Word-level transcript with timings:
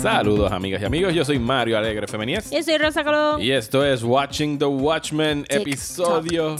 Saludos 0.00 0.50
amigas 0.50 0.80
y 0.80 0.84
amigos, 0.86 1.12
yo 1.12 1.26
soy 1.26 1.38
Mario 1.38 1.76
Alegre 1.76 2.06
Femenías 2.06 2.50
Yo 2.50 2.62
soy 2.62 2.78
Rosa 2.78 3.04
Colón. 3.04 3.42
y 3.42 3.50
esto 3.50 3.84
es 3.84 4.02
Watching 4.02 4.58
the 4.58 4.64
Watchmen, 4.64 5.44
episodio 5.48 6.56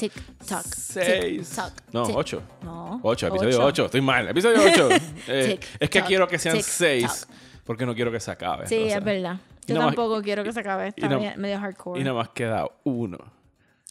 toc, 0.46 0.64
6. 0.64 1.48
tic, 1.48 1.56
toc, 1.56 1.72
No, 1.92 2.06
tic. 2.06 2.16
8. 2.16 2.42
No. 2.62 3.00
8, 3.02 3.26
episodio 3.28 3.56
ocho. 3.58 3.66
8, 3.66 3.84
estoy 3.86 4.00
mal, 4.00 4.28
episodio 4.28 4.62
8. 4.62 4.88
Tic, 5.26 5.66
es 5.78 5.90
que 5.90 6.00
toc, 6.00 6.08
quiero 6.08 6.28
que 6.28 6.38
sean 6.38 6.56
tic, 6.56 6.64
6 6.64 7.26
porque 7.64 7.86
no 7.86 7.94
quiero 7.94 8.10
que 8.10 8.18
se 8.20 8.30
acabe. 8.30 8.66
Sí, 8.66 8.76
es 8.76 9.04
verdad. 9.04 9.36
Yo 9.66 9.76
más- 9.76 9.86
tampoco 9.86 10.20
quiero 10.22 10.42
que 10.42 10.52
se 10.52 10.60
acabe. 10.60 10.88
Está 10.88 11.08
medio 11.36 11.58
hardcore. 11.60 12.00
Y 12.00 12.04
nada 12.04 12.16
más 12.16 12.30
queda 12.30 12.66
uno. 12.84 13.18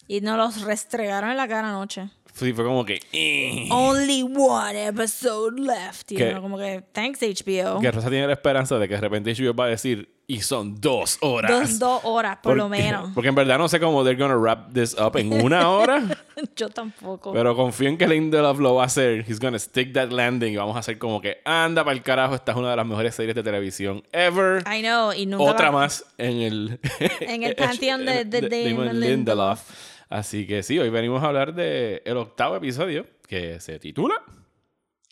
Y 0.08 0.22
nos 0.22 0.38
los 0.38 0.62
restregaron 0.64 1.30
en 1.32 1.38
la 1.38 1.48
cara 1.48 1.70
anoche. 1.70 2.10
Sí, 2.40 2.54
fue 2.54 2.64
como 2.66 2.86
que... 2.86 3.02
eh. 3.12 3.68
Only 3.72 4.24
one 4.24 4.88
episode 4.88 5.60
left. 5.60 6.12
Uno 6.12 6.42
como 6.42 6.58
que, 6.58 6.84
thanks 6.92 7.20
HBO. 7.22 7.80
Que 7.82 7.92
Rosa 7.92 8.10
tiene 8.10 8.28
la 8.28 8.34
esperanza 8.34 8.78
de 8.80 8.88
que 8.88 8.96
de 8.96 9.02
repente 9.02 9.34
HBO 9.34 9.54
va 9.54 9.66
a 9.66 9.70
decir, 9.70 10.10
y 10.28 10.42
son 10.42 10.80
dos 10.80 11.18
horas. 11.22 11.50
Dos, 11.52 11.80
dos 11.80 12.02
horas, 12.04 12.38
por 12.44 12.56
lo 12.56 12.68
Porque- 12.68 12.84
menos. 12.84 13.10
Porque 13.16 13.30
en 13.30 13.36
verdad 13.36 13.58
no 13.58 13.68
sé 13.68 13.80
cómo 13.80 14.04
they're 14.04 14.20
gonna 14.22 14.38
wrap 14.38 14.72
this 14.74 14.96
up 15.00 15.18
en 15.18 15.34
una 15.44 15.70
hora. 15.70 16.04
Yo 16.56 16.70
tampoco. 16.70 17.34
Pero 17.34 17.56
confío 17.56 17.90
en 17.90 17.98
que 17.98 18.08
Lindelof 18.08 18.60
lo 18.60 18.76
va 18.76 18.84
a 18.84 18.86
hacer. 18.86 19.26
He's 19.28 19.40
gonna 19.40 19.58
stick 19.60 19.92
that 19.94 20.10
landing. 20.12 20.54
Y 20.54 20.58
vamos 20.58 20.76
a 20.76 20.80
hacer 20.80 20.98
como 21.00 21.20
que, 21.20 21.40
anda 21.46 21.84
para 21.84 21.96
el 21.96 22.04
carajo, 22.04 22.36
esta 22.36 22.52
es 22.52 22.58
una 22.58 22.70
de 22.70 22.76
las 22.78 22.86
mejores 22.86 23.16
series 23.16 23.36
de 23.36 23.44
televisión 23.44 24.04
ever. 24.12 24.64
I 24.72 24.82
know. 24.82 25.12
Y 25.12 25.26
nunca 25.26 25.44
Otra 25.52 25.72
va- 25.72 25.80
más 25.82 26.06
en 26.18 26.38
el... 26.42 26.80
En 27.22 27.44
el 27.44 27.56
panteón 27.58 28.06
de- 28.06 28.24
de 28.26 28.42
Damon 28.70 29.00
Lindelof. 29.00 29.89
Así 30.10 30.48
que 30.48 30.64
sí, 30.64 30.80
hoy 30.80 30.90
venimos 30.90 31.24
a 31.24 31.28
hablar 31.28 31.54
del 31.54 32.02
el 32.04 32.18
octavo 32.18 32.56
episodio 32.56 33.06
que 33.28 33.60
se 33.60 33.78
titula... 33.80 34.16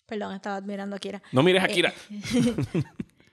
Perdón, 0.07 0.33
estaba 0.35 0.55
admirando 0.55 0.95
a 0.95 0.99
Kira. 0.99 1.21
No 1.33 1.43
mires 1.43 1.63
a 1.63 1.67
Kira. 1.67 1.93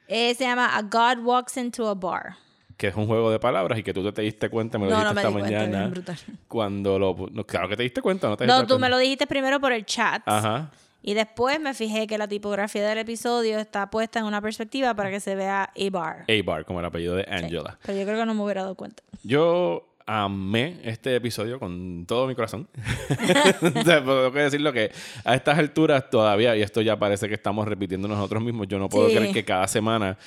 Eh, 0.07 0.35
se 0.35 0.45
llama 0.45 0.77
A 0.77 0.83
God 0.83 1.25
Walks 1.25 1.57
into 1.57 1.89
a 1.89 1.95
Bar. 1.95 2.35
que 2.77 2.89
es 2.89 2.95
un 2.95 3.07
juego 3.07 3.31
de 3.31 3.39
palabras 3.41 3.79
y 3.79 3.83
que 3.83 3.95
tú 3.95 4.13
te 4.13 4.21
diste 4.21 4.51
cuenta, 4.51 4.77
me 4.79 4.85
lo 4.85 4.91
No, 4.91 4.99
dijiste 4.99 5.23
no 5.23 5.31
me 5.31 5.41
esta 5.41 5.49
di 5.49 5.55
cuenta, 5.55 5.67
mañana. 5.79 5.89
brutal. 5.91 6.17
Cuando 6.47 6.99
lo... 6.99 7.17
No, 7.33 7.45
claro 7.47 7.69
que 7.71 7.77
te 7.79 7.85
diste 7.85 8.03
cuenta, 8.03 8.29
¿no 8.29 8.37
te 8.37 8.47
No, 8.47 8.59
tú 8.67 8.75
me 8.75 8.81
cuenta? 8.81 8.89
lo 8.91 8.99
dijiste 8.99 9.27
primero 9.27 9.59
por 9.61 9.73
el 9.73 9.87
chat. 9.87 10.23
Ajá. 10.27 10.71
Y 11.01 11.15
después 11.15 11.59
me 11.59 11.73
fijé 11.73 12.07
que 12.07 12.19
la 12.19 12.29
tipografía 12.29 12.87
del 12.87 12.99
episodio 12.99 13.59
está 13.59 13.89
puesta 13.89 14.19
en 14.19 14.27
una 14.27 14.43
perspectiva 14.43 14.93
para 14.95 15.11
que 15.11 15.21
se 15.21 15.35
vea 15.35 15.71
A-Bar. 15.75 16.27
A-Bar, 16.29 16.67
como 16.67 16.81
el 16.81 16.87
apellido 16.87 17.15
de 17.17 17.27
Angela. 17.31 17.79
Pero 17.87 17.99
yo 17.99 18.05
creo 18.05 18.19
que 18.19 18.27
no 18.27 18.35
me 18.35 18.43
hubiera 18.43 18.61
dado 18.63 18.75
cuenta. 18.75 19.03
Yo 19.23 19.94
amé 20.07 20.81
este 20.85 21.17
episodio 21.17 21.59
con 21.59 22.05
todo 22.07 22.27
mi 22.27 22.35
corazón. 22.35 22.69
sea, 23.85 24.01
tengo 24.01 24.33
que 24.33 24.39
decirlo 24.41 24.73
que 24.73 24.91
a 25.25 25.35
estas 25.35 25.59
alturas 25.59 26.11
todavía, 26.11 26.57
y 26.57 26.63
esto 26.63 26.81
ya 26.83 26.99
parece 26.99 27.29
que 27.29 27.35
estamos 27.35 27.67
repitiendo 27.67 28.09
nosotros 28.09 28.43
mismos, 28.43 28.69
yo 28.69 28.79
no 28.79 28.89
puedo 28.89 29.09
Sí. 29.09 29.17
creer 29.17 29.33
que 29.33 29.45
cada 29.45 29.67
semana, 29.69 30.19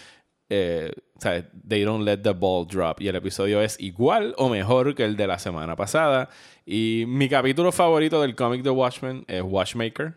eh, 0.49 0.91
o 1.15 1.21
sea, 1.21 1.43
they 1.67 1.83
don't 1.83 2.05
let 2.05 2.17
the 2.17 2.31
ball 2.31 2.65
drop. 2.67 3.01
Y 3.01 3.07
el 3.07 3.15
episodio 3.15 3.61
es 3.61 3.79
igual 3.79 4.33
o 4.37 4.49
mejor 4.49 4.95
que 4.95 5.03
el 5.03 5.15
de 5.17 5.27
la 5.27 5.39
semana 5.39 5.75
pasada. 5.75 6.29
Y 6.65 7.05
mi 7.07 7.29
capítulo 7.29 7.71
favorito 7.71 8.21
del 8.21 8.35
cómic 8.35 8.61
de 8.61 8.69
Watchmen 8.69 9.23
es 9.27 9.41
Watchmaker, 9.41 10.15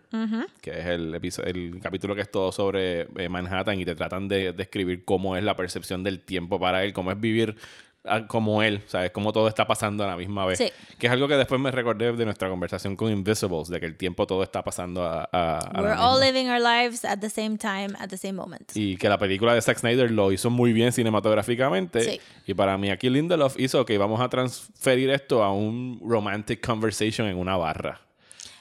que 0.61 0.70
es 0.80 0.86
el, 0.86 1.14
el 1.45 1.80
capítulo 1.80 2.14
que 2.17 2.22
es 2.22 2.30
todo 2.30 2.50
sobre 2.50 3.02
eh, 3.17 3.28
Manhattan 3.28 3.79
y 3.80 3.84
te 3.84 3.95
tratan 3.95 4.27
de 4.27 4.52
describir 4.52 5.05
cómo 5.05 5.36
es 5.36 5.45
la 5.45 5.55
percepción 5.55 6.02
del 6.02 6.20
tiempo 6.24 6.58
para 6.58 6.83
él, 6.84 6.92
cómo 6.92 7.13
es 7.13 7.20
vivir 7.20 7.55
como 8.28 8.62
él, 8.62 8.83
¿sabes? 8.86 9.11
Cómo 9.11 9.33
todo 9.33 9.46
está 9.48 9.66
pasando 9.66 10.05
a 10.05 10.06
la 10.06 10.16
misma 10.16 10.46
vez. 10.46 10.58
Sí. 10.58 10.70
Que 10.98 11.06
es 11.06 11.12
algo 11.12 11.28
que 11.28 11.34
después 11.36 11.61
me 11.61 11.70
recordé 11.70 12.12
de 12.12 12.24
nuestra 12.24 12.48
conversación 12.48 12.96
con 12.96 13.12
Invisibles, 13.12 13.68
de 13.68 13.78
que 13.78 13.86
el 13.86 13.96
tiempo 13.96 14.27
todo 14.27 14.42
está 14.42 14.62
pasando 14.64 15.05
a, 15.05 15.28
a- 15.30 15.58
a 15.58 15.70
We're 15.80 15.90
misma. 15.90 16.08
all 16.10 16.20
living 16.20 16.46
our 16.48 16.60
lives 16.60 17.05
at 17.05 17.18
the 17.18 17.28
same 17.30 17.58
time, 17.58 17.90
at 17.98 18.08
the 18.08 18.16
same 18.16 18.33
moment. 18.34 18.70
Y 18.74 18.96
que 18.96 19.08
la 19.08 19.18
película 19.18 19.55
de 19.55 19.60
Zack 19.60 19.78
Snyder 19.78 20.10
lo 20.10 20.33
hizo 20.33 20.48
muy 20.50 20.72
bien 20.72 20.92
cinematográficamente. 20.92 22.00
Sí. 22.00 22.20
Y 22.46 22.55
para 22.55 22.78
mí 22.78 22.90
aquí 22.90 23.10
Lindelof 23.10 23.58
hizo 23.60 23.84
que 23.84 23.98
vamos 23.98 24.20
a 24.20 24.28
transferir 24.28 25.10
esto 25.10 25.42
a 25.42 25.52
un 25.52 26.00
romantic 26.02 26.64
conversation 26.66 27.28
en 27.28 27.36
una 27.36 27.56
barra. 27.56 28.00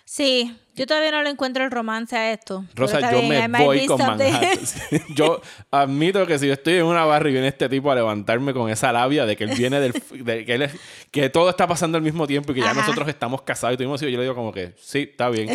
Sí, 0.06 0.58
yo 0.80 0.88
todavía 0.88 1.12
no 1.12 1.22
le 1.22 1.30
encuentro 1.30 1.64
el 1.66 1.72
romance 1.72 2.16
a 2.16 2.32
esto. 2.32 2.64
Rosa, 2.74 3.12
yo 3.12 3.20
bien, 3.22 3.52
me 3.52 3.66
voy 3.66 3.86
con 3.86 3.98
something. 3.98 4.32
Manhattan. 4.32 4.60
yo 5.16 5.42
admito 5.72 6.26
que 6.26 6.40
si 6.40 6.48
yo 6.48 6.54
estoy 6.54 6.76
en 6.76 6.86
una 6.86 7.04
barra 7.04 7.28
y 7.28 7.34
viene 7.34 7.50
este 7.50 7.68
tipo 7.68 7.92
a 7.92 7.96
levantarme 7.96 8.54
con 8.54 8.70
esa 8.70 8.94
labia 8.94 9.26
de 9.26 9.36
que 9.36 9.44
él 9.44 9.52
viene 9.58 9.82
del... 9.82 9.92
de 9.92 10.46
que, 10.46 10.54
él 10.54 10.62
es- 10.62 10.72
que 11.12 11.30
todo 11.30 11.50
está 11.50 11.68
pasando 11.68 11.98
al 11.98 12.04
mismo 12.04 12.26
tiempo 12.26 12.54
y 12.54 12.56
que 12.56 12.62
ya 12.62 12.72
Ajá. 12.72 12.80
nosotros 12.80 13.10
estamos 13.10 13.42
casados 13.42 13.74
y 13.74 13.78
tuvimos 13.78 14.02
hijos, 14.02 14.12
yo 14.14 14.18
le 14.18 14.24
digo 14.24 14.36
como 14.36 14.54
que 14.54 14.74
sí, 14.80 15.08
está 15.12 15.30
bien. 15.30 15.50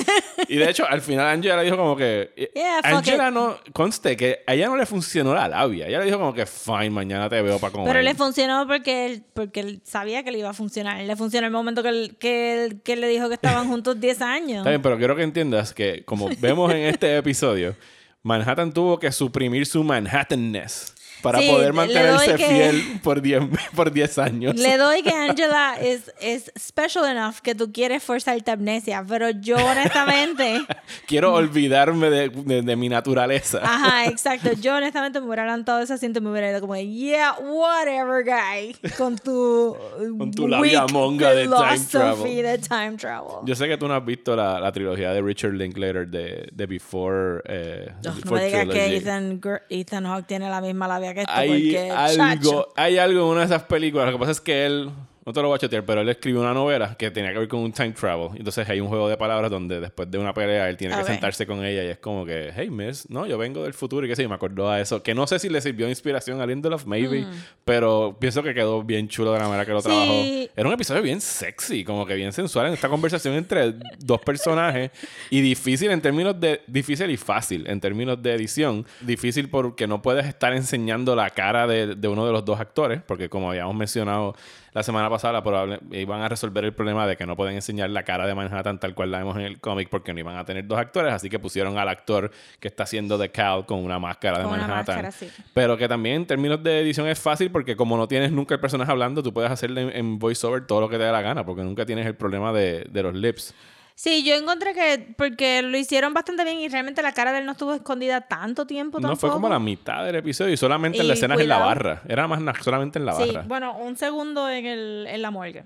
y 0.47 0.57
de 0.57 0.69
hecho, 0.69 0.87
al 0.87 1.01
final 1.01 1.27
Angela 1.27 1.57
le 1.57 1.65
dijo 1.65 1.79
como 1.79 1.97
que... 1.97 2.53
Yeah, 2.55 2.77
fuck 2.83 2.99
Angela 2.99 3.31
no... 3.31 3.57
Conste 3.73 4.17
que 4.19 4.41
a 4.47 4.53
ella 4.53 4.69
no 4.69 4.77
le 4.77 4.85
funcionó 4.85 5.35
la 5.35 5.49
labia. 5.49 5.87
Ella 5.87 6.01
le 6.01 6.05
dijo 6.05 6.19
como 6.19 6.35
que 6.35 6.45
fine, 6.45 6.91
mañana 6.91 7.31
te 7.31 7.41
veo 7.41 7.59
para 7.59 7.73
comer. 7.73 7.89
Pero 7.89 8.03
le 8.03 8.15
funcionó 8.15 8.67
porque 8.67 9.07
él, 9.07 9.25
porque 9.33 9.61
él 9.61 9.81
sabía 9.85 10.23
que 10.23 10.31
le 10.31 10.39
iba 10.39 10.51
a 10.51 10.55
funcionar. 10.55 11.01
Le 11.01 11.17
funcionó 11.17 11.47
el 11.47 11.53
momento 11.53 11.83
que 11.83 11.89
él, 11.89 12.17
que 12.19 12.65
él, 12.65 12.83
que 12.83 12.93
él 12.95 13.01
le 13.01 13.09
dijo 13.09 13.29
que 13.29 13.35
estaban 13.35 13.69
juntos 13.69 13.99
10 14.01 14.23
años. 14.23 14.59
Está 14.59 14.71
bien, 14.71 14.83
pero 14.83 14.99
quiero 14.99 15.14
que 15.17 15.23
entiendas 15.23 15.73
que, 15.73 16.05
como 16.05 16.29
vemos 16.39 16.73
en 16.73 16.79
este 16.79 17.17
episodio, 17.17 17.77
Manhattan 18.23 18.73
tuvo 18.73 18.99
que 18.99 19.13
suprimir 19.13 19.67
su 19.67 19.85
Manhattanness 19.85 20.94
para 21.25 21.39
Sí, 21.41 21.49
poder 21.49 21.73
mantenerse 21.73 22.37
que- 22.37 22.47
fiel 22.47 23.01
por 23.03 23.21
10 23.23 23.43
por 23.75 23.91
10 23.91 24.19
años. 24.19 24.55
Le 24.57 24.77
doy 24.77 25.03
que 25.03 25.11
Angela 25.29 25.75
es, 25.81 26.13
es 26.21 26.53
special 26.59 27.07
enough 27.11 27.37
que 27.43 27.55
tú 27.55 27.73
quieres 27.73 28.03
forzarte 28.03 28.51
amnesia, 28.51 29.03
pero 29.09 29.31
yo 29.31 29.57
honestamente, 29.57 30.61
Quiero 31.07 31.33
olvidarme 31.35 32.11
de, 32.11 32.29
de- 32.29 32.63
de 32.63 32.77
mi 32.77 32.89
naturaleza. 32.89 33.61
ajá, 33.63 34.05
exacto, 34.07 34.51
yo 34.61 34.77
honestamente 34.77 35.19
me 35.21 35.27
hubiera 35.27 35.45
levantado 35.45 35.79
de 35.79 35.85
ese 35.85 35.95
asiento 35.95 36.19
y 36.19 36.23
me 36.23 36.31
hubiera 36.31 36.51
ido 36.51 36.61
como, 36.61 36.77
yeah, 36.77 37.35
whatever, 37.41 38.23
guy, 38.25 38.77
con 38.99 39.17
tu, 39.17 39.75
Con 40.19 40.31
tu 40.31 40.47
labia 40.47 40.87
monga 40.93 41.31
de 41.35 41.45
time 41.45 41.79
travel. 41.91 42.43
de 42.43 42.59
time 42.59 42.97
travel. 42.99 43.37
Yo 43.47 43.55
sé 43.55 43.67
que 43.67 43.79
tú 43.79 43.89
no 43.89 43.95
has 43.95 44.05
visto 44.05 44.37
la, 44.37 44.61
la 44.61 44.71
trilogía 44.73 45.13
de 45.13 45.23
Richard 45.23 45.53
Linklater 45.55 46.07
de, 46.07 46.49
de 46.53 46.67
Before, 46.67 47.41
eh, 47.47 47.93
no 48.05 48.15
Before 48.15 48.41
me 48.43 48.47
digas 48.47 48.69
que. 48.69 48.97
Ethan, 48.97 49.41
Ethan 49.71 50.05
Hawke 50.05 50.27
tiene 50.27 50.51
la 50.51 50.61
misma 50.61 50.87
labia 50.87 51.14
hay 51.27 51.77
algo, 51.77 52.69
hay 52.77 52.99
algo 52.99 53.21
en 53.21 53.27
una 53.27 53.41
de 53.41 53.47
esas 53.47 53.63
películas. 53.65 54.07
Lo 54.07 54.13
que 54.13 54.19
pasa 54.19 54.33
es 54.33 54.41
que 54.41 54.67
él, 54.67 54.91
no 55.27 55.33
te 55.33 55.41
lo 55.43 55.49
voy 55.49 55.57
a 55.57 55.59
chatear, 55.59 55.85
pero 55.85 56.01
él 56.03 56.09
escribió 56.09 56.41
una 56.41 56.53
novela 56.53 56.95
que 56.99 57.11
tenía 57.11 57.33
que 57.33 57.39
ver 57.39 57.49
con 57.49 57.61
un 57.61 57.73
time 57.73 57.93
travel. 57.93 58.31
Entonces 58.37 58.69
hay 58.69 58.81
un 58.81 58.89
juego 58.89 59.09
de 59.09 59.17
palabras 59.17 59.51
donde 59.51 59.81
después 59.81 60.11
de 60.11 60.19
una 60.19 60.35
pelea 60.35 60.69
él 60.69 60.77
tiene 60.77 60.97
que 60.97 61.05
sentarse 61.05 61.47
con 61.47 61.65
ella 61.65 61.83
y 61.85 61.87
es 61.89 61.99
como 61.99 62.27
que, 62.27 62.51
hey, 62.55 62.69
miss, 62.71 63.09
no, 63.11 63.27
yo 63.27 63.39
vengo 63.39 63.63
del 63.63 63.75
futuro 63.75 64.05
y 64.07 64.09
qué 64.09 64.17
sé 64.17 64.23
yo, 64.23 64.29
me 64.29 64.35
acordó 64.35 64.69
a 64.71 64.81
eso. 64.81 65.03
Que 65.03 65.15
no 65.15 65.27
sé 65.27 65.39
si 65.39 65.49
le 65.49 65.61
sirvió 65.61 65.89
inspiración 65.89 66.41
a 66.41 66.47
Lindelof, 66.47 66.85
maybe, 66.87 67.27
pero 67.65 68.17
pienso 68.21 68.43
que 68.43 68.53
quedó 68.55 68.83
bien 68.83 69.09
chulo 69.09 69.33
de 69.33 69.39
la 69.39 69.45
manera 69.47 69.65
que 69.65 69.73
lo 69.73 69.79
Mm. 69.79 69.83
Sí. 69.83 69.89
trabajó. 69.89 70.13
Era 70.57 70.69
un 70.69 70.75
episodio 70.75 71.03
bien 71.03 71.21
sexy, 71.21 71.85
como 71.85 72.07
que 72.07 72.15
bien 72.15 72.33
sensual 72.33 72.67
en 72.69 72.73
esta 72.75 72.89
conversación 72.89 73.35
entre 73.35 73.75
dos 73.99 74.21
personajes 74.21 74.91
y 75.31 75.41
difícil 75.41 75.91
en 75.91 76.01
términos 76.01 76.39
de 76.39 76.61
difícil 76.67 77.11
y 77.11 77.17
fácil 77.17 77.67
en 77.67 77.81
términos 77.81 78.23
de 78.23 78.35
edición. 78.35 78.87
Difícil 79.01 79.49
porque 79.49 79.87
no 79.87 80.03
puedes 80.03 80.27
estar 80.27 80.53
enseñando 80.55 81.15
la 81.17 81.31
cara 81.31 81.67
de, 81.67 81.95
de 81.97 82.09
uno 82.09 82.27
de 82.27 82.33
los 82.33 82.45
dos 82.45 82.61
actores, 82.61 83.01
porque 83.07 83.29
como 83.29 83.51
habíamos 83.51 83.75
mencionado 83.75 84.35
la 84.75 84.83
semana 84.83 85.09
pasada, 85.09 85.43
probable, 85.43 85.79
iban 85.93 86.21
a 86.21 86.29
resolver 86.29 86.65
el 86.65 86.75
problema 86.75 87.07
de 87.07 87.17
que 87.17 87.25
no 87.25 87.37
pueden 87.37 87.55
enseñar 87.55 87.89
la 87.91 88.03
cara 88.03 88.27
de 88.27 88.35
Manhattan 88.35 88.79
tal 88.79 88.95
cual 88.95 89.11
la 89.13 89.19
vemos 89.19 89.37
en 89.37 89.43
el 89.43 89.61
cómic 89.61 89.89
porque 89.89 90.13
no 90.13 90.21
iban 90.21 90.37
a 90.37 90.45
tener 90.45 90.67
dos 90.67 90.79
actores, 90.79 91.13
así 91.13 91.31
que 91.31 91.39
pusieron 91.39 91.79
al 91.79 91.89
actor 91.89 92.31
que 92.61 92.69
está 92.69 92.83
haciendo 92.83 93.17
de 93.17 93.31
Cal 93.31 93.65
con 93.67 93.79
una 93.85 93.99
máscara 93.99 94.39
de 94.39 94.45
Con 94.45 94.53
una 94.55 94.67
Manhattan. 94.67 94.97
máscara, 95.05 95.13
sí. 95.13 95.31
Pero 95.55 95.77
que 95.77 95.89
también 95.89 96.17
en 96.17 96.27
términos 96.27 96.63
de 96.63 96.81
edición 96.81 97.07
es 97.07 97.19
fácil 97.21 97.51
porque 97.51 97.77
como 97.77 97.97
no 97.97 98.09
tienes 98.09 98.33
nunca 98.33 98.55
el 98.55 98.61
personaje 98.61 98.91
hablando, 98.91 99.23
tú 99.23 99.33
puedes 99.33 99.51
hacerle 99.51 99.83
en, 99.83 99.97
en 99.97 100.19
voiceover 100.19 100.67
todo 100.67 100.81
lo 100.81 100.89
que 100.89 100.99
te 100.99 101.05
dé 101.05 101.13
la 101.13 101.23
gana 101.23 101.47
porque 101.47 101.63
nunca 101.63 101.87
tienes 101.87 102.05
el 102.07 102.17
problema 102.17 102.53
de, 102.53 102.85
de 102.91 103.03
los 103.03 103.15
lips. 103.15 103.55
Sí, 103.97 104.25
yo 104.25 104.35
encontré 104.35 104.75
que 104.75 105.15
porque 105.17 105.63
lo 105.63 105.79
hicieron 105.79 106.13
bastante 106.15 106.43
bien 106.45 106.59
y 106.59 106.69
realmente 106.69 107.01
la 107.01 107.13
cara 107.13 107.33
de 107.33 107.39
él 107.39 107.47
no 107.47 107.53
estuvo 107.53 107.73
escondida 107.75 108.23
tanto 108.23 108.67
tiempo 108.67 108.99
No 108.99 109.15
fue 109.15 109.31
como 109.31 109.49
la 109.49 109.61
mitad 109.61 110.05
del 110.05 110.17
episodio 110.17 110.53
y 110.53 110.57
solamente 110.57 110.99
en 110.99 111.05
Y 111.05 111.09
las 111.09 111.19
escenas 111.19 111.39
en 111.39 111.49
la 111.49 111.59
barra. 111.59 112.03
Era 112.09 112.27
más 112.27 112.41
solamente 112.65 112.99
en 112.99 113.07
la 113.07 113.13
Sí, 113.15 113.27
barra. 113.31 113.43
bueno, 113.47 113.77
un 113.79 113.97
segundo 113.97 114.51
en, 114.51 114.67
el, 114.67 115.07
en 115.09 115.23
la 115.23 115.31
morgue. 115.31 115.65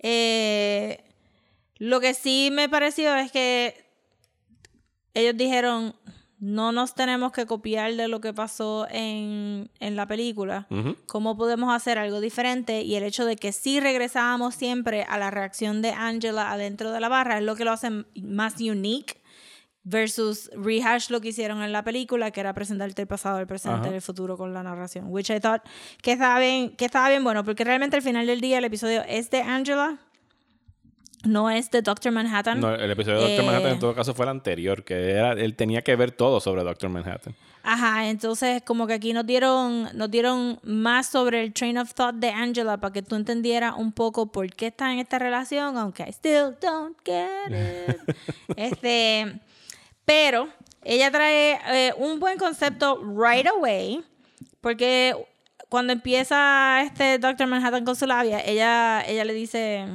Eh, 0.00 1.04
lo 1.78 2.00
que 2.00 2.14
sí 2.14 2.50
me 2.52 2.68
pareció 2.68 3.14
es 3.16 3.30
que 3.30 3.84
ellos 5.14 5.36
dijeron, 5.36 5.94
no 6.40 6.72
nos 6.72 6.94
tenemos 6.94 7.32
que 7.32 7.44
copiar 7.46 7.94
de 7.94 8.08
lo 8.08 8.20
que 8.20 8.32
pasó 8.32 8.86
en, 8.90 9.70
en 9.78 9.94
la 9.94 10.06
película. 10.06 10.66
¿Cómo 11.06 11.36
podemos 11.36 11.72
hacer 11.74 11.98
algo 11.98 12.20
diferente? 12.20 12.80
Y 12.80 12.96
el 12.96 13.04
hecho 13.04 13.26
de 13.26 13.36
que 13.36 13.52
sí 13.52 13.78
regresábamos 13.78 14.54
siempre 14.54 15.04
a 15.04 15.18
la 15.18 15.30
reacción 15.30 15.82
de 15.82 15.90
Angela 15.90 16.50
adentro 16.50 16.92
de 16.92 17.00
la 17.00 17.08
barra 17.08 17.38
es 17.38 17.44
lo 17.44 17.56
que 17.56 17.64
lo 17.64 17.72
hace 17.72 17.90
más 18.22 18.58
unique 18.58 19.20
versus 19.82 20.50
rehash 20.54 21.10
lo 21.10 21.20
que 21.20 21.28
hicieron 21.28 21.62
en 21.62 21.72
la 21.72 21.82
película, 21.84 22.30
que 22.30 22.40
era 22.40 22.54
presentarte 22.54 23.02
el 23.02 23.08
pasado, 23.08 23.38
el 23.38 23.46
presente 23.46 23.80
Ajá. 23.80 23.90
y 23.90 23.94
el 23.94 24.02
futuro 24.02 24.36
con 24.36 24.54
la 24.54 24.62
narración. 24.62 25.06
Which 25.08 25.30
I 25.30 25.40
thought 25.40 25.62
que 26.02 26.12
estaba 26.12 26.38
bien, 26.38 26.74
que 26.76 26.86
estaba 26.86 27.08
bien 27.08 27.24
bueno, 27.24 27.44
porque 27.44 27.64
realmente 27.64 27.96
al 27.96 28.02
final 28.02 28.26
del 28.26 28.40
día 28.40 28.58
el 28.58 28.64
episodio 28.64 29.02
es 29.06 29.30
de 29.30 29.42
Angela, 29.42 29.98
no 31.24 31.50
es 31.50 31.70
de 31.70 31.82
Doctor 31.82 32.12
Manhattan. 32.12 32.60
No, 32.60 32.74
el 32.74 32.90
episodio 32.90 33.18
de 33.20 33.28
Doctor 33.28 33.44
Eh, 33.44 33.46
Manhattan 33.46 33.72
en 33.72 33.78
todo 33.78 33.94
caso 33.94 34.14
fue 34.14 34.24
el 34.24 34.30
anterior, 34.30 34.84
que 34.84 35.10
era, 35.10 35.32
él 35.32 35.54
tenía 35.54 35.82
que 35.82 35.94
ver 35.96 36.12
todo 36.12 36.40
sobre 36.40 36.62
Doctor 36.62 36.90
Manhattan. 36.90 37.34
Ajá, 37.62 38.08
entonces 38.08 38.62
como 38.62 38.86
que 38.86 38.94
aquí 38.94 39.12
nos 39.12 39.26
dieron, 39.26 39.88
nos 39.94 40.10
dieron 40.10 40.58
más 40.62 41.08
sobre 41.08 41.42
el 41.42 41.52
train 41.52 41.76
of 41.76 41.92
thought 41.92 42.14
de 42.14 42.30
Angela 42.30 42.78
para 42.78 42.92
que 42.92 43.02
tú 43.02 43.16
entendieras 43.16 43.74
un 43.76 43.92
poco 43.92 44.32
por 44.32 44.48
qué 44.54 44.68
está 44.68 44.92
en 44.92 44.98
esta 44.98 45.18
relación, 45.18 45.76
aunque 45.76 46.04
I 46.04 46.10
still 46.10 46.56
don't 46.60 46.96
get 47.04 47.50
it. 47.50 48.16
este, 48.56 49.40
pero 50.06 50.48
ella 50.82 51.10
trae 51.10 51.60
eh, 51.68 51.92
un 51.98 52.18
buen 52.18 52.38
concepto 52.38 53.02
right 53.04 53.46
away, 53.46 54.02
porque 54.62 55.14
cuando 55.68 55.92
empieza 55.92 56.82
este 56.82 57.18
Doctor 57.18 57.46
Manhattan 57.46 57.84
con 57.84 57.94
su 57.94 58.06
labia, 58.06 58.40
ella, 58.40 59.04
ella 59.06 59.24
le 59.24 59.34
dice, 59.34 59.86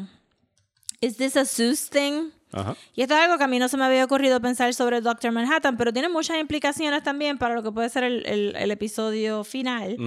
¿Is 1.06 1.18
this 1.18 1.36
a 1.38 1.46
Zeus 1.46 1.90
thing? 1.90 2.32
Ajá. 2.52 2.76
Y 2.96 3.02
esto 3.02 3.14
es 3.16 3.20
algo 3.22 3.38
que 3.38 3.44
a 3.44 3.48
mí 3.48 3.60
no 3.60 3.68
se 3.68 3.76
me 3.78 3.84
había 3.86 4.04
ocurrido 4.06 4.40
pensar 4.40 4.74
sobre 4.74 5.02
Doctor 5.02 5.32
Manhattan, 5.32 5.76
pero 5.78 5.92
tiene 5.92 6.08
muchas 6.10 6.38
implicaciones 6.40 7.04
también 7.04 7.38
para 7.38 7.54
lo 7.54 7.64
que 7.64 7.72
puede 7.72 7.90
ser 7.90 8.04
el, 8.06 8.26
el- 8.26 8.56
el 8.56 8.72
episodio 8.72 9.44
final. 9.44 9.98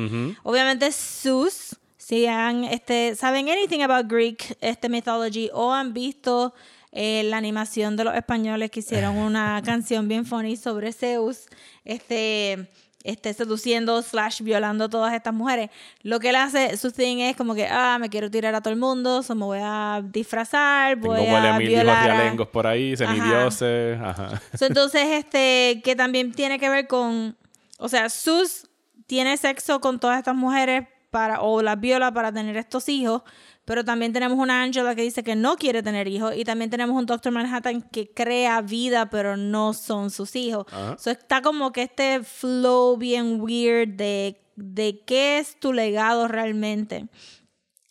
Obviamente, 0.42 0.90
Zeus, 0.90 1.76
si 1.96 2.26
han, 2.26 2.64
este, 2.64 3.14
saben 3.16 3.48
anything 3.50 3.80
about 3.82 4.10
Greek 4.10 4.56
este, 4.60 4.88
mythology 4.88 5.50
o 5.52 5.72
han 5.72 5.92
visto 5.92 6.54
eh, 6.90 7.22
la 7.24 7.36
animación 7.36 7.96
de 7.96 8.04
los 8.04 8.14
españoles 8.14 8.70
que 8.70 8.80
hicieron 8.80 9.16
una 9.30 9.60
canción 9.62 10.08
bien 10.08 10.24
funny 10.24 10.56
sobre 10.56 10.92
Zeus, 10.94 11.46
este, 11.84 12.70
este, 13.04 13.32
seduciendo 13.32 14.02
slash 14.02 14.42
violando 14.42 14.84
a 14.84 14.88
todas 14.88 15.14
estas 15.14 15.32
mujeres. 15.32 15.70
Lo 16.02 16.20
que 16.20 16.30
él 16.30 16.36
hace, 16.36 16.76
su 16.76 16.90
thing 16.90 17.18
es 17.18 17.36
como 17.36 17.54
que, 17.54 17.66
ah, 17.66 17.98
me 18.00 18.08
quiero 18.08 18.30
tirar 18.30 18.54
a 18.54 18.60
todo 18.60 18.72
el 18.72 18.80
mundo, 18.80 19.22
so 19.22 19.34
me 19.34 19.44
voy 19.44 19.60
a 19.62 20.02
disfrazar, 20.04 21.00
Tengo 21.00 21.14
voy 21.14 21.20
huele 21.20 21.48
a 21.48 21.58
mil 21.58 21.70
hijos 21.70 21.84
violar 21.84 22.10
a... 22.10 22.44
por 22.46 22.66
ahí, 22.66 22.96
semidioses. 22.96 24.00
Ajá. 24.00 24.40
So, 24.58 24.66
entonces, 24.66 25.02
este, 25.10 25.80
que 25.84 25.94
también 25.96 26.32
tiene 26.32 26.58
que 26.58 26.68
ver 26.68 26.86
con, 26.86 27.36
o 27.78 27.88
sea, 27.88 28.08
Sus 28.10 28.68
tiene 29.06 29.36
sexo 29.36 29.80
con 29.80 29.98
todas 29.98 30.18
estas 30.18 30.34
mujeres 30.34 30.86
para, 31.10 31.40
o 31.40 31.62
las 31.62 31.80
viola 31.80 32.12
para 32.12 32.32
tener 32.32 32.56
estos 32.56 32.88
hijos, 32.88 33.22
pero 33.68 33.84
también 33.84 34.14
tenemos 34.14 34.38
una 34.38 34.62
Angela 34.62 34.94
que 34.94 35.02
dice 35.02 35.22
que 35.22 35.36
no 35.36 35.56
quiere 35.56 35.82
tener 35.82 36.08
hijos 36.08 36.32
y 36.34 36.42
también 36.42 36.70
tenemos 36.70 36.96
un 36.96 37.04
Doctor 37.04 37.30
Manhattan 37.32 37.82
que 37.82 38.08
crea 38.08 38.62
vida, 38.62 39.10
pero 39.10 39.36
no 39.36 39.74
son 39.74 40.10
sus 40.10 40.36
hijos. 40.36 40.64
Ajá. 40.72 40.96
So, 40.98 41.10
está 41.10 41.42
como 41.42 41.70
que 41.70 41.82
este 41.82 42.22
flow 42.22 42.96
bien 42.96 43.42
weird 43.42 43.88
de, 43.90 44.40
de 44.56 45.02
qué 45.04 45.36
es 45.36 45.60
tu 45.60 45.74
legado 45.74 46.28
realmente. 46.28 47.08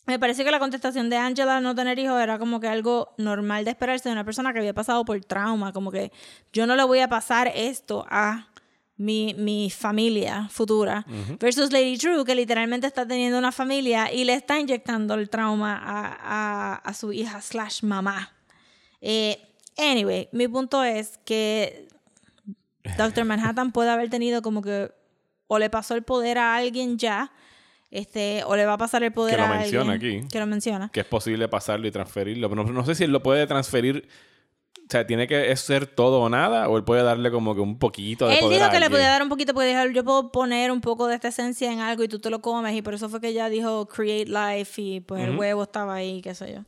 Me 0.07 0.18
parece 0.18 0.44
que 0.44 0.50
la 0.50 0.57
contestación 0.57 1.12
de 1.12 1.18
Angela 1.18 1.62
no 1.62 1.75
tener 1.75 2.00
hijos 2.00 2.19
era 2.19 2.39
como 2.39 2.59
que 2.59 2.68
algo 2.68 3.13
normal 3.19 3.63
de 3.63 3.69
esperarse 3.69 4.09
de 4.09 4.13
una 4.13 4.25
persona 4.25 4.53
que 4.53 4.59
había 4.59 4.74
pasado 4.74 5.06
por 5.06 5.24
trauma, 5.25 5.74
como 5.74 5.91
que 5.91 6.12
yo 6.53 6.65
no 6.65 6.75
le 6.75 6.85
voy 6.85 7.01
a 7.01 7.07
pasar 7.07 7.51
esto 7.53 8.03
a 8.09 8.47
mi, 8.97 9.33
mi 9.35 9.69
familia 9.69 10.47
futura. 10.49 11.05
Versus 11.39 11.71
Lady 11.71 11.97
True, 11.97 12.25
que 12.25 12.33
literalmente 12.35 12.88
está 12.88 13.07
teniendo 13.07 13.38
una 13.38 13.51
familia 13.51 14.11
y 14.11 14.23
le 14.25 14.33
está 14.33 14.59
inyectando 14.59 15.13
el 15.13 15.29
trauma 15.29 15.77
a, 15.77 16.17
a- 16.73 16.75
a 16.75 16.94
su 16.94 17.13
hija 17.13 17.39
slash 17.41 17.83
mamá. 17.83 18.31
Eh, 19.01 19.39
anyway, 19.77 20.27
mi 20.31 20.47
punto 20.47 20.83
es 20.83 21.19
que 21.25 21.88
Doctor 22.97 23.25
Manhattan 23.25 23.71
puede 23.71 23.89
haber 23.91 24.09
tenido 24.09 24.41
como 24.41 24.61
que 24.61 24.91
o 25.47 25.59
le 25.59 25.69
pasó 25.69 25.95
el 25.95 26.03
poder 26.03 26.38
a 26.39 26.55
alguien 26.55 26.97
ya, 26.97 27.31
este, 27.91 28.43
o 28.45 28.55
le 28.57 28.65
va 28.65 28.73
a 28.73 28.77
pasar 28.77 29.03
el 29.03 29.13
poder 29.13 29.35
Que 29.35 29.41
lo 29.41 29.47
a 29.47 29.57
menciona 29.59 29.93
alguien 29.93 30.21
aquí. 30.23 30.27
que 30.29 30.39
lo 30.39 30.45
menciona. 30.47 30.89
Que 30.89 31.01
es 31.01 31.05
posible 31.05 31.47
pasarlo 31.47 31.88
y 31.88 31.91
transferirlo. 31.91 32.50
Pero 32.50 32.63
no, 32.65 32.71
no 32.73 32.83
sé 32.85 32.95
si 32.95 33.03
él 33.05 33.11
lo 33.11 33.23
puede 33.23 33.47
transferir. 33.47 34.09
O 34.85 34.89
sea, 34.89 35.06
tiene 35.06 35.27
que 35.27 35.53
ser 35.57 35.85
todo 35.85 36.21
o 36.21 36.29
nada, 36.29 36.69
o 36.69 36.77
él 36.77 36.83
puede 36.85 37.03
darle 37.03 37.29
como 37.29 37.53
que 37.53 37.59
un 37.59 37.77
poquito 37.77 38.27
de 38.27 38.35
Él 38.35 38.39
poder 38.39 38.57
dijo 38.57 38.69
a 38.69 38.71
que 38.71 38.79
le 38.79 38.89
podía 38.89 39.09
dar 39.09 39.21
un 39.21 39.27
poquito 39.27 39.53
porque 39.53 39.68
dijo, 39.68 39.85
yo 39.88 40.03
puedo 40.06 40.31
poner 40.31 40.71
un 40.71 40.79
poco 40.79 41.07
de 41.07 41.15
esta 41.15 41.27
esencia 41.27 41.71
en 41.71 41.81
algo 41.81 42.03
y 42.03 42.07
tú 42.07 42.19
te 42.19 42.29
lo 42.29 42.41
comes 42.41 42.74
y 42.74 42.81
por 42.81 42.94
eso 42.94 43.09
fue 43.09 43.19
que 43.19 43.27
ella 43.27 43.50
dijo 43.50 43.88
create 43.89 44.27
life 44.27 44.81
y 44.81 45.01
pues 45.01 45.24
el 45.24 45.38
huevo 45.38 45.63
estaba 45.63 45.95
ahí, 45.95 46.21
qué 46.21 46.33
sé 46.33 46.53
yo. 46.53 46.62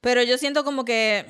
Pero 0.00 0.22
yo 0.24 0.36
siento 0.36 0.64
como 0.64 0.84
que 0.84 1.26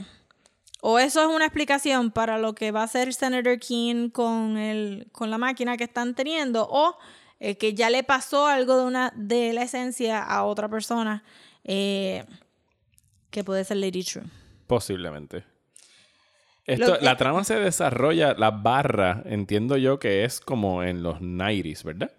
o 0.80 0.98
eso 0.98 1.20
es 1.20 1.26
una 1.26 1.44
explicación 1.44 2.10
para 2.10 2.38
lo 2.38 2.54
que 2.54 2.70
va 2.70 2.80
a 2.80 2.84
hacer 2.84 3.12
Senator 3.12 3.58
King 3.58 4.08
con 4.08 4.56
el 4.56 5.08
con 5.12 5.30
la 5.30 5.36
máquina 5.36 5.76
que 5.76 5.84
están 5.84 6.14
teniendo 6.14 6.66
o 6.70 6.96
eh, 7.38 7.56
que 7.56 7.74
ya 7.74 7.90
le 7.90 8.02
pasó 8.02 8.46
algo 8.46 8.78
de 8.78 8.84
una 8.84 9.12
de 9.16 9.52
la 9.52 9.62
esencia 9.62 10.22
a 10.22 10.44
otra 10.44 10.68
persona 10.68 11.22
eh, 11.64 12.24
que 13.30 13.44
puede 13.44 13.64
ser 13.64 13.78
Lady 13.78 14.04
True. 14.04 14.24
Posiblemente. 14.66 15.44
Esto, 16.72 16.98
la 17.00 17.16
trama 17.16 17.44
se 17.44 17.56
desarrolla, 17.58 18.34
la 18.34 18.50
barra, 18.50 19.22
entiendo 19.26 19.76
yo 19.76 19.98
que 19.98 20.24
es 20.24 20.40
como 20.40 20.82
en 20.82 21.02
los 21.02 21.20
90s, 21.20 21.82
¿verdad? 21.84 22.12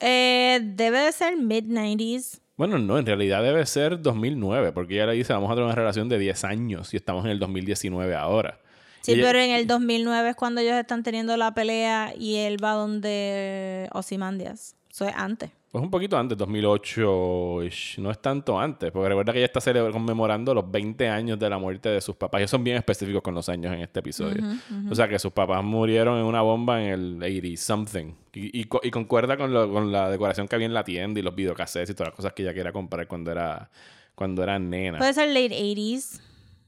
Eh, 0.00 0.60
debe 0.62 0.98
de 1.00 1.12
ser 1.12 1.36
mid 1.36 1.64
90s. 1.64 2.40
Bueno, 2.56 2.78
no, 2.78 2.98
en 2.98 3.06
realidad 3.06 3.42
debe 3.42 3.64
ser 3.66 4.00
2009, 4.00 4.72
porque 4.72 4.94
ella 4.94 5.06
le 5.06 5.14
dice, 5.14 5.32
vamos 5.32 5.50
a 5.50 5.54
tener 5.54 5.64
una 5.66 5.74
relación 5.74 6.08
de 6.08 6.18
10 6.18 6.44
años 6.44 6.94
y 6.94 6.96
estamos 6.96 7.24
en 7.24 7.32
el 7.32 7.38
2019 7.40 8.14
ahora. 8.14 8.60
Sí, 9.02 9.12
ella- 9.12 9.22
pero 9.26 9.38
en 9.40 9.50
el 9.50 9.66
2009 9.66 10.30
es 10.30 10.36
cuando 10.36 10.60
ellos 10.60 10.74
están 10.76 11.02
teniendo 11.02 11.36
la 11.36 11.52
pelea 11.52 12.12
y 12.16 12.36
él 12.36 12.62
va 12.62 12.72
donde 12.72 13.88
Ozymandias. 13.92 14.76
Eso 14.90 15.06
es 15.06 15.14
antes. 15.16 15.50
Pues 15.74 15.82
un 15.82 15.90
poquito 15.90 16.16
antes, 16.16 16.38
2008, 16.38 17.62
-ish. 17.64 17.98
no 17.98 18.12
es 18.12 18.20
tanto 18.22 18.56
antes, 18.60 18.92
porque 18.92 19.08
recuerda 19.08 19.32
que 19.32 19.40
ella 19.40 19.50
está 19.52 19.90
conmemorando 19.90 20.54
los 20.54 20.70
20 20.70 21.08
años 21.08 21.36
de 21.36 21.50
la 21.50 21.58
muerte 21.58 21.88
de 21.88 22.00
sus 22.00 22.14
papás. 22.14 22.38
Ellos 22.42 22.52
son 22.52 22.62
bien 22.62 22.76
específicos 22.76 23.20
con 23.22 23.34
los 23.34 23.48
años 23.48 23.72
en 23.74 23.80
este 23.80 23.98
episodio. 23.98 24.40
O 24.88 24.94
sea, 24.94 25.08
que 25.08 25.18
sus 25.18 25.32
papás 25.32 25.64
murieron 25.64 26.16
en 26.18 26.26
una 26.26 26.42
bomba 26.42 26.80
en 26.80 26.90
el 26.90 27.18
80-something. 27.20 28.14
Y, 28.34 28.60
y 28.60 28.64
co- 28.66 28.80
y 28.84 28.92
concuerda 28.92 29.36
con, 29.36 29.52
lo- 29.52 29.68
con 29.72 29.90
la 29.90 30.08
decoración 30.10 30.46
que 30.46 30.54
había 30.54 30.66
en 30.66 30.74
la 30.74 30.84
tienda 30.84 31.18
y 31.18 31.24
los 31.24 31.34
videocassettes 31.34 31.90
y 31.90 31.94
todas 31.94 32.10
las 32.10 32.14
cosas 32.16 32.32
que 32.34 32.42
ella 32.44 32.54
quería 32.54 32.70
comprar 32.70 33.08
cuando 33.08 33.32
era, 33.32 33.68
cuando 34.14 34.44
era 34.44 34.56
nena. 34.60 34.98
Puede 34.98 35.12
ser 35.14 35.26
late 35.30 35.50
80s. 35.60 36.20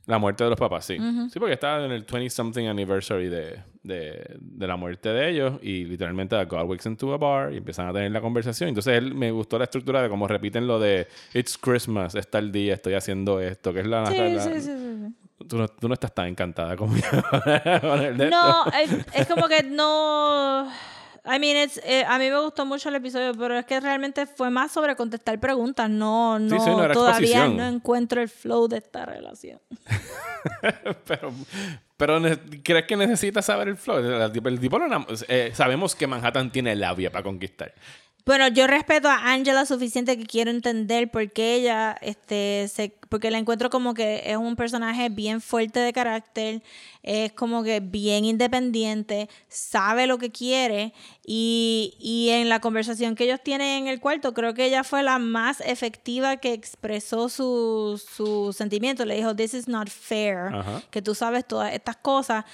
La 0.07 0.19
muerte 0.19 0.45
de 0.45 0.51
los 0.51 0.59
papás, 0.59 0.85
sí. 0.85 0.97
Sí, 1.31 1.39
porque 1.41 1.55
estaba 1.55 1.85
en 1.85 1.91
el 1.91 2.07
20-something 2.07 2.69
anniversary 2.69 3.29
de, 3.29 3.59
de, 3.83 4.37
de 4.39 4.67
la 4.69 4.77
muerte 4.77 5.09
de 5.09 5.29
ellos 5.31 5.55
y 5.63 5.85
literalmente 5.85 6.37
God 6.45 6.65
wakes 6.69 6.89
into 6.89 7.13
a 7.13 7.19
bar 7.19 7.53
y 7.53 7.57
empiezan 7.57 7.89
a 7.89 7.93
tener 7.93 8.13
la 8.13 8.21
conversación. 8.21 8.69
Entonces 8.69 8.95
él 8.99 9.15
me 9.15 9.33
gustó 9.33 9.59
la 9.59 9.65
estructura 9.65 10.01
de 10.03 10.09
cómo 10.09 10.29
repiten 10.29 10.67
lo 10.69 10.79
de 10.79 11.09
It's 11.35 11.59
Christmas, 11.59 12.15
está 12.15 12.39
el 12.39 12.53
día, 12.53 12.75
estoy 12.75 12.95
haciendo 12.95 13.41
esto, 13.41 13.73
que 13.73 13.81
es 13.81 13.87
la... 13.89 14.07
Sí, 14.07 14.17
la- 14.17 14.41
sí, 14.41 14.61
sí. 14.61 14.71
Tú, 15.49 15.59
no, 15.59 15.69
tú 15.69 15.87
no 15.89 15.95
estás 15.95 16.15
tan 16.15 16.29
encantada 16.29 16.77
como 16.77 16.97
yo 16.97 17.03
con 17.83 18.01
el 18.01 18.17
de 18.17 18.31
No, 18.31 18.65
es 19.13 19.27
como 19.27 19.49
que 19.49 19.63
no... 19.65 20.71
I 21.27 21.39
mean, 21.39 21.57
it's, 21.57 21.79
eh, 21.85 22.05
a 22.07 22.19
mí 22.19 22.31
me 22.31 22.41
gustó 22.41 22.65
mucho 22.65 22.89
el 22.89 22.95
episodio, 22.97 23.33
pero 23.35 23.59
es 23.59 23.67
que 23.67 23.81
realmente 23.81 24.27
fue 24.27 24.49
más 24.51 24.71
sobre 24.73 24.95
contestar 24.97 25.39
preguntas. 25.41 25.91
No, 25.91 26.39
no, 26.39 26.61
sí, 26.61 26.71
no 26.71 26.85
era 26.85 26.95
todavía 26.95 27.29
exposición. 27.29 27.57
no 27.57 27.67
encuentro 27.67 28.21
el 28.23 28.29
flow 28.29 28.69
de 28.69 28.79
esta 28.79 29.05
relación. 29.07 29.61
pero 31.07 31.33
pero 31.97 32.21
¿crees 32.63 32.85
que 32.87 32.97
necesitas 32.97 33.47
saber 33.47 33.69
el 33.69 33.77
flow? 33.77 33.99
El 33.99 34.31
tipo, 34.33 34.49
el 34.49 34.61
tipo 34.61 34.79
lo 34.79 34.87
enam- 34.87 35.25
eh, 35.29 35.51
sabemos 35.55 35.95
que 35.95 36.07
Manhattan 36.07 36.51
tiene 36.53 36.77
labia 36.77 37.11
para 37.11 37.25
conquistar. 37.25 37.73
Bueno, 38.27 38.49
yo 38.49 38.67
respeto 38.67 39.09
a 39.09 39.33
Angela 39.33 39.67
suficiente 39.67 40.19
que 40.19 40.27
quiero 40.27 40.51
entender 40.51 41.09
por 41.13 41.31
qué 41.31 41.55
ella, 41.55 41.97
este, 42.01 42.67
se, 42.67 42.93
porque 43.09 43.31
la 43.31 43.39
encuentro 43.39 43.71
como 43.71 43.95
que 43.95 44.25
es 44.27 44.37
un 44.37 44.57
personaje 44.57 45.09
bien 45.11 45.41
fuerte 45.41 45.79
de 45.79 45.93
carácter, 45.93 46.61
es 47.05 47.33
como 47.35 47.63
que 47.63 47.79
bien 47.79 48.25
independiente, 48.25 49.29
sabe 49.49 50.09
lo 50.09 50.19
que 50.19 50.33
quiere 50.33 50.93
y, 51.25 51.95
y 52.01 52.31
en 52.31 52.49
la 52.49 52.59
conversación 52.59 53.15
que 53.15 53.27
ellos 53.27 53.39
tienen 53.45 53.85
en 53.85 53.87
el 53.87 54.01
cuarto, 54.01 54.35
creo 54.35 54.55
que 54.55 54.65
ella 54.65 54.83
fue 54.83 55.05
la 55.05 55.21
más 55.21 55.61
efectiva 55.61 56.39
que 56.39 56.53
expresó 56.53 57.29
sus 57.29 58.03
su 58.03 58.53
sentimientos. 58.53 59.07
Le 59.07 59.15
dijo, 59.15 59.37
this 59.37 59.55
is 59.55 59.69
not 59.69 59.89
fair, 59.89 60.53
Ajá. 60.53 60.83
que 60.91 61.01
tú 61.01 61.15
sabes 61.15 61.47
todas 61.47 61.73
estas 61.73 61.97
cosas. 61.97 62.45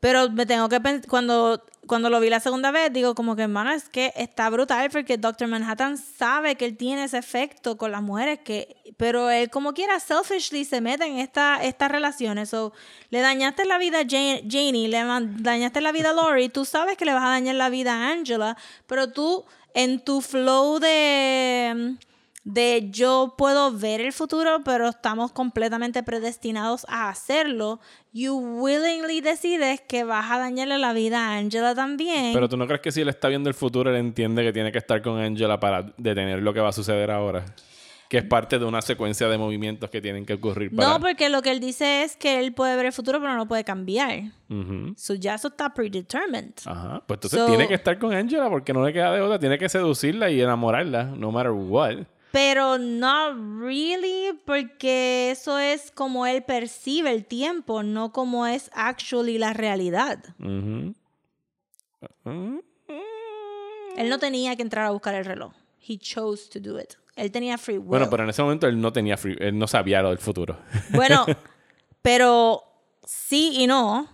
Pero 0.00 0.28
me 0.30 0.46
tengo 0.46 0.68
que 0.68 0.80
pensar, 0.80 1.08
cuando 1.08 1.62
cuando 1.86 2.10
lo 2.10 2.20
vi 2.20 2.30
la 2.30 2.38
segunda 2.38 2.70
vez, 2.70 2.92
digo 2.92 3.14
como 3.14 3.34
que, 3.34 3.42
hermano, 3.42 3.72
es 3.72 3.88
que 3.88 4.12
está 4.16 4.48
brutal 4.50 4.88
porque 4.90 5.18
Doctor 5.18 5.48
Manhattan 5.48 5.98
sabe 5.98 6.54
que 6.54 6.64
él 6.64 6.76
tiene 6.76 7.04
ese 7.04 7.18
efecto 7.18 7.76
con 7.76 7.90
las 7.90 8.02
mujeres, 8.02 8.38
que, 8.44 8.76
pero 8.96 9.30
él 9.30 9.50
como 9.50 9.74
quiera, 9.74 9.98
selfishly 9.98 10.64
se 10.64 10.80
mete 10.80 11.04
en 11.06 11.18
esta, 11.18 11.62
estas 11.62 11.90
relaciones. 11.90 12.50
So, 12.50 12.72
le 13.10 13.20
dañaste 13.20 13.64
la 13.64 13.78
vida 13.78 14.00
a 14.00 14.06
Janie, 14.08 14.88
le 14.88 15.04
dañaste 15.42 15.80
la 15.80 15.92
vida 15.92 16.10
a 16.10 16.12
Lori, 16.12 16.48
tú 16.48 16.64
sabes 16.64 16.96
que 16.96 17.04
le 17.04 17.14
vas 17.14 17.24
a 17.24 17.30
dañar 17.30 17.56
la 17.56 17.68
vida 17.68 17.92
a 17.92 18.10
Angela, 18.10 18.56
pero 18.86 19.10
tú 19.10 19.44
en 19.74 20.00
tu 20.00 20.20
flow 20.20 20.78
de 20.78 21.96
de 22.44 22.88
yo 22.90 23.34
puedo 23.38 23.70
ver 23.70 24.00
el 24.00 24.12
futuro, 24.12 24.62
pero 24.64 24.88
estamos 24.88 25.32
completamente 25.32 26.02
predestinados 26.02 26.84
a 26.88 27.08
hacerlo, 27.08 27.80
you 28.12 28.36
willingly 28.36 29.20
decides 29.20 29.80
que 29.82 30.04
vas 30.04 30.30
a 30.30 30.38
dañarle 30.38 30.78
la 30.78 30.92
vida 30.92 31.28
a 31.28 31.36
Angela 31.36 31.74
también. 31.74 32.32
Pero 32.32 32.48
tú 32.48 32.56
no 32.56 32.66
crees 32.66 32.80
que 32.80 32.92
si 32.92 33.00
él 33.00 33.08
está 33.08 33.28
viendo 33.28 33.48
el 33.48 33.54
futuro, 33.54 33.90
él 33.90 33.96
entiende 33.96 34.42
que 34.42 34.52
tiene 34.52 34.72
que 34.72 34.78
estar 34.78 35.00
con 35.02 35.18
Angela 35.18 35.60
para 35.60 35.92
detener 35.96 36.42
lo 36.42 36.52
que 36.52 36.60
va 36.60 36.70
a 36.70 36.72
suceder 36.72 37.10
ahora. 37.10 37.44
Que 38.08 38.18
es 38.18 38.24
parte 38.24 38.58
de 38.58 38.66
una 38.66 38.82
secuencia 38.82 39.26
de 39.26 39.38
movimientos 39.38 39.88
que 39.88 40.02
tienen 40.02 40.26
que 40.26 40.34
ocurrir 40.34 40.74
para... 40.76 40.86
No, 40.86 41.00
porque 41.00 41.30
lo 41.30 41.40
que 41.40 41.50
él 41.50 41.60
dice 41.60 42.02
es 42.02 42.14
que 42.14 42.40
él 42.40 42.52
puede 42.52 42.76
ver 42.76 42.84
el 42.84 42.92
futuro, 42.92 43.18
pero 43.20 43.34
no 43.34 43.48
puede 43.48 43.64
cambiar. 43.64 44.24
So 44.96 45.14
ya 45.14 45.36
eso 45.36 45.48
está 45.48 45.72
predetermined. 45.72 46.52
Ajá. 46.66 47.02
Pues 47.06 47.16
entonces 47.22 47.46
tiene 47.46 47.66
que 47.66 47.72
estar 47.72 47.98
con 47.98 48.12
Angela 48.12 48.50
porque 48.50 48.74
no 48.74 48.84
le 48.84 48.92
queda 48.92 49.12
de 49.12 49.22
otra. 49.22 49.38
Tiene 49.38 49.56
que 49.56 49.66
seducirla 49.66 50.30
y 50.30 50.42
enamorarla, 50.42 51.04
no 51.04 51.32
matter 51.32 51.52
what. 51.52 52.00
Pero 52.32 52.78
no 52.78 53.34
really, 53.60 54.40
porque 54.46 55.30
eso 55.30 55.58
es 55.58 55.90
como 55.90 56.26
él 56.26 56.42
percibe 56.42 57.10
el 57.10 57.26
tiempo, 57.26 57.82
no 57.82 58.10
como 58.12 58.46
es 58.46 58.70
actually 58.72 59.38
la 59.38 59.52
realidad. 59.52 60.18
Él 63.96 64.08
no 64.08 64.18
tenía 64.18 64.56
que 64.56 64.62
entrar 64.62 64.86
a 64.86 64.90
buscar 64.90 65.14
el 65.14 65.26
reloj. 65.26 65.52
He 65.86 65.98
chose 65.98 66.48
to 66.50 66.58
do 66.58 66.80
it. 66.80 66.94
Él 67.16 67.30
tenía 67.30 67.58
free 67.58 67.76
will. 67.76 67.88
Bueno, 67.88 68.08
pero 68.08 68.22
en 68.24 68.30
ese 68.30 68.42
momento 68.42 68.66
él 68.66 68.80
no 68.80 68.92
tenía 68.92 69.18
free, 69.18 69.36
él 69.38 69.58
no 69.58 69.66
sabía 69.66 70.00
lo 70.00 70.08
del 70.08 70.18
futuro. 70.18 70.58
Bueno, 70.90 71.26
pero 72.02 72.62
sí 73.04 73.56
y 73.58 73.66
no 73.66 74.08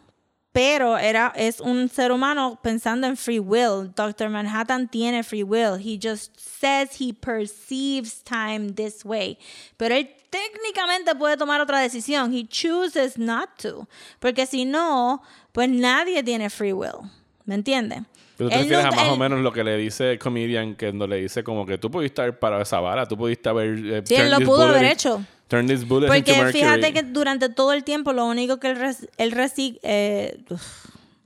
pero 0.53 0.97
era, 0.97 1.33
es 1.37 1.61
un 1.61 1.89
ser 1.89 2.11
humano 2.11 2.59
pensando 2.63 3.07
en 3.07 3.17
free 3.17 3.39
will. 3.39 3.93
Doctor 3.95 4.29
Manhattan 4.31 4.89
tiene 4.89 5.23
free 5.23 5.43
will. 5.43 5.79
He 5.79 5.99
just 6.01 6.39
says 6.39 7.01
he 7.01 7.13
perceives 7.13 8.23
time 8.25 8.73
this 8.73 9.05
way. 9.05 9.39
Pero 9.77 9.95
él 9.95 10.09
técnicamente 10.31 11.15
puede 11.15 11.37
tomar 11.37 11.61
otra 11.61 11.81
decisión. 11.81 12.33
He 12.33 12.47
chooses 12.47 13.19
not 13.19 13.51
to. 13.59 13.87
Porque 14.21 14.47
si 14.47 14.65
no, 14.65 15.23
pues 15.53 15.69
nadie 15.69 16.23
tiene 16.23 16.49
free 16.51 16.73
will. 16.73 17.11
¿Me 17.45 17.55
entiende? 17.55 18.05
Pero 18.37 18.51
tú 18.51 18.57
te 18.57 18.63
refieres 18.63 18.85
a 18.85 18.91
más 18.91 19.09
o 19.09 19.17
menos 19.17 19.41
lo 19.41 19.53
que 19.53 19.65
le 19.65 19.77
dice 19.77 20.13
el 20.13 20.19
comedian, 20.19 20.77
que 20.77 20.93
no 20.93 21.07
le 21.07 21.17
dice 21.17 21.43
como 21.43 21.67
que 21.67 21.77
tú 21.77 21.91
pudiste 21.91 22.23
haber 22.23 22.39
parado 22.39 22.63
esa 22.63 22.79
vara, 22.79 23.07
tú 23.07 23.17
pudiste 23.17 23.49
haber... 23.49 23.79
Eh, 23.85 24.03
sí, 24.05 24.15
él 24.15 24.31
lo 24.31 24.41
pudo 24.41 24.63
haber 24.63 24.85
hecho. 24.85 25.25
Porque 26.07 26.35
fíjate 26.53 26.93
que 26.93 27.03
durante 27.03 27.49
todo 27.49 27.73
el 27.73 27.83
tiempo 27.83 28.13
lo 28.13 28.27
único 28.27 28.59
que 28.59 28.71
él, 28.71 28.97
eh, 29.83 30.39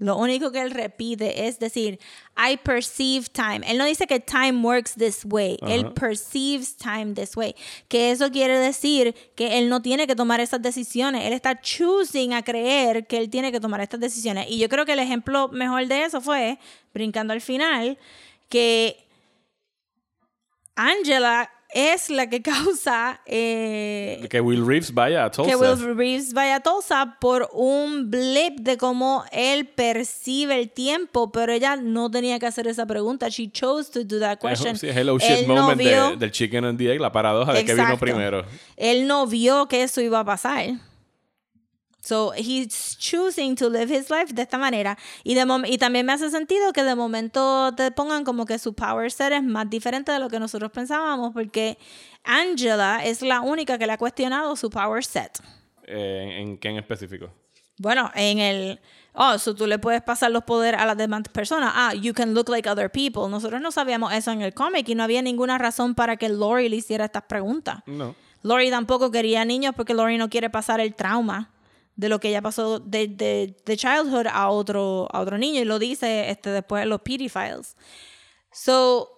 lo 0.03 0.17
único 0.17 0.51
que 0.51 0.61
él 0.61 0.71
repite 0.71 1.47
es 1.47 1.59
decir, 1.59 2.01
I 2.37 2.57
perceive 2.57 3.27
time. 3.33 3.61
Él 3.67 3.79
no 3.79 3.85
dice 3.85 4.07
que 4.07 4.19
time 4.21 4.61
works 4.61 4.95
this 4.95 5.25
way. 5.25 5.59
Él 5.63 5.93
perceives 5.93 6.77
time 6.77 7.15
this 7.15 7.37
way. 7.37 7.55
Que 7.89 8.11
eso 8.11 8.31
quiere 8.31 8.59
decir 8.59 9.15
que 9.37 9.59
él 9.59 9.69
no 9.69 9.81
tiene 9.81 10.07
que 10.07 10.17
tomar 10.17 10.41
esas 10.41 10.61
decisiones. 10.61 11.25
Él 11.25 11.33
está 11.33 11.61
choosing 11.61 12.35
a 12.35 12.43
creer 12.43 13.07
que 13.07 13.19
él 13.19 13.31
tiene 13.31 13.53
que 13.53 13.61
tomar 13.61 13.81
estas 13.81 14.01
decisiones. 14.01 14.47
Y 14.49 14.59
yo 14.59 14.69
creo 14.69 14.85
que 14.85 14.95
el 14.95 14.99
ejemplo 14.99 15.49
mejor 15.49 15.87
de 15.87 16.05
eso 16.05 16.21
fue, 16.21 16.59
brincando 16.93 17.33
al 17.33 17.41
final, 17.41 17.97
que 18.49 19.07
Angela 20.75 21.49
es 21.73 22.11
la 22.11 22.29
que 22.29 22.43
causa 22.43 23.21
eh, 23.27 24.27
que 24.31 24.41
Will 24.41 24.67
Reeves 24.67 24.93
vaya 24.93 25.25
a 25.25 25.31
Tulsa. 25.31 25.51
Que 25.51 25.57
Will 25.57 25.97
Reeves 25.97 26.33
vaya 26.33 26.57
a 26.57 26.61
Tulsa 26.61 27.17
por 27.21 27.49
un 27.53 28.11
blip 28.11 28.61
de 28.61 28.77
cómo 28.77 29.25
él 29.33 29.67
percibe 29.67 30.61
el 30.61 30.71
tiempo, 30.71 31.33
pero 31.33 31.53
ella 31.53 31.77
no 31.77 32.11
tenía 32.11 32.39
que 32.39 32.47
hacer 32.47 32.67
esa 32.67 32.87
pregunta. 32.87 33.29
She 33.29 33.51
chose 33.51 33.91
to 33.91 34.05
do 34.05 34.21
that 34.21 34.39
question. 34.39 34.77
Sí, 34.77 34.89
hello 34.89 35.19
shit 35.19 35.47
moment 35.47 35.81
del 36.19 36.31
chicken 36.31 36.65
and 36.65 36.79
the 36.79 36.93
egg, 36.93 37.01
la 37.01 37.13
paradoja 37.13 37.53
de 37.53 37.65
que 37.65 37.75
vino 37.75 37.99
primero. 37.99 38.45
Él 38.77 39.07
no 39.07 39.27
vio 39.27 39.67
que 39.69 39.83
eso 39.83 40.01
iba 40.01 40.21
a 40.21 40.25
pasar. 40.25 40.92
So 42.03 42.33
he's 42.33 42.97
choosing 42.99 43.55
to 43.55 43.69
live 43.69 43.89
his 43.89 44.11
life 44.11 44.35
de 44.35 44.43
esta 44.43 44.59
manera. 44.59 44.99
Y, 45.23 45.35
de 45.35 45.47
y 45.69 45.79
también 45.79 46.05
me 46.05 46.13
hace 46.13 46.31
sentido 46.31 46.73
que 46.73 46.83
de 46.83 46.97
momento 46.97 47.73
te 47.77 47.93
pongan 47.93 48.25
como 48.25 48.45
que 48.45 48.59
su 48.59 48.75
power 48.75 49.13
set 49.13 49.33
es 49.33 49.43
más 49.45 49.71
diferente 49.71 50.11
de 50.11 50.19
lo 50.19 50.29
que 50.29 50.41
nosotros 50.41 50.73
pensábamos, 50.73 51.33
porque 51.33 51.79
Angela 52.25 53.05
es 53.05 53.23
la 53.23 53.41
única 53.41 53.79
que 53.79 53.87
le 53.87 53.93
ha 53.93 53.99
cuestionado 53.99 54.57
su 54.57 54.69
power 54.69 55.05
set. 55.05 55.39
Eh, 55.85 56.39
¿En 56.41 56.59
qué 56.59 56.71
en 56.71 56.79
específico? 56.79 57.31
Bueno, 57.79 58.11
en 58.17 58.41
el. 58.41 58.81
Oh, 59.15 59.39
so 59.39 59.55
tú 59.55 59.69
le 59.69 59.79
puedes 59.79 60.03
pasar 60.03 60.33
los 60.33 60.43
poderes 60.43 60.81
a 60.81 60.87
las 60.87 60.97
demás 60.97 61.23
personas. 61.33 61.73
Ah, 61.73 61.95
you 61.95 62.15
can 62.15 62.35
look 62.35 62.49
like 62.49 62.69
other 62.69 62.91
people. 62.91 63.29
Nosotros 63.31 63.61
no 63.61 63.71
sabíamos 63.71 64.13
eso 64.13 64.33
en 64.33 64.43
el 64.43 64.55
cómic 64.55 64.89
y 64.89 64.97
no 64.97 65.05
había 65.05 65.23
ninguna 65.23 65.57
razón 65.57 65.95
para 65.95 66.17
que 66.17 66.29
Lori 66.29 66.69
le 66.69 66.77
hiciera 66.77 67.05
estas 67.05 67.25
preguntas. 67.25 67.79
No. 67.87 68.17
Lori 68.43 68.71
tampoco 68.71 69.13
quería 69.13 69.45
niños 69.45 69.73
porque 69.77 69.95
Lori 69.95 70.19
no 70.19 70.29
quiere 70.29 70.51
pasar 70.51 70.81
el 70.81 70.97
trauma 70.97 71.52
de 71.97 72.09
lo 72.09 72.21
que 72.21 72.29
ella 72.29 72.43
pasó 72.43 72.79
de, 72.81 73.09
de, 73.09 73.57
de, 73.65 73.77
childhood 73.77 74.27
a 74.27 74.49
otro, 74.49 75.09
a 75.13 75.21
otro 75.21 75.39
niño 75.39 75.61
y 75.61 75.65
lo 75.65 75.79
dice 75.79 76.31
este, 76.31 76.51
después 76.51 76.83
en 76.83 76.89
los 76.89 77.03
pedophiles. 77.03 77.77
So, 78.51 79.09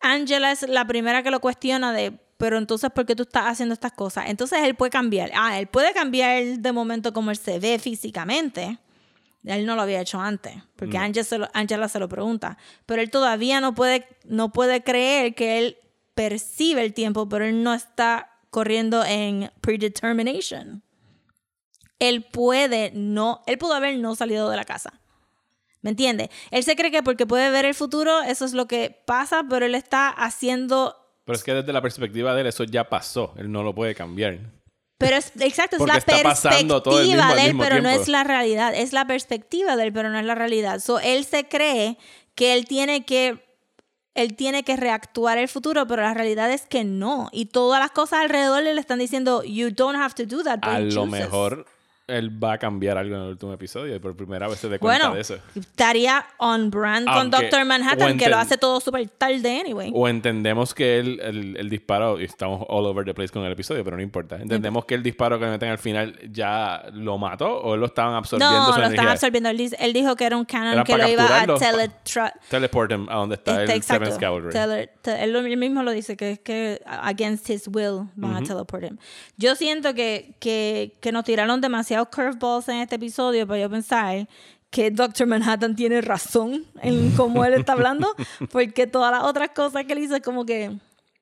Angela 0.00 0.52
es 0.52 0.62
la 0.62 0.86
primera 0.86 1.22
que 1.22 1.30
lo 1.30 1.40
cuestiona 1.40 1.92
de, 1.92 2.12
pero 2.36 2.56
entonces, 2.56 2.90
¿por 2.90 3.04
qué 3.04 3.16
tú 3.16 3.24
estás 3.24 3.46
haciendo 3.46 3.72
estas 3.72 3.92
cosas? 3.92 4.26
Entonces 4.28 4.60
él 4.62 4.74
puede 4.74 4.90
cambiar. 4.90 5.30
Ah, 5.34 5.58
él 5.58 5.66
puede 5.66 5.92
cambiar 5.92 6.44
de 6.44 6.72
momento 6.72 7.12
como 7.12 7.30
él 7.30 7.36
se 7.36 7.58
ve 7.58 7.78
físicamente. 7.78 8.78
Él 9.44 9.66
no 9.66 9.76
lo 9.76 9.82
había 9.82 10.00
hecho 10.00 10.20
antes, 10.20 10.54
porque 10.76 10.98
Angela, 10.98 11.24
se 11.24 11.38
lo, 11.38 11.48
Angela 11.54 11.88
se 11.88 11.98
lo 11.98 12.08
pregunta. 12.08 12.58
Pero 12.86 13.02
él 13.02 13.10
todavía 13.10 13.60
no 13.60 13.74
puede, 13.74 14.06
no 14.24 14.52
puede 14.52 14.82
creer 14.82 15.34
que 15.34 15.58
él 15.58 15.78
percibe 16.14 16.84
el 16.84 16.92
tiempo, 16.92 17.28
pero 17.28 17.44
él 17.44 17.62
no 17.62 17.72
está 17.72 18.32
corriendo 18.50 19.04
en 19.04 19.50
predetermination 19.60 20.82
él 21.98 22.24
puede 22.24 22.92
no, 22.94 23.42
él 23.46 23.58
pudo 23.58 23.74
haber 23.74 23.98
no 23.98 24.14
salido 24.14 24.48
de 24.50 24.56
la 24.56 24.64
casa. 24.64 25.00
¿Me 25.80 25.90
entiende? 25.90 26.30
Él 26.50 26.64
se 26.64 26.74
cree 26.74 26.90
que 26.90 27.02
porque 27.02 27.26
puede 27.26 27.50
ver 27.50 27.64
el 27.64 27.74
futuro, 27.74 28.22
eso 28.22 28.44
es 28.44 28.52
lo 28.52 28.66
que 28.66 29.00
pasa, 29.06 29.44
pero 29.48 29.64
él 29.64 29.74
está 29.74 30.08
haciendo... 30.08 30.96
Pero 31.24 31.36
es 31.36 31.44
que 31.44 31.54
desde 31.54 31.72
la 31.72 31.82
perspectiva 31.82 32.34
de 32.34 32.40
él, 32.40 32.46
eso 32.48 32.64
ya 32.64 32.88
pasó. 32.88 33.34
Él 33.36 33.52
no 33.52 33.62
lo 33.62 33.74
puede 33.74 33.94
cambiar. 33.94 34.38
Pero 34.98 35.16
es, 35.16 35.30
exacto, 35.38 35.76
es 35.76 35.82
la 35.82 36.00
perspectiva 36.00 37.34
de 37.34 37.46
él, 37.46 37.56
pero 37.56 37.80
no 37.80 37.88
es 37.88 38.08
la 38.08 38.24
realidad. 38.24 38.74
Es 38.74 38.92
la 38.92 39.06
perspectiva 39.06 39.76
de 39.76 39.84
él, 39.84 39.92
pero 39.92 40.08
no 40.08 40.18
es 40.18 40.24
la 40.24 40.34
realidad. 40.34 40.80
So, 40.80 40.98
él 40.98 41.24
se 41.24 41.46
cree 41.46 41.98
que 42.34 42.54
él 42.54 42.66
tiene 42.66 43.04
que 43.04 43.46
él 44.14 44.34
tiene 44.34 44.64
que 44.64 44.76
reactuar 44.76 45.38
el 45.38 45.46
futuro, 45.46 45.86
pero 45.86 46.02
la 46.02 46.12
realidad 46.12 46.50
es 46.50 46.66
que 46.66 46.82
no. 46.82 47.28
Y 47.30 47.46
todas 47.46 47.78
las 47.78 47.92
cosas 47.92 48.20
alrededor 48.22 48.64
le 48.64 48.72
están 48.80 48.98
diciendo, 48.98 49.44
you 49.44 49.70
don't 49.70 49.96
have 49.96 50.14
to 50.14 50.26
do 50.26 50.42
that. 50.42 50.58
a 50.62 50.80
lo 50.80 51.06
mejor 51.06 51.66
él 52.08 52.42
va 52.42 52.54
a 52.54 52.58
cambiar 52.58 52.96
algo 52.96 53.14
en 53.14 53.22
el 53.22 53.28
último 53.28 53.52
episodio 53.52 53.94
y 53.94 53.98
por 53.98 54.16
primera 54.16 54.48
vez 54.48 54.58
se 54.58 54.68
dé 54.68 54.78
cuenta 54.78 55.12
de 55.12 55.20
eso. 55.20 55.36
Estaría 55.54 56.24
on 56.38 56.70
brand 56.70 57.06
con 57.06 57.30
Doctor 57.30 57.64
Manhattan, 57.66 58.16
que 58.16 58.28
lo 58.28 58.38
hace 58.38 58.56
todo 58.56 58.80
súper 58.80 59.08
tarde 59.10 59.60
anyway. 59.60 59.92
O 59.94 60.08
entendemos 60.08 60.74
que 60.74 60.98
él, 60.98 61.20
el, 61.20 61.68
disparo, 61.68 62.18
y 62.18 62.24
estamos 62.24 62.64
all 62.68 62.86
over 62.86 63.04
the 63.04 63.12
place 63.12 63.30
con 63.30 63.44
el 63.44 63.52
episodio, 63.52 63.84
pero 63.84 63.96
no 63.96 64.02
importa. 64.02 64.36
Entendemos 64.36 64.86
que 64.86 64.94
el 64.94 65.02
disparo 65.02 65.38
que 65.38 65.46
meten 65.46 65.68
al 65.68 65.78
final 65.78 66.18
ya 66.32 66.84
lo 66.92 67.18
mató 67.18 67.58
o 67.58 67.74
él 67.74 67.80
lo 67.80 67.86
estaban 67.86 68.14
absorbiendo. 68.14 68.70
No, 68.70 68.78
lo 68.78 68.86
estaban 68.86 69.12
absorbiendo. 69.12 69.50
Él, 69.50 69.92
dijo 69.92 70.16
que 70.16 70.24
era 70.24 70.36
un 70.36 70.46
canon 70.46 70.84
que 70.84 70.96
lo 70.96 71.08
iba 71.08 71.42
a 71.42 71.46
teleport 72.48 72.92
a 72.92 73.14
donde 73.14 73.34
está 73.34 73.62
este, 73.62 73.74
el 73.74 73.82
Seventh 73.82 74.18
Cavalry. 74.18 74.88
él 75.04 75.56
mismo 75.58 75.82
lo 75.82 75.90
dice, 75.90 76.16
que 76.16 76.32
es 76.32 76.38
que 76.38 76.80
against 76.86 77.50
his 77.50 77.68
will 77.68 78.08
van 78.16 78.36
a 78.36 78.42
teleport 78.42 78.84
him. 78.84 78.98
Yo 79.36 79.54
siento 79.54 79.92
que, 79.94 80.34
que, 80.40 80.96
que 81.00 81.12
nos 81.12 81.24
tiraron 81.24 81.60
demasiado 81.60 81.97
curveballs 82.06 82.68
en 82.68 82.76
este 82.76 82.96
episodio 82.96 83.46
para 83.46 83.60
yo 83.60 83.70
pensar 83.70 84.28
que 84.70 84.90
Doctor 84.90 85.26
Manhattan 85.26 85.74
tiene 85.74 86.00
razón 86.00 86.66
en 86.82 87.12
cómo 87.12 87.44
él 87.44 87.54
está 87.54 87.72
hablando, 87.72 88.14
porque 88.52 88.86
todas 88.86 89.10
las 89.12 89.24
otras 89.24 89.50
cosas 89.50 89.84
que 89.84 89.94
él 89.94 90.00
dice 90.00 90.20
como 90.20 90.44
que 90.44 90.78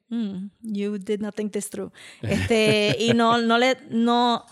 mm, 0.08 0.48
you 0.62 0.98
did 0.98 1.20
not 1.20 1.34
think 1.34 1.52
this 1.52 1.70
through. 1.70 1.92
Este, 2.22 2.96
y 3.00 3.12
no 3.14 3.38
no 3.38 3.58
le 3.58 3.76
no 3.90 4.44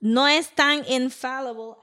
no 0.00 0.28
es 0.28 0.50
tan 0.50 0.82
infallible 0.88 1.74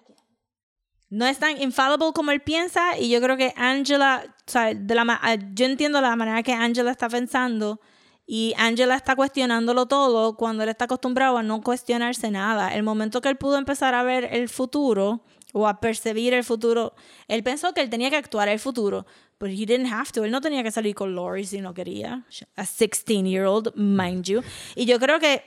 no 1.09 1.25
es 1.25 1.37
tan 1.37 1.61
infallible 1.61 2.11
como 2.13 2.31
él 2.31 2.41
piensa 2.41 2.97
y 2.97 3.09
yo 3.09 3.21
creo 3.21 3.37
que 3.37 3.53
Angela, 3.55 4.23
o 4.25 4.51
sea, 4.51 4.73
de 4.73 4.95
la, 4.95 5.37
yo 5.53 5.65
entiendo 5.65 6.01
la 6.01 6.15
manera 6.15 6.43
que 6.43 6.53
Angela 6.53 6.91
está 6.91 7.07
pensando 7.07 7.79
y 8.27 8.53
Angela 8.57 8.95
está 8.95 9.15
cuestionándolo 9.15 9.85
todo 9.85 10.35
cuando 10.35 10.63
él 10.63 10.69
está 10.69 10.85
acostumbrado 10.85 11.37
a 11.37 11.43
no 11.43 11.61
cuestionarse 11.61 12.31
nada. 12.31 12.73
El 12.73 12.83
momento 12.83 13.21
que 13.21 13.29
él 13.29 13.37
pudo 13.37 13.57
empezar 13.57 13.93
a 13.93 14.03
ver 14.03 14.29
el 14.31 14.49
futuro 14.49 15.21
o 15.53 15.67
a 15.67 15.79
percibir 15.79 16.33
el 16.33 16.43
futuro. 16.43 16.95
Él 17.27 17.43
pensó 17.43 17.73
que 17.73 17.81
él 17.81 17.89
tenía 17.89 18.09
que 18.09 18.17
actuar 18.17 18.49
el 18.49 18.59
futuro, 18.59 19.05
but 19.39 19.49
he 19.49 19.65
didn't 19.65 19.91
have 19.91 20.11
to. 20.11 20.25
Él 20.25 20.31
no 20.31 20.41
tenía 20.41 20.63
que 20.63 20.71
salir 20.71 20.95
con 20.95 21.13
Lori 21.15 21.45
si 21.45 21.61
no 21.61 21.73
quería. 21.73 22.25
A 22.55 22.63
16-year-old, 22.63 23.73
mind 23.75 24.25
you. 24.25 24.41
Y 24.75 24.85
yo 24.85 24.99
creo 24.99 25.19
que 25.19 25.43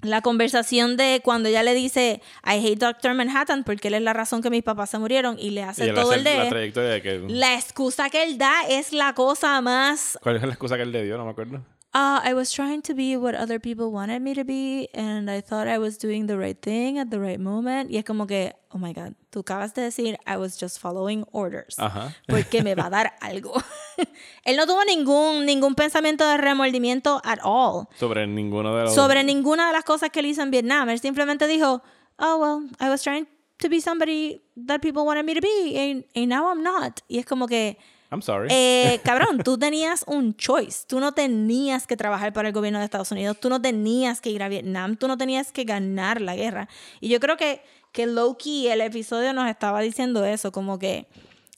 la 0.00 0.22
conversación 0.22 0.96
de 0.96 1.20
cuando 1.24 1.48
ella 1.48 1.62
le 1.62 1.74
dice 1.74 2.22
I 2.44 2.64
hate 2.64 2.78
Dr. 2.78 3.14
Manhattan 3.14 3.64
porque 3.64 3.88
él 3.88 3.94
es 3.94 4.02
la 4.02 4.12
razón 4.12 4.42
que 4.42 4.50
mis 4.50 4.62
papás 4.62 4.90
se 4.90 4.98
murieron 4.98 5.36
y 5.38 5.50
le 5.50 5.64
hace 5.64 5.88
Y 5.88 5.94
todo 5.94 6.10
hace 6.10 6.18
el 6.18 6.24
de 6.24 6.36
la 6.36 6.48
trayectoria 6.48 6.90
de 6.90 7.02
que... 7.02 7.18
la 7.28 7.54
excusa 7.54 8.10
que 8.10 8.22
él 8.22 8.38
da 8.38 8.62
es 8.68 8.92
la 8.92 9.14
cosa 9.14 9.60
más 9.62 10.18
¿Cuál 10.22 10.36
es 10.36 10.42
la 10.42 10.48
excusa 10.48 10.76
que 10.76 10.82
él 10.82 10.92
le 10.92 11.02
dio? 11.02 11.16
No 11.16 11.24
me 11.24 11.30
acuerdo. 11.30 11.62
Uh, 11.96 12.20
I 12.22 12.34
was 12.34 12.52
trying 12.52 12.82
to 12.82 12.94
be 12.94 13.16
what 13.16 13.34
other 13.34 13.58
people 13.58 13.90
wanted 13.90 14.20
me 14.20 14.34
to 14.34 14.44
be, 14.44 14.86
and 14.92 15.30
I 15.30 15.40
thought 15.40 15.66
I 15.66 15.78
was 15.78 15.96
doing 15.96 16.26
the 16.26 16.36
right 16.36 16.60
thing 16.60 16.98
at 16.98 17.10
the 17.10 17.18
right 17.18 17.40
moment. 17.40 17.90
Y 17.90 17.96
es 17.96 18.04
como 18.04 18.26
que, 18.26 18.52
oh 18.70 18.76
my 18.76 18.92
God, 18.92 19.14
tú 19.30 19.40
acabas 19.40 19.72
de 19.72 19.80
decir, 19.80 20.18
I 20.26 20.36
was 20.36 20.58
just 20.58 20.78
following 20.78 21.24
orders. 21.32 21.78
Ajá. 21.78 22.14
Porque 22.28 22.62
me 22.62 22.74
va 22.74 22.88
a 22.88 22.90
dar 22.90 23.14
algo. 23.22 23.54
Él 24.44 24.58
no 24.58 24.66
tuvo 24.66 24.84
ningún, 24.84 25.46
ningún 25.46 25.74
pensamiento 25.74 26.28
de 26.28 26.36
remordimiento 26.36 27.22
at 27.24 27.38
all 27.42 27.88
Sobre 27.98 28.26
ninguno 28.26 28.76
de 28.76 28.84
los... 28.84 28.94
sobre 28.94 29.24
ninguna 29.24 29.68
de 29.68 29.72
las 29.72 29.84
cosas 29.84 30.10
que 30.10 30.20
él 30.20 30.26
hizo 30.26 30.42
en 30.42 30.50
Vietnam. 30.50 30.90
Él 30.90 31.00
simplemente 31.00 31.46
dijo, 31.46 31.82
oh, 32.18 32.36
well, 32.36 32.68
I 32.78 32.90
was 32.90 33.02
trying 33.02 33.26
to 33.60 33.70
be 33.70 33.80
somebody 33.80 34.42
that 34.66 34.82
people 34.82 35.06
wanted 35.06 35.24
me 35.24 35.32
to 35.32 35.40
be, 35.40 35.78
and, 35.78 36.04
and 36.14 36.28
now 36.28 36.50
I'm 36.50 36.62
not. 36.62 37.00
Y 37.08 37.16
es 37.16 37.24
como 37.24 37.46
que, 37.46 37.78
I'm 38.10 38.22
sorry. 38.22 38.48
eh, 38.50 39.00
cabrón, 39.04 39.38
tú 39.44 39.58
tenías 39.58 40.04
un 40.06 40.36
choice. 40.36 40.84
Tú 40.86 41.00
no 41.00 41.12
tenías 41.12 41.86
que 41.86 41.96
trabajar 41.96 42.32
para 42.32 42.48
el 42.48 42.54
gobierno 42.54 42.78
de 42.78 42.84
Estados 42.84 43.10
Unidos. 43.10 43.38
Tú 43.40 43.48
no 43.48 43.60
tenías 43.60 44.20
que 44.20 44.30
ir 44.30 44.42
a 44.42 44.48
Vietnam. 44.48 44.96
Tú 44.96 45.08
no 45.08 45.16
tenías 45.16 45.52
que 45.52 45.64
ganar 45.64 46.20
la 46.20 46.36
guerra. 46.36 46.68
Y 47.00 47.08
yo 47.08 47.18
creo 47.20 47.36
que, 47.36 47.62
que 47.92 48.06
Loki, 48.06 48.68
el 48.68 48.80
episodio 48.80 49.32
nos 49.32 49.48
estaba 49.48 49.80
diciendo 49.80 50.24
eso, 50.24 50.52
como 50.52 50.78
que 50.78 51.06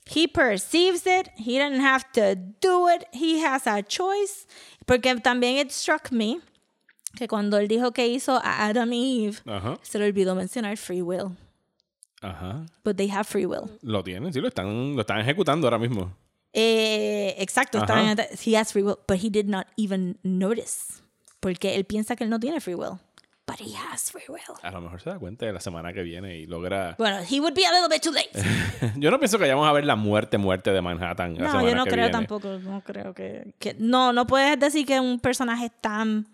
he 0.06 0.26
perceives 0.26 1.06
it, 1.06 1.28
he 1.36 1.58
didn't 1.58 1.80
have 1.84 2.04
to 2.14 2.34
do 2.62 2.88
it, 2.88 3.04
he 3.12 3.44
has 3.44 3.66
a 3.66 3.82
choice. 3.82 4.46
Porque 4.86 5.14
también 5.16 5.58
it 5.58 5.70
struck 5.70 6.10
me 6.10 6.38
que 7.14 7.28
cuando 7.28 7.58
él 7.58 7.68
dijo 7.68 7.92
que 7.92 8.06
hizo 8.06 8.36
a 8.42 8.66
Adam 8.66 8.92
y 8.92 9.26
Eve, 9.26 9.36
Ajá. 9.46 9.78
se 9.82 9.98
le 9.98 10.06
olvidó 10.06 10.34
mencionar 10.34 10.76
free 10.76 11.02
will. 11.02 11.36
Ajá. 12.22 12.64
But 12.84 12.96
they 12.96 13.08
have 13.10 13.24
free 13.24 13.44
will. 13.46 13.70
Lo 13.82 14.02
tienen, 14.02 14.32
sí, 14.32 14.40
lo 14.40 14.48
están, 14.48 14.94
lo 14.94 15.00
están 15.02 15.20
ejecutando 15.20 15.66
ahora 15.66 15.78
mismo. 15.78 16.12
Eh, 16.52 17.34
exacto, 17.38 17.78
está 17.78 17.94
Ajá. 17.98 18.14
bien. 18.14 18.26
he 18.44 18.56
has 18.56 18.72
free 18.72 18.82
will, 18.82 18.96
but 19.06 19.18
he 19.22 19.30
did 19.30 19.46
not 19.46 19.66
even 19.76 20.18
notice. 20.22 21.02
Porque 21.40 21.76
él 21.76 21.84
piensa 21.84 22.16
que 22.16 22.24
él 22.24 22.30
no 22.30 22.40
tiene 22.40 22.60
free 22.60 22.74
will. 22.74 22.98
But 23.46 23.60
he 23.60 23.74
has 23.74 24.10
free 24.10 24.24
will. 24.28 24.40
A 24.62 24.70
lo 24.70 24.80
mejor 24.82 25.00
se 25.00 25.08
da 25.08 25.18
cuenta 25.18 25.46
de 25.46 25.52
la 25.54 25.60
semana 25.60 25.92
que 25.94 26.02
viene 26.02 26.36
y 26.36 26.46
logra... 26.46 26.96
Bueno, 26.98 27.18
he 27.20 27.40
would 27.40 27.54
be 27.54 27.64
a 27.64 27.70
little 27.72 27.88
bit 27.88 28.02
too 28.02 28.12
late. 28.12 28.28
Yo 29.00 29.10
no 29.10 29.18
pienso 29.18 29.38
que 29.38 29.44
vayamos 29.44 29.66
a 29.66 29.72
ver 29.72 29.86
la 29.86 29.96
muerte, 29.96 30.36
muerte 30.36 30.70
de 30.70 30.82
Manhattan 30.82 31.34
la 31.34 31.40
No, 31.44 31.50
semana 31.52 31.70
yo 31.70 31.74
no 31.76 31.84
que 31.84 31.90
creo 31.90 32.04
viene. 32.04 32.12
tampoco. 32.12 32.58
No 32.58 32.82
creo 32.82 33.14
que, 33.14 33.54
que- 33.58 33.74
No, 33.78 34.12
no 34.12 34.26
puedes 34.26 34.58
decir 34.60 34.84
que 34.86 35.00
un 35.00 35.18
personaje 35.18 35.70
tan 35.80 36.26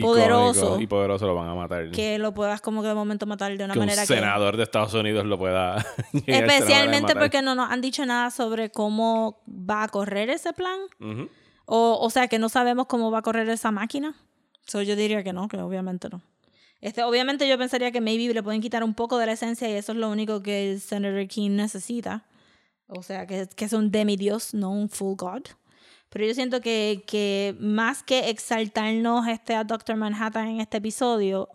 poderoso 0.00 0.80
Y 0.80 0.86
poderoso 0.86 1.26
lo 1.26 1.34
van 1.34 1.48
a 1.48 1.54
matar. 1.54 1.90
que 1.90 2.18
lo 2.18 2.32
puedas 2.32 2.60
como 2.60 2.82
que 2.82 2.88
de 2.88 2.94
momento 2.94 3.26
matar 3.26 3.56
de 3.56 3.64
una 3.64 3.74
que 3.74 3.80
un 3.80 3.86
manera 3.86 4.02
que... 4.02 4.14
senador 4.14 4.56
de 4.56 4.62
Estados 4.62 4.94
Unidos 4.94 5.26
lo 5.26 5.38
pueda... 5.38 5.84
Especialmente 6.26 7.14
porque 7.16 7.42
no 7.42 7.54
nos 7.54 7.70
han 7.70 7.80
dicho 7.80 8.04
nada 8.06 8.30
sobre 8.30 8.70
cómo 8.70 9.42
va 9.48 9.84
a 9.84 9.88
correr 9.88 10.30
ese 10.30 10.52
plan. 10.52 10.78
Ujú. 11.00 11.28
O, 11.66 11.98
o 12.00 12.10
sea, 12.10 12.28
que 12.28 12.38
no 12.38 12.48
sabemos 12.48 12.86
cómo 12.86 13.10
va 13.10 13.18
a 13.18 13.22
correr 13.22 13.48
esa 13.48 13.70
máquina. 13.70 14.14
So, 14.66 14.82
yo 14.82 14.96
diría 14.96 15.24
que 15.24 15.32
no, 15.32 15.48
que 15.48 15.56
obviamente 15.56 16.08
no. 16.08 16.22
Este, 16.80 17.02
obviamente 17.02 17.46
yo 17.48 17.58
pensaría 17.58 17.90
que 17.90 18.00
maybe 18.00 18.32
le 18.32 18.42
pueden 18.42 18.60
quitar 18.60 18.82
un 18.82 18.94
poco 18.94 19.18
de 19.18 19.26
la 19.26 19.32
esencia 19.32 19.68
y 19.68 19.72
eso 19.72 19.92
es 19.92 19.98
lo 19.98 20.08
único 20.10 20.42
que 20.42 20.72
el 20.72 20.80
Senator 20.80 21.26
King 21.28 21.50
necesita. 21.50 22.24
O 22.86 23.02
sea, 23.02 23.26
que, 23.26 23.46
que 23.54 23.64
es 23.66 23.72
un 23.72 23.90
demidios, 23.90 24.54
no 24.54 24.70
un 24.70 24.88
full 24.88 25.14
god. 25.16 25.42
Pero 26.10 26.26
yo 26.26 26.34
siento 26.34 26.60
que, 26.60 27.04
que 27.06 27.56
más 27.60 28.02
que 28.02 28.30
exaltarnos 28.30 29.26
este 29.28 29.54
a 29.54 29.64
Doctor 29.64 29.96
Manhattan 29.96 30.48
en 30.48 30.60
este 30.60 30.78
episodio, 30.78 31.48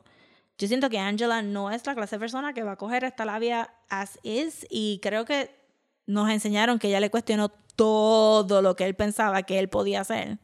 yo 0.57 0.67
siento 0.67 0.89
que 0.89 0.97
Angela 0.97 1.41
no 1.41 1.69
es 1.71 1.85
la 1.85 1.93
clase 1.93 2.15
de 2.15 2.19
persona 2.21 2.53
que 2.53 2.63
va 2.63 2.71
a 2.73 2.77
coger 2.77 3.03
esta 3.03 3.25
labia 3.25 3.73
as 3.89 4.17
is 4.23 4.65
y 4.69 4.99
creo 5.01 5.25
que 5.25 5.53
nos 6.07 6.29
enseñaron 6.29 6.79
que 6.79 6.87
ella 6.87 7.01
le 7.01 7.09
cuestionó 7.11 7.49
todo 7.75 8.61
lo 8.61 8.77
que 8.77 8.85
él 8.85 8.95
pensaba 8.95 9.43
que 9.43 9.59
él 9.59 9.67
podía 9.67 9.99
hacer 10.01 10.39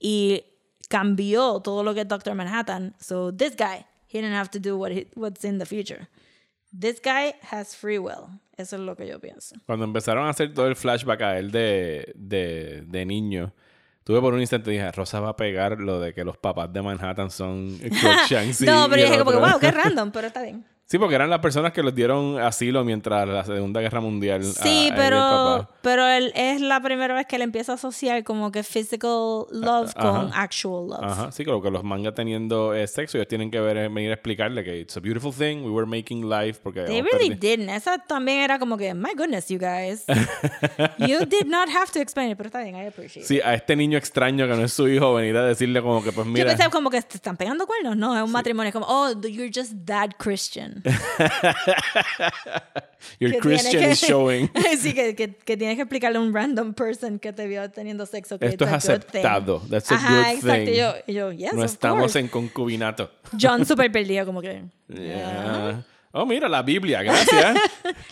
y 0.00 0.42
cambió 0.88 1.60
todo 1.60 1.84
lo 1.84 1.94
que 1.94 2.00
es 2.00 2.08
Doctor 2.08 2.34
Manhattan. 2.34 2.96
So 2.98 3.32
this 3.32 3.54
guy, 3.56 3.86
he 4.08 4.20
didn't 4.20 4.34
have 4.34 4.50
to 4.50 4.58
do 4.58 4.76
what 4.76 4.90
he- 4.90 5.08
what's 5.14 5.44
in 5.44 5.58
the 5.58 5.66
future. 5.66 6.08
This 6.76 7.00
guy 7.00 7.34
has 7.52 7.76
free 7.76 7.98
will. 7.98 8.40
Eso 8.56 8.76
es 8.76 8.82
lo 8.82 8.96
que 8.96 9.06
yo 9.06 9.20
pienso. 9.20 9.56
Cuando 9.66 9.84
empezaron 9.84 10.26
a 10.26 10.30
hacer 10.30 10.54
todo 10.54 10.66
el 10.66 10.76
flashback 10.76 11.20
a 11.22 11.38
él 11.38 11.50
de, 11.50 12.12
de, 12.14 12.82
de 12.86 13.04
niño, 13.04 13.52
tuve 14.02 14.20
por 14.20 14.32
un 14.32 14.40
instante 14.40 14.70
dije, 14.70 14.90
Rosa 14.92 15.20
va 15.20 15.30
a 15.30 15.36
pegar 15.36 15.78
lo 15.78 16.00
de 16.00 16.14
que 16.14 16.24
los 16.24 16.38
papás 16.38 16.72
de 16.72 16.80
Manhattan 16.80 17.30
son 17.30 17.78
Crookshanks 18.00 18.62
no, 18.62 18.88
pero 18.88 19.02
yo 19.02 19.08
dije 19.08 19.18
como 19.18 19.32
que, 19.32 19.38
wow, 19.38 19.58
qué 19.60 19.70
random, 19.70 20.10
pero 20.10 20.28
está 20.28 20.42
bien. 20.42 20.64
Sí, 20.88 20.98
porque 21.00 21.16
eran 21.16 21.28
las 21.28 21.40
personas 21.40 21.72
que 21.72 21.82
los 21.82 21.92
dieron 21.96 22.38
asilo 22.38 22.84
mientras 22.84 23.26
la 23.26 23.44
Segunda 23.44 23.80
Guerra 23.80 24.00
Mundial. 24.00 24.40
a- 24.42 24.44
Sí, 24.44 24.84
a 24.84 24.86
él 24.88 24.92
pero, 24.96 25.16
papá. 25.18 25.70
pero 25.82 26.06
él, 26.06 26.30
es 26.36 26.60
la 26.60 26.80
primera 26.80 27.12
vez 27.12 27.26
que 27.26 27.34
él 27.34 27.42
empieza 27.42 27.72
a 27.72 27.74
asociar 27.74 28.22
como 28.22 28.52
que 28.52 28.62
physical 28.62 29.46
love 29.50 29.90
Ah, 29.96 30.00
ajá. 30.00 30.10
con 30.10 30.30
actual 30.32 30.86
love. 30.90 31.02
Ajá, 31.02 31.32
sí, 31.32 31.44
creo 31.44 31.60
que 31.60 31.72
los 31.72 31.82
mangas 31.82 32.14
teniendo 32.14 32.72
eh, 32.72 32.86
sexo, 32.86 33.18
ellos 33.18 33.26
tienen 33.26 33.50
que 33.50 33.58
ver, 33.58 33.76
eh, 33.78 33.88
venir 33.88 34.10
a 34.10 34.14
explicarle 34.14 34.62
que 34.62 34.78
it's 34.78 34.96
a 34.96 35.00
beautiful 35.00 35.32
thing, 35.34 35.64
we 35.64 35.70
were 35.72 35.86
making 35.86 36.30
life, 36.30 36.60
porque... 36.62 36.82
They 36.82 37.00
habíamos 37.00 37.10
really 37.14 37.34
didn't. 37.34 37.68
Esa 37.68 37.98
también 37.98 38.38
era 38.38 38.60
como 38.60 38.76
que, 38.76 38.94
my 38.94 39.10
goodness, 39.16 39.48
you 39.48 39.58
guys. 39.58 40.04
you 40.98 41.24
did 41.26 41.46
not 41.46 41.68
have 41.68 41.90
to 41.92 41.98
explain 42.00 42.30
it, 42.30 42.36
pero 42.36 42.46
está 42.46 42.60
bien, 42.62 42.76
I 42.76 42.86
appreciate 42.86 43.22
it. 43.22 43.26
Sí, 43.26 43.40
a 43.44 43.54
este 43.54 43.74
niño 43.74 43.98
extraño 43.98 44.46
que 44.46 44.54
no 44.54 44.62
es 44.64 44.72
su 44.72 44.86
hijo, 44.88 45.14
venir 45.14 45.36
a 45.36 45.44
decirle 45.46 45.82
como 45.82 46.00
que, 46.04 46.12
pues 46.12 46.26
Yo 46.26 46.32
mira... 46.32 46.46
pensé 46.54 46.70
como 46.70 46.90
que 46.90 47.02
te 47.02 47.16
están 47.16 47.36
pegando 47.36 47.66
cuernos. 47.66 47.96
No, 47.96 48.16
es 48.16 48.22
un 48.22 48.30
matrimonio. 48.30 48.68
Es 48.68 48.72
como, 48.72 48.86
oh, 48.88 49.10
you're 49.22 49.50
just 49.52 49.72
that 49.86 50.10
Christian. 50.18 50.75
Your 53.20 53.32
que 53.32 53.38
Christian 53.38 53.70
tiene 53.72 53.92
is 53.92 54.00
que- 54.00 54.06
showing. 54.08 54.50
sí, 54.78 54.92
que, 54.94 55.14
que, 55.14 55.34
que 55.34 55.56
tienes 55.56 55.76
que 55.76 55.82
explicarle 55.82 56.18
a 56.18 56.20
un 56.20 56.34
random 56.34 56.74
person 56.74 57.18
que 57.18 57.32
te 57.32 57.46
vio 57.46 57.70
teniendo 57.70 58.04
sexo. 58.06 58.38
Que 58.38 58.46
Esto 58.46 58.64
es 58.64 58.72
aceptado. 58.72 59.60
That's 59.70 59.90
a 59.92 59.96
Ajá, 59.96 60.14
good 60.14 60.26
exacto. 60.36 60.64
thing. 60.64 60.72
Y 60.72 60.76
yo, 60.76 60.94
y 61.06 61.12
yo, 61.14 61.32
yes, 61.32 61.52
no 61.54 61.60
of 61.60 61.66
estamos 61.66 61.98
course. 62.00 62.18
en 62.18 62.28
concubinato. 62.28 63.10
John 63.40 63.64
súper 63.66 63.90
perdido, 63.92 64.26
como 64.26 64.40
que... 64.42 64.64
Yeah. 64.88 65.84
Oh, 66.12 66.24
mira, 66.24 66.48
la 66.48 66.62
Biblia, 66.62 67.02
gracias. 67.02 67.58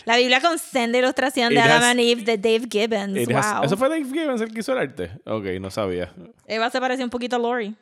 La 0.05 0.19
Biblia 0.19 0.41
con 0.41 0.59
senda 0.59 0.99
ilustración 0.99 1.49
de 1.49 1.55
It 1.55 1.61
Adam 1.63 1.83
has- 1.83 1.91
and 1.93 2.01
Eve 2.01 2.23
de 2.23 2.37
Dave 2.37 2.67
Gibbons. 2.71 3.17
It 3.17 3.31
has- 3.35 3.55
wow. 3.57 3.65
¿Eso 3.65 3.77
fue 3.79 3.89
Dave 3.89 4.05
Gibbons 4.05 4.41
el 4.43 4.53
que 4.53 4.61
hizo 4.61 4.73
el 4.73 4.79
arte? 4.79 5.11
Ok, 5.25 5.45
no 5.61 5.71
sabía. 5.71 6.13
Eva 6.47 6.69
se 6.71 6.81
parece 6.81 7.03
un 7.03 7.09
poquito 7.11 7.37
a 7.37 7.39
Lori. 7.39 7.75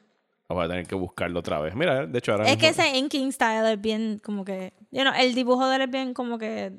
Voy 0.55 0.65
a 0.65 0.69
tener 0.69 0.87
que 0.87 0.95
buscarlo 0.95 1.41
otra 1.41 1.61
vez. 1.61 1.75
Mira, 1.75 2.07
de 2.07 2.19
hecho 2.19 2.33
ahora 2.33 2.49
Es 2.49 2.57
que 2.57 2.69
ese 2.69 2.97
inking 2.97 3.33
style 3.33 3.73
es 3.73 3.81
bien 3.81 4.21
como 4.23 4.45
que... 4.45 4.73
You 4.91 5.03
know, 5.03 5.13
el 5.17 5.35
dibujo 5.35 5.69
de 5.69 5.77
él 5.77 5.83
es 5.83 5.91
bien 5.91 6.15
como 6.15 6.39
que... 6.39 6.73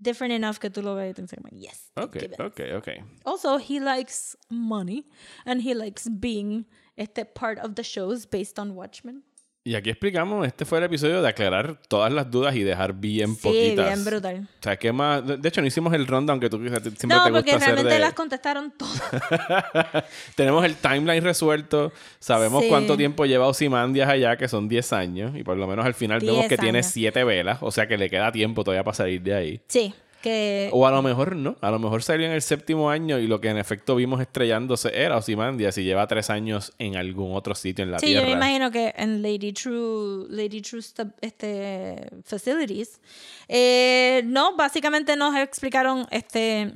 Different 0.00 0.32
enough 0.32 0.58
que 0.58 0.70
tú 0.70 0.80
lo 0.80 0.94
ves 0.94 1.10
y 1.10 1.14
te 1.14 1.22
dices, 1.22 1.38
yes. 1.50 1.90
Dave 1.96 2.06
Ok, 2.06 2.18
Gibbons. 2.20 2.40
ok, 2.40 2.60
ok. 2.76 2.88
Also, 3.24 3.58
he 3.58 3.80
likes 3.80 4.36
money 4.48 5.04
and 5.44 5.60
he 5.62 5.74
likes 5.74 6.08
being 6.08 6.66
este 6.96 7.24
part 7.24 7.58
of 7.58 7.74
the 7.74 7.82
shows 7.82 8.24
based 8.24 8.60
on 8.60 8.76
Watchmen. 8.76 9.24
Y 9.64 9.74
aquí 9.74 9.90
explicamos, 9.90 10.46
este 10.46 10.64
fue 10.64 10.78
el 10.78 10.84
episodio 10.84 11.20
de 11.20 11.28
aclarar 11.28 11.78
todas 11.88 12.10
las 12.10 12.30
dudas 12.30 12.56
y 12.56 12.62
dejar 12.62 12.94
bien 12.94 13.34
Sí, 13.34 13.40
poquitas. 13.42 13.86
bien 13.86 14.04
brutal. 14.04 14.48
O 14.60 14.62
sea, 14.62 14.76
¿qué 14.78 14.92
más? 14.92 15.26
De 15.26 15.46
hecho, 15.46 15.60
no 15.60 15.66
hicimos 15.66 15.92
el 15.92 16.06
rundown 16.06 16.30
aunque 16.30 16.48
tú 16.48 16.56
siempre 16.56 16.80
No, 16.80 17.24
te 17.24 17.30
gusta 17.30 17.32
porque 17.32 17.50
hacer 17.50 17.60
realmente 17.66 17.92
de... 17.94 17.98
las 18.00 18.14
contestaron 18.14 18.72
todas. 18.78 19.02
Tenemos 20.36 20.64
el 20.64 20.76
timeline 20.76 21.22
resuelto. 21.22 21.92
Sabemos 22.18 22.62
Sí. 22.62 22.68
cuánto 22.70 22.96
tiempo 22.96 23.26
lleva 23.26 23.46
Ozymandias 23.46 24.08
allá, 24.08 24.36
que 24.38 24.48
son 24.48 24.68
10 24.68 24.92
años. 24.94 25.36
Y 25.36 25.42
por 25.44 25.56
lo 25.58 25.66
menos 25.66 25.84
al 25.84 25.94
final 25.94 26.20
vemos 26.20 26.36
10 26.38 26.48
que 26.48 26.56
tiene 26.56 26.78
años. 26.78 26.90
7 26.92 27.24
velas. 27.24 27.58
O 27.60 27.70
sea 27.70 27.86
que 27.86 27.98
le 27.98 28.08
queda 28.08 28.32
tiempo 28.32 28.64
todavía 28.64 28.84
para 28.84 28.94
salir 28.94 29.20
de 29.20 29.34
ahí. 29.34 29.60
Sí, 29.68 29.92
que... 30.22 30.68
O 30.72 30.86
a 30.86 30.90
lo 30.90 31.02
mejor 31.02 31.36
no. 31.36 31.56
A 31.60 31.70
lo 31.70 31.78
mejor 31.78 32.02
salió 32.02 32.26
en 32.26 32.32
el 32.32 32.42
séptimo 32.42 32.90
año 32.90 33.18
y 33.18 33.26
lo 33.26 33.40
que 33.40 33.48
en 33.48 33.58
efecto 33.58 33.96
vimos 33.96 34.20
estrellándose 34.20 34.90
era 34.94 35.16
Ozymandias 35.16 35.76
y 35.78 35.84
lleva 35.84 36.06
3 36.06 36.30
años 36.30 36.72
en 36.78 36.96
algún 36.96 37.34
otro 37.34 37.54
sitio 37.54 37.84
en 37.84 37.90
la 37.92 37.98
Sí, 37.98 38.06
yo 38.12 38.20
Tierra. 38.22 38.26
me 38.26 38.32
imagino 38.32 38.70
que 38.70 38.92
en 38.96 39.22
Lady 39.22 39.52
True, 39.52 40.26
Lady 40.30 40.60
True 40.60 40.80
este, 41.20 42.08
Facilities. 42.24 43.00
eh, 43.48 44.22
no, 44.26 44.56
básicamente 44.56 45.16
nos 45.16 45.34
explicaron, 45.36 46.06
este, 46.10 46.72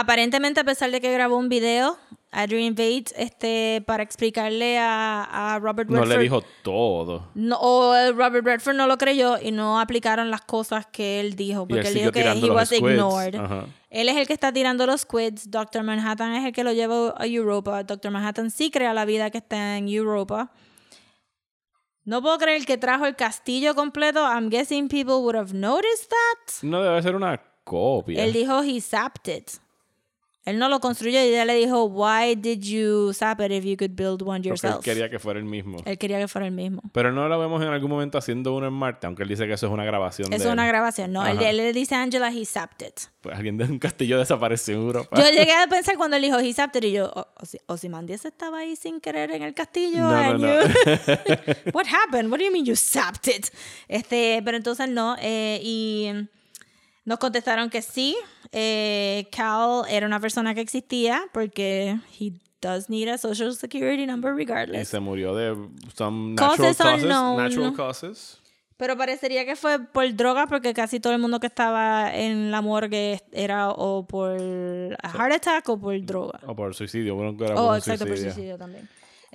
aparentemente 0.00 0.60
a 0.60 0.64
pesar 0.64 0.90
de 0.90 1.00
que 1.00 1.12
grabó 1.12 1.36
un 1.36 1.48
video, 1.48 1.96
Adrian 2.30 2.74
Bates, 2.74 3.14
este, 3.16 3.82
para 3.86 4.02
explicarle 4.02 4.78
a, 4.78 5.54
a 5.54 5.58
Robert 5.58 5.88
No 5.88 6.00
Redford. 6.00 6.16
le 6.16 6.22
dijo 6.22 6.42
todo. 6.62 7.28
No, 7.34 7.58
o 7.60 7.94
Robert 8.12 8.44
Redford 8.44 8.76
no 8.76 8.86
lo 8.86 8.98
creyó 8.98 9.38
y 9.40 9.52
no 9.52 9.80
aplicaron 9.80 10.30
las 10.30 10.42
cosas 10.42 10.86
que 10.86 11.20
él 11.20 11.34
dijo, 11.34 11.62
él 11.62 11.68
porque 11.68 11.88
él 11.88 11.94
dijo 11.94 12.12
que 12.12 12.20
he 12.20 12.50
was 12.50 12.68
squids. 12.68 12.82
ignored. 12.82 13.34
Ajá. 13.36 13.64
Él 13.88 14.08
es 14.10 14.16
el 14.16 14.26
que 14.26 14.34
está 14.34 14.52
tirando 14.52 14.86
los 14.86 15.02
squids. 15.02 15.50
Doctor 15.50 15.82
Manhattan 15.82 16.34
es 16.34 16.44
el 16.44 16.52
que 16.52 16.62
lo 16.62 16.72
lleva 16.72 17.14
a 17.16 17.26
Europa. 17.26 17.82
Doctor 17.84 18.10
Manhattan 18.10 18.50
sí 18.50 18.70
crea 18.70 18.92
la 18.92 19.06
vida 19.06 19.30
que 19.30 19.38
está 19.38 19.78
en 19.78 19.88
Europa. 19.88 20.50
No 22.04 22.20
puedo 22.20 22.36
creer 22.38 22.66
que 22.66 22.76
trajo 22.76 23.06
el 23.06 23.16
castillo 23.16 23.74
completo. 23.74 24.20
I'm 24.20 24.50
guessing 24.50 24.88
people 24.88 25.22
would 25.22 25.36
have 25.36 25.54
noticed 25.54 26.10
that. 26.10 26.62
No 26.62 26.82
debe 26.82 27.02
ser 27.02 27.16
una 27.16 27.40
copia. 27.64 28.22
Él 28.22 28.32
dijo 28.34 28.62
he 28.62 28.80
zapped 28.80 29.34
it. 29.34 29.52
Él 30.46 30.58
no 30.58 30.68
lo 30.68 30.78
construyó 30.80 31.18
y 31.20 31.24
ella 31.28 31.44
le 31.44 31.54
dijo, 31.56 31.84
why 31.84 32.34
did 32.36 32.60
you 32.62 33.12
zap 33.12 33.40
it 33.40 33.50
if 33.52 33.64
you 33.64 33.76
could 33.76 33.90
build 33.96 34.22
one 34.22 34.38
Porque 34.40 34.48
él 34.48 34.48
yourself? 34.50 34.84
quería 34.84 35.10
que 35.10 35.18
fuera 35.18 35.38
el 35.40 35.44
mismo. 35.44 35.78
Él 35.84 35.98
quería 35.98 36.18
que 36.20 36.28
fuera 36.28 36.46
el 36.46 36.52
mismo. 36.52 36.82
Pero 36.92 37.10
no 37.12 37.28
lo 37.28 37.38
vemos 37.38 37.60
en 37.62 37.68
algún 37.68 37.90
momento 37.90 38.16
haciendo 38.16 38.54
uno 38.54 38.68
en 38.68 38.72
Marte, 38.72 39.06
aunque 39.08 39.24
él 39.24 39.28
dice 39.28 39.46
que 39.46 39.52
eso 39.54 39.66
es 39.66 39.72
una 39.72 39.84
grabación 39.84 40.32
Eso 40.32 40.46
es 40.46 40.52
una 40.52 40.66
grabación. 40.66 41.12
No, 41.12 41.26
él, 41.26 41.42
él 41.42 41.56
le 41.56 41.72
dice 41.72 41.96
a 41.96 42.02
Angela, 42.02 42.30
he 42.30 42.44
zapped 42.46 42.86
it. 42.86 42.94
Pues 43.20 43.34
alguien 43.36 43.58
de 43.58 43.64
un 43.64 43.80
castillo 43.80 44.18
desapareció 44.18 44.74
en 44.76 44.82
Europa. 44.82 45.16
Yo 45.20 45.28
llegué 45.36 45.52
a 45.62 45.66
pensar 45.66 45.96
cuando 45.96 46.16
él 46.16 46.22
dijo 46.22 46.38
he 46.38 46.54
zapped 46.54 46.78
it 46.80 46.90
y 46.90 46.92
yo, 46.92 47.10
"O- 47.12 47.26
Osi- 47.42 47.60
Ozymandias 47.66 48.24
estaba 48.24 48.58
ahí 48.60 48.76
sin 48.76 49.00
querer 49.00 49.32
en 49.32 49.42
el 49.42 49.52
castillo. 49.52 49.98
No, 49.98 50.32
no, 50.34 50.38
no. 50.38 50.46
What 51.74 51.86
happened? 51.88 52.30
What 52.30 52.38
do 52.38 52.44
you 52.44 52.52
mean 52.52 52.64
you 52.64 52.76
zapped 52.76 53.26
it? 53.28 53.48
Este, 53.88 54.40
pero 54.44 54.56
entonces 54.56 54.88
no. 54.88 55.16
eh, 55.20 55.58
y 55.60 56.08
nos 57.06 57.18
contestaron 57.18 57.70
que 57.70 57.80
sí. 57.80 58.14
eh, 58.52 59.26
Cal 59.32 59.84
era 59.88 60.06
una 60.06 60.20
persona 60.20 60.54
que 60.54 60.60
existía 60.60 61.22
porque 61.32 61.98
he 62.20 62.32
does 62.60 62.90
need 62.90 63.08
a 63.08 63.16
social 63.18 63.54
security 63.54 64.06
number 64.06 64.32
y 64.34 64.36
regardless. 64.36 64.88
se 64.88 65.00
murió 65.00 65.34
de 65.34 65.56
some 65.94 66.34
natural 66.34 66.56
Causes 66.58 66.76
causes. 66.76 67.08
Natural 67.08 67.72
causes. 67.74 68.38
Pero 68.78 68.94
parecería 68.96 69.46
que 69.46 69.56
fue 69.56 69.78
por 69.78 70.14
drogas 70.14 70.46
porque 70.50 70.74
casi 70.74 71.00
todo 71.00 71.14
el 71.14 71.18
mundo 71.18 71.40
que 71.40 71.46
estaba 71.46 72.14
en 72.14 72.50
la 72.50 72.60
morgue 72.60 73.22
era 73.32 73.70
o 73.70 74.06
por 74.06 74.38
heart 74.38 75.32
attack 75.34 75.66
o 75.70 75.80
por 75.80 75.98
droga. 76.04 76.40
O 76.46 76.54
por 76.54 76.74
suicidio. 76.74 77.14
Bueno, 77.14 77.34
era 77.42 77.54
Oh, 77.54 77.68
por 77.68 77.78
exacto, 77.78 78.06
por 78.06 78.18
suicidio 78.18 78.58
también. 78.58 78.86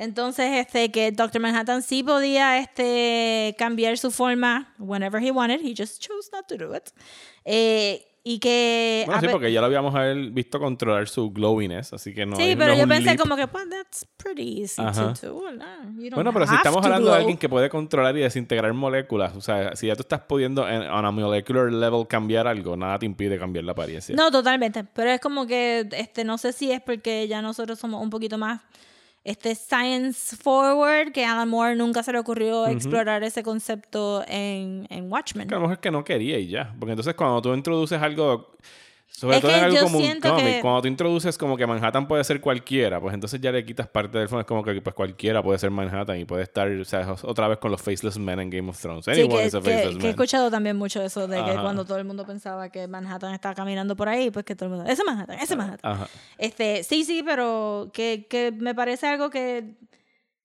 Entonces, 0.01 0.65
este, 0.65 0.89
que 0.89 1.11
Dr. 1.11 1.39
Manhattan 1.39 1.83
sí 1.83 2.01
podía 2.01 2.57
este, 2.57 3.55
cambiar 3.59 3.99
su 3.99 4.09
forma 4.09 4.73
whenever 4.79 5.21
he 5.23 5.29
wanted. 5.29 5.61
He 5.61 5.75
just 5.77 6.01
chose 6.01 6.27
not 6.33 6.47
to 6.47 6.57
do 6.57 6.75
it. 6.75 6.89
Eh, 7.45 8.03
y 8.23 8.39
que... 8.39 9.03
Bueno, 9.05 9.21
sí, 9.21 9.27
porque 9.31 9.53
ya 9.53 9.61
lo 9.61 9.67
habíamos 9.67 9.93
visto 10.33 10.59
controlar 10.59 11.07
su 11.07 11.29
glowiness, 11.29 11.93
así 11.93 12.15
que 12.15 12.25
no 12.25 12.35
Sí, 12.35 12.53
no 12.53 12.57
pero 12.59 12.73
es 12.73 12.79
yo 12.79 12.87
pensé 12.87 13.05
leap. 13.05 13.19
como 13.19 13.35
que, 13.35 13.47
pues, 13.47 13.69
that's 13.69 14.07
pretty 14.17 14.63
easy 14.63 14.81
Ajá. 14.81 15.13
to 15.13 15.27
do. 15.27 15.43
Bueno, 16.15 16.33
pero 16.33 16.47
si 16.47 16.55
estamos 16.55 16.83
hablando 16.83 17.05
de 17.05 17.11
glow. 17.11 17.19
alguien 17.19 17.37
que 17.37 17.47
puede 17.47 17.69
controlar 17.69 18.17
y 18.17 18.21
desintegrar 18.21 18.73
moléculas, 18.73 19.35
o 19.35 19.41
sea, 19.41 19.75
si 19.75 19.85
ya 19.85 19.95
tú 19.95 20.01
estás 20.01 20.21
pudiendo 20.21 20.67
en, 20.67 20.81
on 20.81 21.05
a 21.05 21.11
molecular 21.11 21.71
level 21.71 22.07
cambiar 22.07 22.47
algo, 22.47 22.75
nada 22.75 22.97
te 22.97 23.05
impide 23.05 23.37
cambiar 23.37 23.65
la 23.65 23.73
apariencia. 23.73 24.15
No, 24.15 24.31
totalmente. 24.31 24.83
Pero 24.83 25.11
es 25.11 25.21
como 25.21 25.45
que, 25.45 25.87
este, 25.91 26.23
no 26.23 26.39
sé 26.39 26.53
si 26.53 26.71
es 26.71 26.81
porque 26.81 27.27
ya 27.27 27.43
nosotros 27.43 27.77
somos 27.77 28.01
un 28.01 28.09
poquito 28.09 28.39
más 28.39 28.61
este 29.23 29.53
science 29.55 30.35
forward, 30.35 31.11
que 31.11 31.23
a 31.23 31.33
Alan 31.33 31.49
Moore 31.49 31.75
nunca 31.75 32.01
se 32.01 32.11
le 32.11 32.19
ocurrió 32.19 32.65
explorar 32.67 33.23
ese 33.23 33.43
concepto 33.43 34.23
en, 34.27 34.87
en 34.89 35.11
Watchmen. 35.11 35.47
Que 35.47 35.53
a 35.53 35.57
lo 35.57 35.61
mejor 35.61 35.73
es 35.75 35.79
que 35.79 35.91
no 35.91 36.03
quería 36.03 36.39
y 36.39 36.47
ya. 36.47 36.73
Porque 36.79 36.91
entonces 36.93 37.13
cuando 37.13 37.41
tú 37.41 37.53
introduces 37.53 38.01
algo, 38.01 38.55
sobre 39.21 39.35
Es 39.37 39.41
todo 39.43 39.51
en 39.51 39.59
que 39.59 39.65
algo 39.65 39.79
como 39.83 39.97
un 39.99 40.19
cómic, 40.19 40.45
que- 40.45 40.59
cuando 40.61 40.81
tú 40.81 40.87
introduces 40.87 41.37
como 41.37 41.55
que 41.55 41.67
Manhattan 41.67 42.07
puede 42.07 42.23
ser 42.23 42.41
cualquiera, 42.41 42.99
pues 42.99 43.13
entonces 43.13 43.39
ya 43.39 43.51
le 43.51 43.63
quitas 43.63 43.87
parte 43.87 44.17
del 44.17 44.27
fondo. 44.27 44.41
Es 44.41 44.47
como 44.47 44.63
que 44.63 44.81
pues 44.81 44.95
cualquiera 44.95 45.43
puede 45.43 45.59
ser 45.59 45.69
Manhattan 45.69 46.19
y 46.19 46.25
puede 46.25 46.41
estar, 46.43 46.67
o 46.67 46.83
sea, 46.83 47.15
otra 47.21 47.47
vez 47.47 47.59
con 47.59 47.69
los 47.69 47.79
Faceless 47.81 48.17
Men 48.17 48.39
en 48.39 48.49
Game 48.49 48.67
of 48.69 48.81
Thrones. 48.81 49.05
Sí, 49.05 49.11
que, 49.11 49.45
is 49.45 49.53
a 49.53 49.61
que- 49.61 49.97
que 49.99 50.07
he 50.07 50.09
escuchado 50.09 50.49
también 50.49 50.75
mucho 50.75 51.01
eso 51.03 51.27
de 51.27 51.37
que 51.43 51.51
Ajá. 51.51 51.61
cuando 51.61 51.85
todo 51.85 51.99
el 51.99 52.05
mundo 52.05 52.25
pensaba 52.25 52.69
que 52.69 52.87
Manhattan 52.87 53.33
estaba 53.35 53.53
caminando 53.53 53.95
por 53.95 54.09
ahí, 54.09 54.31
pues 54.31 54.43
que 54.43 54.55
todo 54.55 54.69
el 54.69 54.75
mundo, 54.75 54.91
ese 54.91 55.03
Manhattan, 55.03 55.37
ese 55.39 55.55
Manhattan. 55.55 55.91
Ajá. 55.91 56.07
Este, 56.39 56.83
sí, 56.83 57.03
sí, 57.03 57.21
pero 57.23 57.91
que, 57.93 58.25
que 58.27 58.51
me 58.51 58.73
parece 58.73 59.05
algo 59.07 59.29
que 59.29 59.75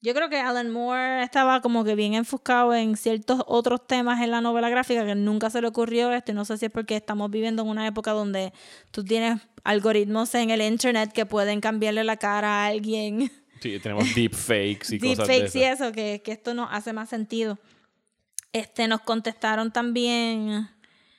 yo 0.03 0.15
creo 0.15 0.29
que 0.29 0.39
Alan 0.39 0.71
Moore 0.71 1.23
estaba 1.23 1.61
como 1.61 1.83
que 1.85 1.95
bien 1.95 2.15
enfocado 2.15 2.75
en 2.75 2.97
ciertos 2.97 3.43
otros 3.47 3.87
temas 3.87 4.21
en 4.23 4.31
la 4.31 4.41
novela 4.41 4.69
gráfica 4.69 5.05
que 5.05 5.15
nunca 5.15 5.51
se 5.51 5.61
le 5.61 5.69
ocurrió 5.69 6.13
esto. 6.13 6.33
Y 6.33 6.35
no 6.35 6.45
sé 6.45 6.59
si 6.59 6.67
es 6.67 6.71
porque 6.71 6.97
estamos 6.97 7.31
viviendo 7.31 7.63
en 7.63 7.69
una 7.69 7.87
época 7.87 8.13
donde 8.13 8.53
tú 8.93 9.03
tienes 9.05 9.41
algoritmos 9.65 10.35
en 10.37 10.51
el 10.51 10.63
internet 10.63 11.13
que 11.13 11.27
pueden 11.27 11.61
cambiarle 11.61 12.05
la 12.05 12.17
cara 12.17 12.65
a 12.65 12.67
alguien. 12.67 13.31
Sí, 13.59 13.79
tenemos 13.81 14.15
deepfakes 14.15 14.93
y 14.95 14.99
cosas 15.01 15.27
de 15.27 15.33
Deepfakes 15.41 15.59
y 15.59 15.63
eso, 15.63 15.91
que, 15.91 16.21
que 16.23 16.31
esto 16.33 16.53
nos 16.53 16.69
hace 16.71 16.93
más 16.93 17.09
sentido. 17.09 17.59
Este, 18.53 18.87
nos 18.87 19.01
contestaron 19.01 19.73
también. 19.73 20.69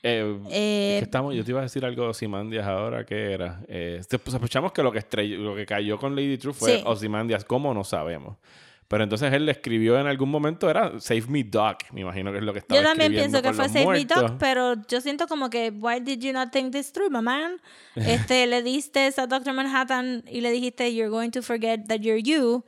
Eh, 0.04 0.40
Eh, 0.52 0.94
es 0.98 1.00
que 1.02 1.06
estamos, 1.06 1.34
yo 1.34 1.44
te 1.44 1.50
iba 1.50 1.62
a 1.62 1.64
decir 1.64 1.84
algo 1.84 2.04
de 2.04 2.10
Ozymandias 2.10 2.66
ahora, 2.68 3.04
¿qué 3.08 3.32
era? 3.34 3.62
Eh, 3.68 4.02
sospechamos 4.08 4.72
que 4.72 4.84
lo 4.84 4.92
que, 4.92 5.00
estrelló- 5.00 5.40
lo 5.40 5.56
que 5.56 5.66
cayó 5.66 5.98
con 5.98 6.16
Lady 6.16 6.38
True 6.38 6.54
fue 6.54 6.78
Sí. 6.78 6.84
Ozymandias, 6.86 7.44
¿cómo? 7.44 7.74
No 7.74 7.84
sabemos. 7.84 8.38
Pero 8.88 9.04
entonces 9.04 9.34
él 9.34 9.46
le 9.46 9.52
escribió 9.52 10.00
en 10.00 10.08
algún 10.08 10.30
momento, 10.30 10.70
era 10.70 10.98
Save 11.00 11.26
Me 11.28 11.44
Doc, 11.44 11.92
me 11.92 12.02
imagino 12.02 12.32
que 12.32 12.38
es 12.38 12.44
lo 12.44 12.54
que 12.54 12.60
estaba 12.60 12.80
Yo 12.80 12.88
también 12.88 13.12
pienso 13.12 13.42
que 13.42 13.52
fue 13.52 13.68
Save 13.68 13.80
Me 13.80 13.86
muertos. 13.86 14.22
Doc, 14.22 14.32
pero 14.40 14.76
yo 14.88 15.02
siento 15.02 15.28
como 15.28 15.50
que, 15.50 15.72
why 15.72 16.00
did 16.00 16.20
you 16.20 16.32
not 16.32 16.52
think 16.52 16.72
this 16.72 16.94
through, 16.94 17.12
my 17.12 17.22
man? 17.22 17.60
Este, 17.96 18.48
le 18.48 18.64
diste 18.64 19.12
a 19.18 19.28
Dr. 19.28 19.54
Manhattan 19.54 20.24
y 20.28 20.40
le 20.40 20.52
dijiste, 20.52 20.94
you're 20.94 21.10
going 21.10 21.32
to 21.32 21.42
forget 21.42 21.88
that 21.88 22.00
you're 22.00 22.22
you. 22.22 22.64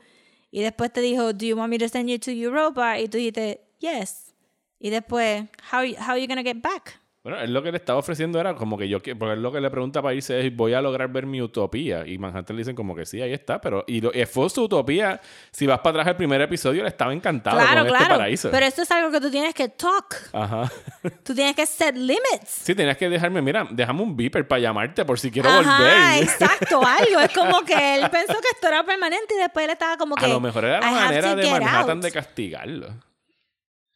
Y 0.52 0.62
después 0.62 0.92
te 0.92 1.00
dijo, 1.02 1.32
do 1.32 1.46
you 1.46 1.56
want 1.56 1.70
me 1.70 1.78
to 1.78 1.88
send 1.88 2.10
you 2.10 2.20
to 2.20 2.32
Europa? 2.32 3.00
Y 3.00 3.08
tú 3.08 3.18
dijiste, 3.18 3.62
yes. 3.80 4.34
Y 4.80 4.90
después, 4.90 5.44
how, 5.72 5.86
how 6.00 6.12
are 6.12 6.22
you 6.22 6.28
going 6.28 6.38
to 6.38 6.44
get 6.44 6.62
back? 6.62 7.00
Bueno, 7.22 7.38
él 7.42 7.54
lo 7.54 7.62
que 7.62 7.70
le 7.70 7.78
estaba 7.78 8.00
ofreciendo 8.00 8.40
era 8.40 8.56
como 8.56 8.78
que 8.78 8.88
yo, 8.88 9.02
que- 9.02 9.14
porque 9.14 9.34
él 9.34 9.42
lo 9.42 9.52
que 9.52 9.60
le 9.60 9.70
pregunta 9.70 10.02
para 10.02 10.14
irse 10.16 10.40
es, 10.40 10.56
voy 10.56 10.74
a 10.74 10.82
lograr 10.82 11.10
ver 11.10 11.26
mi 11.26 11.42
utopía. 11.42 12.08
Y 12.08 12.18
Manhattan 12.18 12.56
le 12.56 12.62
dicen 12.62 12.78
como 12.78 12.96
que 12.96 13.06
sí, 13.06 13.22
ahí 13.22 13.34
está. 13.34 13.60
Pero, 13.60 13.84
y, 13.88 14.00
lo- 14.00 14.12
y 14.14 14.26
fue 14.26 14.50
su 14.50 14.64
utopía. 14.64 15.20
Si 15.52 15.68
vas 15.68 15.80
para 15.80 15.90
atrás 16.00 16.08
al 16.08 16.16
primer 16.16 16.40
episodio, 16.42 16.80
él 16.82 16.88
estaba 16.88 17.12
encantado 17.12 17.58
claro, 17.58 17.82
con 17.82 17.88
este 17.88 17.98
claro. 17.98 18.16
paraíso. 18.16 18.50
Pero 18.52 18.66
esto 18.66 18.84
es 18.84 18.92
algo 18.92 19.12
que 19.12 19.20
tú 19.20 19.30
tienes 19.30 19.54
que 19.54 19.68
talk. 19.68 20.16
Ajá. 20.32 20.72
Tú 21.24 21.36
tienes 21.36 21.56
que 21.58 21.66
set 21.66 21.96
limits. 21.96 22.48
Sí, 22.64 22.74
tenías 22.74 22.96
que 22.98 23.10
dejarme, 23.10 23.42
mira, 23.42 23.68
déjame 23.70 24.02
un 24.02 24.16
beeper 24.16 24.48
para 24.48 24.60
llamarte 24.62 25.04
por 25.06 25.20
si 25.20 25.30
quiero 25.30 25.50
Ajá, 25.50 25.78
volver. 25.78 26.24
exacto, 26.24 26.82
algo. 26.86 27.20
Es 27.20 27.34
como 27.34 27.62
que 27.66 27.96
él 27.96 28.10
pensó 28.10 28.34
que 28.34 28.48
esto 28.54 28.68
era 28.68 28.84
permanente 28.86 29.34
y 29.36 29.40
después 29.40 29.66
él 29.66 29.72
estaba 29.72 29.98
como 29.98 30.16
que. 30.16 30.24
A 30.26 30.30
lo 30.30 30.40
mejor 30.40 30.64
era 30.66 30.80
la 30.80 30.86
"I 30.90 30.94
have 30.96 31.06
manera 31.06 31.36
de 31.36 31.52
Manhattan 31.52 31.98
out". 31.98 32.04
de 32.06 32.12
castigarlo. 32.12 32.88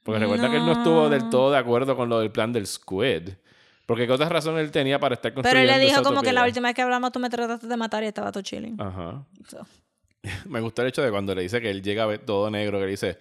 Porque 0.04 0.20
recuerda 0.20 0.50
que 0.50 0.58
él 0.58 0.66
no 0.66 0.74
estuvo 0.74 1.10
del 1.10 1.30
todo 1.30 1.52
de 1.52 1.58
acuerdo 1.58 1.96
con 1.96 2.10
lo 2.10 2.20
del 2.20 2.32
plan 2.32 2.52
del 2.52 2.68
Squid. 2.68 3.30
Porque 3.86 4.06
qué 4.08 4.14
otra 4.14 4.30
razón 4.30 4.58
él 4.58 4.72
tenía 4.72 5.00
para 5.00 5.16
estar 5.16 5.32
Pero 5.32 5.42
construyendo 5.44 5.74
él 5.74 5.80
le 5.80 5.86
dijo 5.88 6.04
como 6.04 6.22
que 6.22 6.32
la 6.34 6.46
última 6.46 6.70
vez 6.70 6.76
que 6.76 6.82
hablamos 6.82 7.12
tú 7.12 7.20
me 7.20 7.30
trataste 7.30 7.68
de 7.68 7.78
matar 7.78 8.04
y 8.04 8.08
estaba 8.08 8.32
todo 8.32 8.44
chilling. 8.44 8.80
Ajá. 8.82 9.26
So. 9.50 9.66
Me 10.48 10.62
gusta 10.62 10.84
el 10.84 10.88
hecho 10.88 11.02
de 11.02 11.12
cuando 11.12 11.36
le 11.36 11.42
dice 11.42 11.60
que 11.60 11.70
él 11.70 11.82
llega 11.84 12.04
a 12.04 12.06
ver 12.06 12.20
todo 12.20 12.50
negro, 12.50 12.80
que 12.80 12.86
le 12.86 12.92
dice, 12.92 13.18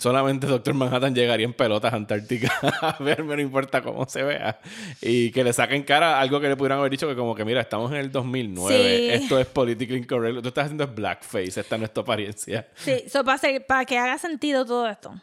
solamente 0.00 0.48
Doctor 0.48 0.74
Manhattan 0.74 1.14
llegaría 1.14 1.46
en 1.46 1.52
pelotas 1.52 1.92
a 1.92 1.96
Antártica 1.96 2.52
a 2.80 2.96
verme, 3.00 3.36
no 3.36 3.42
importa 3.42 3.82
cómo 3.82 4.04
se 4.08 4.24
vea. 4.24 4.58
Y 5.00 5.30
que 5.30 5.44
le 5.44 5.52
saquen 5.52 5.84
cara 5.84 6.20
algo 6.20 6.40
que 6.40 6.48
le 6.48 6.56
pudieran 6.56 6.80
haber 6.80 6.90
dicho 6.90 7.06
que 7.08 7.14
como 7.14 7.36
que, 7.36 7.44
mira, 7.44 7.60
estamos 7.60 7.92
en 7.92 7.98
el 7.98 8.10
2009, 8.10 8.96
Sí. 8.96 9.10
esto 9.10 9.38
es 9.38 9.46
politically 9.46 10.00
incorrect, 10.00 10.42
tú 10.42 10.48
estás 10.48 10.64
haciendo 10.64 10.88
blackface, 10.88 11.60
esta 11.60 11.78
no 11.78 11.84
es 11.84 11.94
tu 11.94 12.00
apariencia. 12.00 12.66
Sí, 12.74 13.04
so 13.08 13.22
para, 13.24 13.36
hacer- 13.36 13.64
para 13.64 13.84
que 13.84 13.96
haga 13.96 14.18
sentido 14.18 14.66
todo 14.66 14.88
esto. 14.88 15.14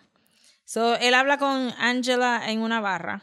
So, 0.67 0.95
él 0.97 1.13
habla 1.13 1.37
con 1.37 1.73
Angela 1.77 2.41
en 2.51 2.59
una 2.59 2.81
barra. 2.81 3.21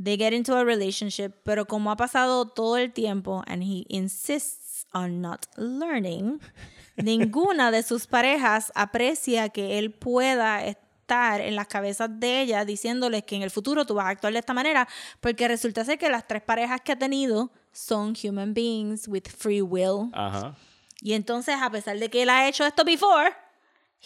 They 0.00 0.16
get 0.16 0.32
into 0.32 0.56
a 0.56 0.62
relationship, 0.62 1.32
pero 1.42 1.66
como 1.66 1.90
ha 1.90 1.96
pasado 1.96 2.46
todo 2.46 2.76
el 2.76 2.92
tiempo 2.92 3.42
and 3.48 3.64
he 3.64 3.84
insists 3.88 4.86
on 4.92 5.20
not 5.20 5.46
learning, 5.56 6.40
ninguna 6.96 7.72
de 7.72 7.82
sus 7.82 8.06
parejas 8.06 8.70
aprecia 8.76 9.48
que 9.48 9.80
él 9.80 9.90
pueda 9.90 10.64
estar 10.64 11.40
en 11.40 11.56
las 11.56 11.66
cabezas 11.66 12.10
de 12.20 12.42
ella 12.42 12.64
diciéndoles 12.64 13.24
que 13.24 13.34
en 13.34 13.42
el 13.42 13.50
futuro 13.50 13.84
tú 13.84 13.94
vas 13.94 14.06
a 14.06 14.10
actuar 14.10 14.32
de 14.32 14.38
esta 14.38 14.54
manera, 14.54 14.86
porque 15.20 15.48
resulta 15.48 15.84
ser 15.84 15.98
que 15.98 16.08
las 16.08 16.28
tres 16.28 16.42
parejas 16.42 16.80
que 16.80 16.92
ha 16.92 16.96
tenido 16.96 17.50
son 17.72 18.14
human 18.22 18.54
beings 18.54 19.08
with 19.08 19.24
free 19.36 19.62
will. 19.62 20.10
Ajá. 20.12 20.54
Y 21.00 21.14
entonces, 21.14 21.56
a 21.60 21.70
pesar 21.70 21.98
de 21.98 22.08
que 22.08 22.22
él 22.22 22.30
ha 22.30 22.46
hecho 22.46 22.64
esto 22.64 22.84
before, 22.84 23.32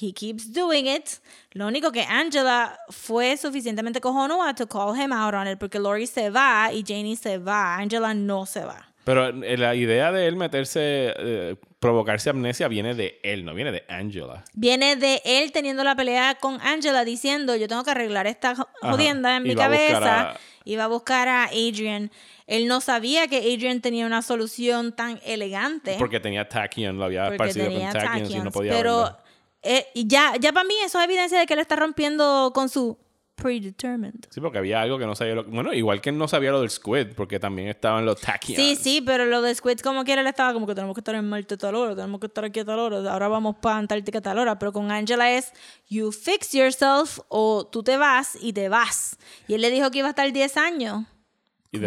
he 0.00 0.12
keeps 0.12 0.52
doing 0.52 0.86
it. 0.86 1.08
Lo 1.52 1.66
único 1.66 1.90
que 1.92 2.02
Angela 2.02 2.78
fue 2.90 3.36
suficientemente 3.36 4.00
cojonuda 4.00 4.54
to 4.54 4.66
call 4.66 4.94
him 4.94 5.12
out 5.12 5.34
on 5.34 5.48
it, 5.48 5.58
porque 5.58 5.78
Lori 5.78 6.06
se 6.06 6.30
va 6.30 6.70
y 6.72 6.84
Janie 6.86 7.16
se 7.16 7.38
va. 7.38 7.76
Angela 7.76 8.14
no 8.14 8.46
se 8.46 8.64
va. 8.64 8.84
Pero 9.04 9.28
eh, 9.42 9.56
la 9.56 9.74
idea 9.74 10.12
de 10.12 10.26
él 10.26 10.36
meterse, 10.36 10.80
eh, 11.16 11.56
provocarse 11.80 12.28
amnesia 12.28 12.68
viene 12.68 12.94
de 12.94 13.18
él, 13.22 13.42
no 13.44 13.54
viene 13.54 13.72
de 13.72 13.84
Angela. 13.88 14.44
Viene 14.52 14.96
de 14.96 15.22
él 15.24 15.50
teniendo 15.50 15.82
la 15.82 15.96
pelea 15.96 16.34
con 16.34 16.60
Angela 16.60 17.04
diciendo, 17.06 17.56
yo 17.56 17.68
tengo 17.68 17.84
que 17.84 17.90
arreglar 17.92 18.26
esta 18.26 18.54
jo- 18.54 18.68
Ajá. 18.82 18.92
jodienda 18.92 19.34
en 19.36 19.44
mi 19.44 19.54
va 19.54 19.64
a 19.64 19.68
buscar 19.68 19.92
cabeza. 19.92 20.20
a- 20.32 20.36
Y 20.64 20.76
va 20.76 20.84
a 20.84 20.88
buscar 20.88 21.28
a 21.28 21.44
Adrian. 21.44 22.10
Él 22.46 22.66
no 22.68 22.82
sabía 22.82 23.26
que 23.28 23.38
Adrian 23.38 23.80
tenía 23.80 24.04
una 24.04 24.20
solución 24.20 24.92
tan 24.92 25.18
elegante. 25.24 25.96
Porque 25.98 26.20
tenía 26.20 26.46
Tachyon, 26.46 26.98
lo 26.98 27.04
había 27.06 27.22
porque 27.28 27.36
esparcido 27.36 27.64
con 27.66 27.74
tenía 27.74 27.92
Tachyon 27.92 28.16
y 28.16 28.20
no 28.20 28.26
tachyons, 28.28 28.52
podía 28.52 28.72
pero 28.72 28.96
verlo. 29.04 29.18
Eh, 29.62 29.86
y 29.94 30.06
ya, 30.06 30.34
ya 30.38 30.52
para 30.52 30.64
mí 30.64 30.74
eso 30.84 30.98
es 30.98 31.04
evidencia 31.04 31.38
de 31.38 31.46
que 31.46 31.54
él 31.54 31.60
está 31.60 31.76
rompiendo 31.76 32.52
con 32.54 32.68
su 32.68 32.98
predetermined. 33.38 34.26
Sí, 34.30 34.40
porque 34.40 34.58
había 34.58 34.82
algo 34.82 34.98
que 34.98 35.06
no 35.06 35.14
sabía 35.14 35.36
lo 35.36 35.44
Bueno, 35.44 35.72
igual 35.72 36.00
que 36.00 36.12
no 36.12 36.28
sabía 36.28 36.50
lo 36.50 36.60
del 36.60 36.70
squid, 36.70 37.08
porque 37.16 37.38
también 37.38 37.68
estaban 37.68 38.04
los 38.04 38.20
tachyons. 38.20 38.56
Sí, 38.56 38.76
sí, 38.76 39.00
pero 39.00 39.24
lo 39.26 39.40
de 39.40 39.54
Squid 39.54 39.78
como 39.78 40.04
quiera 40.04 40.20
él 40.20 40.26
estaba 40.26 40.52
como 40.52 40.66
que 40.66 40.74
tenemos 40.74 40.94
que 40.94 41.00
estar 41.00 41.14
en 41.14 41.28
Marte 41.28 41.56
tal 41.56 41.74
hora, 41.74 41.94
tenemos 41.94 42.20
que 42.20 42.26
estar 42.26 42.44
aquí 42.44 42.60
a 42.60 42.64
tal 42.64 42.78
hora, 42.78 43.12
ahora 43.12 43.28
vamos 43.28 43.56
para 43.62 43.78
Antártica 43.78 44.20
tal 44.20 44.38
hora, 44.38 44.58
pero 44.58 44.72
con 44.72 44.90
Angela 44.90 45.30
es 45.32 45.52
you 45.88 46.10
fix 46.12 46.52
yourself 46.52 47.20
o 47.28 47.66
tú 47.66 47.82
te 47.82 47.96
vas 47.96 48.36
y 48.40 48.52
te 48.52 48.68
vas. 48.68 49.16
Y 49.46 49.54
él 49.54 49.62
le 49.62 49.70
dijo 49.70 49.90
que 49.90 49.98
iba 49.98 50.08
a 50.08 50.10
estar 50.10 50.30
10 50.30 50.56
años 50.56 51.04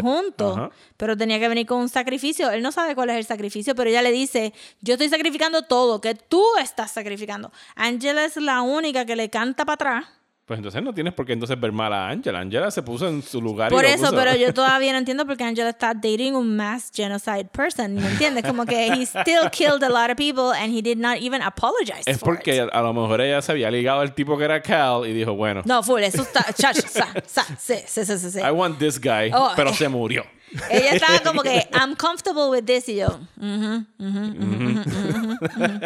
juntos, 0.02 0.58
Ajá. 0.58 0.70
pero 0.98 1.18
tenía 1.18 1.40
que 1.40 1.48
venir 1.48 1.66
con 1.66 1.80
un 1.80 1.90
sacrificio. 1.90 2.52
Él 2.52 2.62
no 2.62 2.72
sabe 2.72 2.96
cuál 2.96 3.10
es 3.10 3.18
el 3.18 3.26
sacrificio, 3.26 3.76
pero 3.76 3.90
ella 3.90 4.02
le 4.02 4.12
dice, 4.12 4.54
yo 4.82 4.94
estoy 4.94 5.10
sacrificando 5.10 5.64
todo, 5.64 6.02
que 6.02 6.16
tú 6.16 6.44
estás 6.62 6.92
sacrificando. 6.92 7.52
Angela 7.76 8.26
es 8.26 8.38
la 8.38 8.62
única 8.62 9.06
que 9.06 9.16
le 9.16 9.30
canta 9.30 9.66
para 9.66 9.74
atrás. 9.74 10.21
Pues 10.52 10.58
entonces 10.60 10.84
no 10.84 10.94
tienes 10.94 11.14
por 11.14 11.26
qué 11.26 11.32
entonces 11.32 11.58
ver 11.58 11.72
mal 11.72 11.94
a 11.94 12.10
Angela. 12.10 12.42
Angela 12.42 12.70
se 12.72 12.84
puso 12.84 13.08
en 13.08 13.22
su 13.24 13.42
lugar 13.42 13.72
Por 13.72 13.86
y 13.86 13.88
eso, 13.88 14.08
puso. 14.08 14.16
pero 14.18 14.36
yo 14.36 14.54
todavía 14.54 14.92
no 14.92 14.98
entiendo 14.98 15.26
porque 15.26 15.46
Angela 15.46 15.70
está 15.70 15.94
dating 15.94 16.36
un 16.36 16.58
mass 16.58 16.92
genocide 16.94 17.46
person, 17.46 17.96
¿me 17.96 18.06
entiendes? 18.06 18.44
Como 18.44 18.66
que 18.66 18.88
he 18.88 19.06
still 19.06 19.50
killed 19.50 19.82
a 19.82 19.88
lot 19.88 20.10
of 20.12 20.18
people 20.18 20.52
and 20.54 20.76
he 20.76 20.82
did 20.82 20.98
not 20.98 21.20
even 21.22 21.42
apologize 21.42 22.02
Es 22.06 22.20
for 22.20 22.36
porque 22.36 22.58
it. 22.66 22.70
a 22.74 22.82
lo 22.82 22.92
mejor 22.92 23.22
ella 23.22 23.42
se 23.42 23.54
había 23.54 23.72
ligado 23.72 24.02
al 24.02 24.14
tipo 24.14 24.38
que 24.38 24.44
era 24.44 24.62
Cal 24.62 25.08
y 25.08 25.14
dijo, 25.14 25.36
bueno, 25.36 25.62
No, 25.64 25.82
full, 25.84 26.02
eso 26.02 26.22
está, 26.24 26.44
chacho, 26.52 26.82
sa, 26.86 27.08
sa, 27.26 27.46
sí, 27.58 27.76
sí, 27.88 28.04
sí, 28.06 28.18
sí. 28.18 28.40
I 28.40 28.52
want 28.52 28.78
this 28.78 29.00
guy, 29.00 29.32
Oh, 29.34 29.54
pero 29.56 29.70
eh. 29.70 29.74
se 29.74 29.88
murió. 29.88 30.26
Ella 30.70 30.92
estaba 30.96 31.22
como 31.24 31.44
que, 31.44 31.68
I'm 31.74 31.96
comfortable 31.96 32.50
with 32.50 32.64
this, 32.66 32.90
y 32.90 32.96
yo, 32.98 33.08
ujú, 33.38 33.86
ujú, 34.00 34.20
ujú, 34.40 34.82
ujú, 34.82 34.82
ujú. 34.82 35.80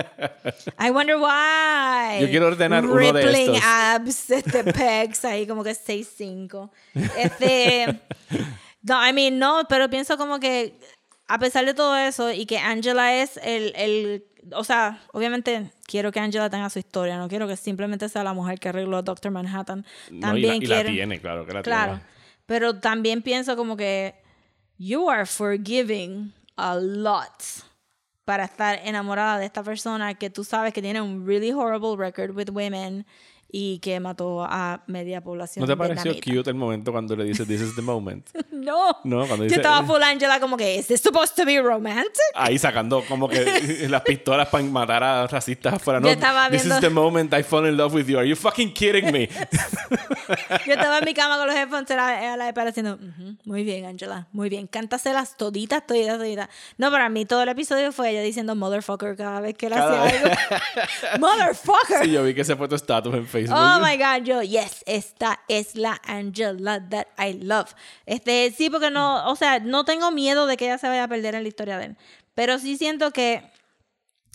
I 0.79 0.89
wonder 0.91 1.17
why. 1.17 2.21
Yo 2.21 2.29
quiero 2.29 2.47
ordenar 2.47 2.85
uno 2.85 3.13
de 3.13 3.21
Rippling 3.25 3.55
estos. 3.55 3.63
abs, 3.63 4.29
este, 4.31 4.63
pegs, 4.73 5.25
ahí 5.25 5.45
como 5.47 5.63
que 5.63 5.71
6'5". 5.75 6.69
Este, 7.17 7.99
no, 8.81 9.07
I 9.07 9.13
mean, 9.13 9.37
no, 9.39 9.63
pero 9.69 9.89
pienso 9.89 10.17
como 10.17 10.39
que, 10.39 10.79
a 11.27 11.37
pesar 11.39 11.65
de 11.65 11.73
todo 11.73 11.95
eso, 11.95 12.31
y 12.31 12.45
que 12.45 12.57
Angela 12.57 13.15
es 13.21 13.37
el, 13.43 13.73
el 13.75 14.25
o 14.51 14.63
sea, 14.63 15.01
obviamente 15.11 15.71
quiero 15.87 16.11
que 16.11 16.19
Angela 16.19 16.49
tenga 16.51 16.69
su 16.69 16.77
historia, 16.79 17.17
no 17.17 17.27
quiero 17.27 17.47
que 17.47 17.57
simplemente 17.57 18.07
sea 18.09 18.23
la 18.23 18.33
mujer 18.33 18.59
que 18.59 18.69
arregló 18.69 18.97
a 18.97 19.01
Doctor 19.01 19.31
Manhattan. 19.31 19.85
No, 20.11 20.17
y 20.17 20.21
También 20.21 20.49
la, 20.49 20.55
y 20.57 20.59
la 20.67 20.75
quiero... 20.75 20.89
tiene, 20.91 21.19
claro 21.21 21.45
que 21.47 21.53
la 21.53 21.61
Claro. 21.63 21.91
tiene. 21.93 22.05
Pero 22.45 22.79
también 22.79 23.23
pienso 23.23 23.55
como 23.55 23.75
que 23.75 24.13
you 24.77 25.09
are 25.09 25.25
forgiving 25.25 26.33
a 26.57 26.75
lot. 26.75 27.63
Para 28.25 28.45
estar 28.45 28.79
enamorada 28.83 29.37
de 29.37 29.45
esta 29.45 29.61
persona 29.61 30.15
que 30.15 30.29
tú 30.29 30.43
sabes 30.43 30.73
que 30.73 30.81
tiene 30.81 30.99
un 30.99 31.25
really 31.27 31.51
horrible 31.51 31.95
record 31.95 32.35
with 32.35 32.49
women 32.49 33.05
y 33.57 33.79
que 33.79 34.01
mató 34.01 34.43
a 34.43 34.83
media 34.87 35.21
población. 35.21 35.61
¿No 35.61 35.67
te 35.67 35.77
pareció 35.77 36.11
vietnamita. 36.11 36.39
cute 36.39 36.49
el 36.49 36.55
momento 36.57 36.91
cuando 36.91 37.15
le 37.15 37.23
dice 37.23 37.45
this 37.45 37.61
is 37.61 37.73
the 37.75 37.81
moment? 37.81 38.27
No. 38.65 38.97
No, 39.03 39.17
cuando 39.27 39.37
Yo 39.37 39.43
dice- 39.43 39.55
estaba 39.57 39.85
full 39.85 40.01
Angela 40.01 40.39
como 40.39 40.57
que, 40.57 40.75
¿is 40.77 40.87
this 40.87 40.99
supposed 41.01 41.35
to 41.35 41.45
be 41.45 41.61
romantic? 41.61 42.09
Ahí 42.33 42.57
sacando 42.57 43.03
como 43.07 43.27
que 43.29 43.85
las 43.89 44.01
pistolas 44.01 44.47
para 44.47 44.63
matar 44.63 45.03
a 45.03 45.27
racistas 45.27 45.73
afuera. 45.75 45.99
No, 45.99 46.07
Yo 46.07 46.13
estaba 46.13 46.49
this 46.49 46.63
viendo- 46.63 46.75
is 46.75 46.81
the 46.81 46.89
moment 46.89 47.31
I 47.33 47.43
fall 47.43 47.67
in 47.67 47.77
love 47.77 47.93
with 47.93 48.07
you. 48.07 48.17
Are 48.17 48.27
you 48.27 48.35
fucking 48.35 48.73
kidding 48.73 49.11
me? 49.11 49.27
Yo 50.65 50.73
estaba 50.73 50.97
en 50.99 51.05
mi 51.05 51.13
cama 51.13 51.37
con 51.37 51.45
los 51.47 51.55
headphones 51.55 51.91
a 51.91 52.35
la, 52.37 52.49
iPad 52.49 52.67
haciendo, 52.69 52.95
"Ujú, 52.95 53.35
muy 53.45 53.63
bien, 53.63 53.85
Angela, 53.85 54.27
muy 54.31 54.49
bien. 54.49 54.65
Cántaselas 54.67 55.37
toditas, 55.37 55.85
toditas, 55.85 56.17
toditas. 56.17 56.49
No, 56.77 56.89
para 56.89 57.07
mí 57.09 57.25
todo 57.25 57.43
el 57.43 57.49
episodio 57.49 57.91
fue 57.91 58.09
ella 58.11 58.21
diciendo 58.21 58.55
motherfucker 58.55 59.15
cada 59.15 59.39
vez 59.41 59.55
que 59.55 59.69
Cada 59.69 60.05
hacía 60.05 60.19
algo. 60.21 60.35
motherfucker. 61.19 62.03
sí, 62.03 62.11
yo 62.11 62.23
vi 62.23 62.33
que 62.33 62.43
se 62.43 62.55
fue 62.55 62.67
tu 62.67 62.75
estatus 62.75 63.13
en 63.13 63.27
Facebook. 63.27 63.44
Oh 63.51 63.79
my 63.81 63.97
God, 63.97 64.25
yo, 64.25 64.41
yes, 64.41 64.83
esta 64.85 65.39
es 65.47 65.75
la 65.75 66.01
Angela 66.05 66.79
that 66.89 67.07
I 67.17 67.33
love. 67.33 67.73
Este, 68.05 68.51
sí, 68.51 68.69
porque 68.69 68.91
no, 68.91 69.29
o 69.29 69.35
sea, 69.35 69.59
no 69.59 69.85
tengo 69.85 70.11
miedo 70.11 70.47
de 70.47 70.57
que 70.57 70.65
ella 70.65 70.77
se 70.77 70.87
vaya 70.87 71.03
a 71.03 71.07
perder 71.07 71.35
en 71.35 71.43
la 71.43 71.49
historia 71.49 71.77
de 71.77 71.85
él. 71.85 71.97
Pero 72.33 72.59
sí 72.59 72.77
siento 72.77 73.11
que, 73.11 73.43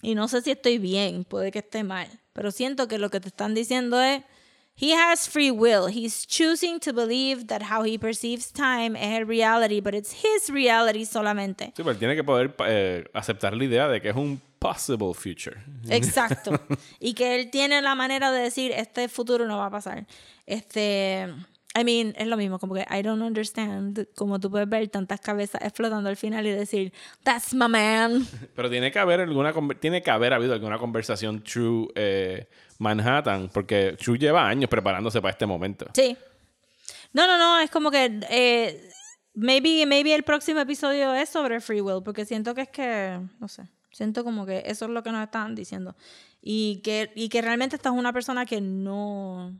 y 0.02 0.14
no 0.14 0.28
sé 0.28 0.42
si 0.42 0.50
estoy 0.50 0.78
bien, 0.78 1.24
puede 1.24 1.50
que 1.50 1.60
esté 1.60 1.84
mal, 1.84 2.08
pero 2.32 2.50
siento 2.50 2.88
que 2.88 2.98
lo 2.98 3.10
que 3.10 3.20
te 3.20 3.28
están 3.28 3.54
diciendo 3.54 4.00
es, 4.00 4.22
he 4.80 4.94
has 4.94 5.28
free 5.28 5.50
will. 5.50 5.88
He's 5.88 6.26
choosing 6.26 6.80
to 6.80 6.92
believe 6.92 7.46
that 7.48 7.62
how 7.70 7.84
he 7.84 7.98
perceives 7.98 8.50
time 8.50 8.96
es 8.96 9.20
el 9.20 9.26
reality, 9.26 9.80
but 9.80 9.94
it's 9.94 10.12
his 10.12 10.48
reality 10.48 11.04
solamente. 11.04 11.66
Sí, 11.66 11.82
pero 11.82 11.90
él 11.90 11.98
tiene 11.98 12.16
que 12.16 12.24
poder 12.24 12.54
eh, 12.66 13.04
aceptar 13.12 13.54
la 13.54 13.64
idea 13.64 13.88
de 13.88 14.00
que 14.00 14.08
es 14.08 14.16
un 14.16 14.40
possible 14.60 15.12
future. 15.14 15.56
Exacto. 15.88 16.52
y 17.00 17.14
que 17.14 17.34
él 17.34 17.50
tiene 17.50 17.82
la 17.82 17.96
manera 17.96 18.30
de 18.30 18.42
decir, 18.42 18.70
este 18.70 19.08
futuro 19.08 19.46
no 19.46 19.58
va 19.58 19.66
a 19.66 19.70
pasar. 19.70 20.06
Este, 20.46 21.26
I 21.74 21.84
mean, 21.84 22.14
es 22.16 22.26
lo 22.26 22.36
mismo, 22.36 22.58
como 22.58 22.74
que 22.74 22.84
I 22.90 23.02
don't 23.02 23.22
understand, 23.22 24.08
como 24.14 24.38
tú 24.38 24.50
puedes 24.50 24.68
ver 24.68 24.88
tantas 24.88 25.20
cabezas 25.20 25.62
explotando 25.62 26.08
al 26.08 26.16
final 26.16 26.46
y 26.46 26.50
decir, 26.50 26.92
that's 27.22 27.54
my 27.54 27.68
man. 27.68 28.26
Pero 28.54 28.68
tiene 28.68 28.92
que 28.92 28.98
haber 28.98 29.20
alguna 29.20 29.54
tiene 29.80 30.02
que 30.02 30.10
haber 30.10 30.34
habido 30.34 30.52
alguna 30.52 30.78
conversación 30.78 31.42
True 31.42 31.88
eh, 31.94 32.48
Manhattan, 32.78 33.50
porque 33.52 33.96
True 33.98 34.18
lleva 34.18 34.46
años 34.46 34.68
preparándose 34.68 35.20
para 35.22 35.32
este 35.32 35.46
momento. 35.46 35.86
Sí. 35.94 36.16
No, 37.12 37.26
no, 37.26 37.38
no, 37.38 37.58
es 37.60 37.70
como 37.70 37.90
que 37.90 38.20
eh, 38.28 38.90
maybe, 39.34 39.86
maybe 39.86 40.14
el 40.14 40.22
próximo 40.22 40.60
episodio 40.60 41.14
es 41.14 41.28
sobre 41.28 41.60
free 41.60 41.80
will, 41.80 42.02
porque 42.04 42.24
siento 42.24 42.54
que 42.54 42.62
es 42.62 42.68
que, 42.68 43.20
no 43.38 43.48
sé, 43.48 43.62
siento 44.00 44.24
como 44.24 44.46
que 44.46 44.62
eso 44.64 44.86
es 44.86 44.90
lo 44.90 45.02
que 45.02 45.12
nos 45.12 45.22
están 45.22 45.54
diciendo. 45.54 45.94
Y 46.40 46.80
que, 46.82 47.12
y 47.14 47.28
que 47.28 47.42
realmente 47.42 47.76
esta 47.76 47.90
es 47.90 47.94
una 47.94 48.14
persona 48.14 48.46
que 48.46 48.58
no, 48.62 49.54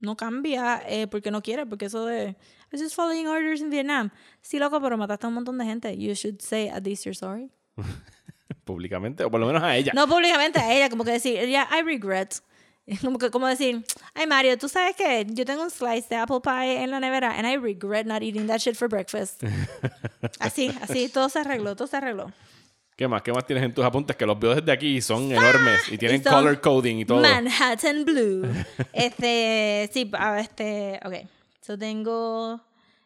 no 0.00 0.16
cambia 0.16 0.82
eh, 0.86 1.06
porque 1.06 1.30
no 1.30 1.42
quiere, 1.42 1.66
porque 1.66 1.84
eso 1.84 2.06
de, 2.06 2.30
I 2.30 2.36
was 2.72 2.80
just 2.80 2.96
following 2.96 3.28
orders 3.28 3.60
in 3.60 3.68
Vietnam. 3.68 4.10
Sí, 4.40 4.58
loco, 4.58 4.80
pero 4.80 4.96
mataste 4.96 5.26
a 5.26 5.28
un 5.28 5.34
montón 5.34 5.58
de 5.58 5.66
gente. 5.66 5.98
You 5.98 6.14
should 6.14 6.40
say 6.40 6.70
at 6.70 6.82
least 6.86 7.04
you're 7.04 7.14
sorry. 7.14 7.50
Públicamente, 8.64 9.22
o 9.22 9.30
por 9.30 9.38
lo 9.38 9.46
menos 9.46 9.62
a 9.62 9.76
ella. 9.76 9.92
No 9.94 10.08
públicamente 10.08 10.58
a 10.60 10.72
ella, 10.72 10.88
como 10.88 11.04
que 11.04 11.12
decir, 11.12 11.46
yeah, 11.46 11.68
I 11.70 11.82
regret. 11.82 12.40
Como, 13.02 13.18
que, 13.18 13.30
como 13.30 13.46
decir, 13.46 13.84
ay 14.14 14.26
Mario, 14.26 14.56
tú 14.56 14.66
sabes 14.66 14.96
que 14.96 15.26
yo 15.28 15.44
tengo 15.44 15.62
un 15.62 15.70
slice 15.70 16.08
de 16.08 16.16
apple 16.16 16.40
pie 16.42 16.82
en 16.82 16.90
la 16.90 17.00
nevera 17.00 17.32
and 17.36 17.46
I 17.46 17.58
regret 17.58 18.06
not 18.06 18.22
eating 18.22 18.46
that 18.46 18.60
shit 18.60 18.76
for 18.76 18.88
breakfast. 18.88 19.42
así, 20.40 20.74
así, 20.80 21.10
todo 21.10 21.28
se 21.28 21.40
arregló, 21.40 21.76
todo 21.76 21.86
se 21.86 21.98
arregló. 21.98 22.32
¿Qué 22.98 23.06
más? 23.06 23.22
¿Qué 23.22 23.32
más 23.32 23.46
tienes 23.46 23.62
en 23.64 23.72
tus 23.72 23.84
apuntes? 23.84 24.16
Que 24.16 24.26
los 24.26 24.36
veo 24.40 24.56
desde 24.56 24.72
aquí 24.72 25.00
son 25.00 25.30
enormes 25.30 25.82
y 25.88 25.96
tienen 25.96 26.20
Y 26.20 26.24
color 26.24 26.60
coding 26.60 26.96
y 26.96 27.04
todo. 27.04 27.20
Manhattan 27.22 28.04
Blue. 28.04 28.42
este, 28.92 29.88
sí, 29.92 30.10
a 30.18 30.40
este, 30.40 30.98
ok. 31.04 31.14
So 31.60 31.78
tengo, 31.78 32.60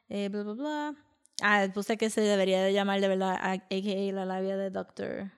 eh, 0.08 0.30
bla, 0.30 0.44
bla, 0.44 0.52
bla. 0.54 0.94
Ah, 1.42 1.66
puse 1.74 1.98
que 1.98 2.08
se 2.08 2.22
debería 2.22 2.62
de 2.62 2.72
llamar 2.72 3.02
de 3.02 3.08
verdad, 3.08 3.36
a- 3.38 3.52
a.k.a. 3.52 4.12
la 4.14 4.24
labia 4.24 4.56
de 4.56 4.70
Doctor 4.70 5.30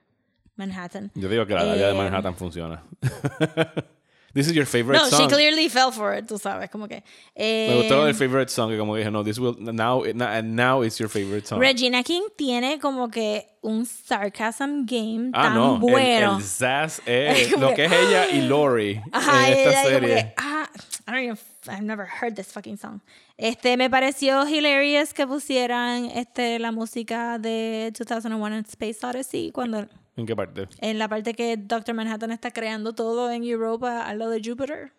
Manhattan. 0.55 1.11
Yo 1.15 1.27
digo 1.27 1.45
que 1.45 1.53
la 1.53 1.65
labia 1.65 1.87
de 1.87 1.91
Eh, 1.93 1.97
Manhattan 1.97 2.35
funciona. 2.37 2.81
This 4.35 4.47
is 4.47 4.53
your 4.53 4.65
favorite 4.65 4.97
No, 4.99 5.05
she 5.05 5.15
song. 5.15 5.29
clearly 5.29 5.69
fell 5.69 5.91
for 5.91 6.13
it, 6.13 6.27
tú 6.27 6.37
sabes, 6.37 6.69
como 6.69 6.87
que. 6.87 7.01
Me 7.35 7.73
gustó 7.77 7.95
lo 8.03 8.07
eh, 8.07 8.13
favorite 8.13 8.51
song, 8.51 8.69
que 8.69 8.77
como 8.77 8.95
dije, 8.95 9.09
no, 9.09 9.23
this 9.23 9.39
will, 9.39 9.55
now, 9.59 10.03
now, 10.13 10.41
now 10.43 10.81
it's 10.83 10.99
your 10.99 11.07
favorite 11.09 11.47
song. 11.47 11.57
Regina 11.59 12.03
King 12.03 12.23
tiene 12.37 12.77
como 12.79 13.07
que 13.09 13.47
un 13.61 13.85
sarcasm 13.85 14.85
game 14.85 15.31
ah, 15.33 15.43
tan 15.43 15.53
no, 15.55 15.73
el- 15.75 15.79
bueno. 15.79 16.35
El, 16.37 16.43
sass 16.43 17.01
es 17.05 17.51
lo 17.57 17.69
que- 17.69 17.75
que 17.75 17.85
es 17.85 17.91
ella 17.93 18.27
y 18.29 18.41
Lori 18.47 19.01
Ajá, 19.11 19.47
en 19.47 19.53
esta 19.57 19.69
ella 19.71 19.83
serie. 19.83 20.15
que, 20.15 20.33
ah, 20.37 20.69
I 21.07 21.11
don't 21.11 21.23
even, 21.23 21.37
I've 21.69 21.81
never 21.83 22.05
heard 22.05 22.35
this 22.35 22.51
fucking 22.51 22.77
song. 22.77 22.99
Este, 23.37 23.77
me 23.77 23.89
pareció 23.89 24.45
hilarious 24.47 25.13
que 25.13 25.25
pusieran 25.25 26.05
este, 26.13 26.59
la 26.59 26.71
música 26.71 27.37
de 27.39 27.91
2001 27.97 28.55
en 28.57 28.65
Space 28.65 29.05
Odyssey 29.05 29.51
cuando, 29.51 29.87
¿En 30.17 30.25
qué 30.25 30.35
parte? 30.35 30.67
en 30.79 30.99
la 30.99 31.07
parte 31.09 31.33
que 31.33 31.57
Doctor 31.57 31.93
Manhattan 31.95 32.31
está 32.31 32.51
creando 32.51 32.93
todo 32.93 33.29
en 33.31 33.43
Europa 33.43 34.07
al 34.07 34.19
lado 34.19 34.31
de 34.31 34.41
Júpiter. 34.43 34.93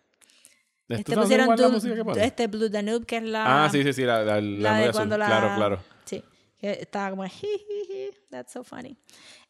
¿Tú 0.89 0.95
Este, 0.95 1.15
pusieron 1.17 1.49
la 1.49 2.05
pone? 2.05 2.25
este 2.25 2.47
Blue 2.47 2.69
Danube, 2.69 3.05
que 3.07 3.17
es 3.17 3.23
la... 3.25 3.65
Ah, 3.65 3.69
sí, 3.71 3.83
sí, 3.83 3.93
sí, 3.93 4.03
la, 4.03 4.23
la, 4.23 4.41
la 4.41 4.77
de 4.77 4.83
azul. 4.85 4.93
cuando 4.95 5.19
la... 5.19 5.27
Claro, 5.27 5.57
claro. 5.57 5.81
Sí, 6.05 6.23
estaba 6.61 7.11
como, 7.11 7.25
jijiji, 7.25 8.11
that's 8.31 8.53
so 8.53 8.63
funny. 8.63 8.97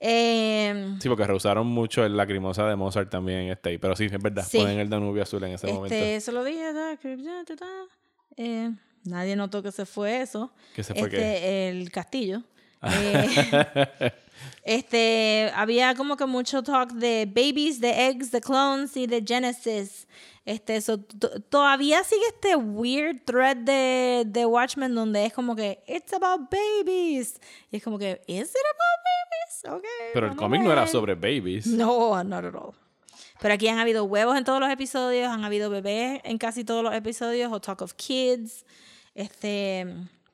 Eh, 0.01 0.97
Sí, 1.01 1.09
porque 1.09 1.27
rehusaron 1.27 1.67
mucho 1.67 2.05
el 2.05 2.17
lacrimosa 2.17 2.67
de 2.67 2.77
Mozart 2.77 3.11
también 3.11 3.41
en 3.41 3.51
este. 3.53 3.79
Pero 3.79 3.95
sí, 3.97 4.07
es 4.07 4.23
verdad. 4.23 4.45
Sí. 4.49 4.59
Ponen 4.59 4.79
el 4.79 4.89
Danubio 4.89 5.23
azul 5.23 5.43
en 5.45 5.53
ese 5.53 5.67
momento. 5.67 5.95
este, 5.95 6.17
eso 6.17 6.33
lo 6.33 6.43
dije, 6.45 6.71
eh, 8.39 8.71
nadie 9.05 9.37
notó 9.37 9.63
que 9.63 9.73
se 9.73 9.87
fue 9.87 10.21
eso. 10.23 10.53
¿Qué 10.75 10.83
se 10.83 10.95
fue 10.95 11.05
este, 11.09 11.69
El 11.69 11.91
castillo. 11.91 12.43
Eh, 12.83 14.13
este, 14.63 15.51
había 15.55 15.95
como 15.95 16.17
que 16.17 16.27
mucho 16.27 16.63
talk 16.63 16.93
de 16.93 17.27
babies, 17.27 17.81
de 17.81 18.09
eggs, 18.09 18.31
de 18.31 18.41
clones 18.41 18.97
y 18.97 19.07
de 19.07 19.23
Genesis. 19.27 20.07
Este, 20.45 20.81
so, 20.81 20.99
to- 20.99 21.41
todavía 21.49 22.05
sigue 22.05 22.23
este 22.29 22.55
weird 22.55 23.25
thread 23.25 23.57
de, 23.57 24.23
de 24.27 24.47
Watchmen 24.47 24.95
donde 24.95 25.27
es 25.27 25.33
como 25.33 25.57
que 25.57 25.83
it's 25.89 26.13
about 26.13 26.49
babies. 26.51 27.41
Y 27.73 27.79
es 27.79 27.83
como 27.83 27.99
que, 27.99 28.23
is 28.29 28.51
it 28.51 28.57
about 28.75 29.03
babies? 29.05 29.79
Okay. 29.79 30.11
Pero 30.15 30.29
el 30.29 30.37
cómic 30.37 30.63
no 30.63 30.71
era 30.73 30.87
sobre 30.87 31.15
babies. 31.15 31.67
No, 31.67 32.23
not 32.23 32.45
at 32.45 32.55
all. 32.55 32.75
Pero 33.41 33.55
aquí 33.55 33.67
han 33.69 33.79
habido 33.79 34.05
huevos 34.05 34.37
en 34.39 34.45
todos 34.45 34.61
los 34.61 34.71
episodios, 34.71 35.29
han 35.29 35.45
habido 35.45 35.69
bebés 35.69 36.21
en 36.25 36.39
casi 36.39 36.65
todos 36.65 36.83
los 36.85 36.95
episodios, 36.95 37.53
o 37.53 37.61
Talk 37.61 37.83
of 37.83 37.95
Kids. 37.95 38.65
Este. 39.15 39.85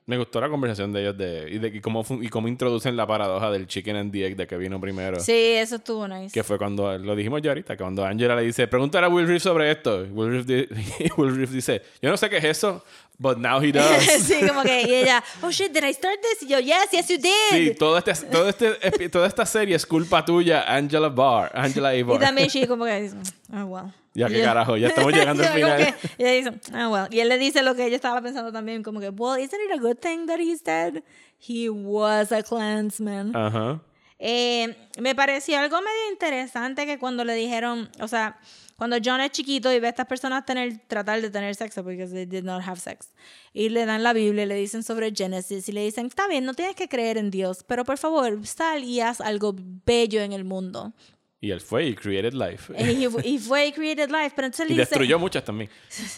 Me 0.07 0.19
gustó 0.19 0.41
la 0.41 0.49
conversación 0.49 0.93
de 0.93 1.01
ellos 1.01 1.17
de, 1.17 1.49
y, 1.49 1.59
de, 1.59 1.69
y, 1.69 1.81
cómo, 1.81 2.05
y 2.21 2.29
cómo 2.29 2.49
introducen 2.49 2.97
la 2.97 3.07
paradoja 3.07 3.51
del 3.51 3.69
chicken 3.69 3.97
and 3.97 4.13
the 4.13 4.27
egg 4.27 4.37
de 4.37 4.47
que 4.49 4.57
vino 4.57 4.81
primero. 4.81 5.21
Sí, 5.21 5.33
eso 5.33 5.77
estuvo 5.77 6.09
nice. 6.09 6.33
Que 6.33 6.43
fue 6.43 6.59
cuando, 6.59 6.99
lo 6.99 7.15
dijimos 7.15 7.41
ya 7.41 7.51
ahorita, 7.53 7.77
que 7.77 7.83
cuando 7.85 8.05
Angela 8.05 8.35
le 8.35 8.43
dice, 8.43 8.67
pregúntale 8.67 9.07
a 9.07 9.09
Will 9.09 9.29
Reef 9.29 9.43
sobre 9.43 9.71
esto. 9.71 10.05
Will 10.11 10.45
Reef, 10.45 10.71
Will 11.17 11.37
Reef 11.37 11.51
dice, 11.51 11.83
yo 12.01 12.11
no 12.11 12.17
sé 12.17 12.29
qué 12.29 12.39
es 12.39 12.45
eso, 12.45 12.85
but 13.23 13.39
now 13.39 13.61
he 13.61 13.71
does. 13.73 14.03
sí, 14.03 14.47
como 14.47 14.63
que, 14.63 14.83
y 14.83 14.95
ella, 14.95 15.23
oh 15.43 15.51
shit, 15.51 15.73
did 15.73 15.85
I 15.85 15.93
start 15.95 16.21
this? 16.21 16.43
Y 16.43 16.49
yo, 16.49 16.59
yes, 16.59 16.91
yes 16.91 17.09
you 17.09 17.19
did. 17.19 17.51
Sí, 17.51 17.75
todo 17.79 17.97
este, 17.97 18.13
todo 18.27 18.49
este, 18.49 19.09
toda 19.09 19.27
esta 19.29 19.47
serie 19.47 19.77
es 19.77 19.87
culpa 19.87 20.25
tuya, 20.25 20.65
Angela 20.67 21.09
Barr, 21.09 21.51
Angela. 21.55 21.91
Barr. 22.05 22.17
Y 22.17 22.19
también 22.19 22.49
she 22.49 22.67
como 22.67 22.85
que, 22.85 23.11
oh 23.53 23.65
well. 23.65 23.95
Ya 24.15 24.29
que 24.29 24.43
carajo, 24.43 24.77
ya 24.77 24.89
estamos 24.89 25.13
llegando 25.15 25.43
al 25.43 25.55
final. 25.55 25.95
y, 26.19 26.25
dice, 26.25 26.53
oh, 26.75 26.89
well. 26.91 27.09
y 27.11 27.21
él 27.21 27.29
le 27.29 27.39
dice 27.39 27.63
lo 27.63 27.75
que 27.75 27.89
yo 27.89 27.97
estaba 27.97 28.21
pensando 28.21 28.53
también, 28.53 28.83
como 28.83 29.01
que, 29.01 29.09
well, 29.09 29.41
isn't 29.41 29.59
it 29.65 29.73
a 29.73 29.81
good 29.81 29.97
thing 29.97 30.27
that 30.27 30.39
he's 30.39 30.63
dead? 30.63 31.03
He 31.39 31.69
was 31.71 32.31
a 32.33 32.43
Klansman. 32.43 33.35
Ajá. 33.35 33.81
Eh, 34.19 34.77
me 35.01 35.15
pareció 35.15 35.59
algo 35.59 35.79
medio 35.79 36.13
interesante 36.13 36.87
que 36.87 36.99
cuando 36.99 37.25
le 37.25 37.35
dijeron, 37.35 37.91
o 38.01 38.07
sea, 38.07 38.39
cuando 38.83 38.97
John 39.01 39.21
es 39.21 39.31
chiquito 39.31 39.73
y 39.73 39.79
ve 39.79 39.87
a 39.87 39.91
estas 39.91 40.07
personas 40.07 40.45
tener, 40.45 40.77
tratar 40.89 41.23
de 41.23 41.31
tener 41.31 41.55
sexo, 41.55 41.85
porque 41.85 42.05
they 42.05 42.27
did 42.27 42.43
not 42.43 42.63
have 42.67 42.81
sex, 42.81 43.13
y 43.53 43.69
le 43.69 43.87
dan 43.87 44.03
la 44.03 44.13
Biblia, 44.13 44.45
le 44.45 44.57
dicen 44.57 44.83
sobre 44.83 45.13
Genesis, 45.15 45.69
y 45.69 45.73
le 45.73 45.85
dicen, 45.85 46.07
está 46.07 46.27
bien, 46.27 46.45
no 46.45 46.53
tienes 46.53 46.75
que 46.75 46.89
creer 46.89 47.17
en 47.17 47.31
Dios, 47.31 47.63
pero 47.65 47.85
por 47.85 47.97
favor, 47.97 48.45
sal 48.45 48.83
y 48.83 48.99
haz 48.99 49.21
algo 49.21 49.55
bello 49.57 50.21
en 50.23 50.33
el 50.33 50.43
mundo. 50.43 50.93
Y 51.41 51.53
él 51.53 51.61
fue 51.61 51.87
y 51.87 51.95
created 51.95 52.33
life. 52.33 52.75
Y, 53.25 53.39
fue 53.39 53.69
y 53.69 53.73
created 53.73 54.11
life. 54.11 54.33
Pero 54.35 54.47
entonces 54.47 54.69
y 54.71 54.75
destruyó 54.75 55.21
muchas 55.21 55.45
también. 55.45 55.71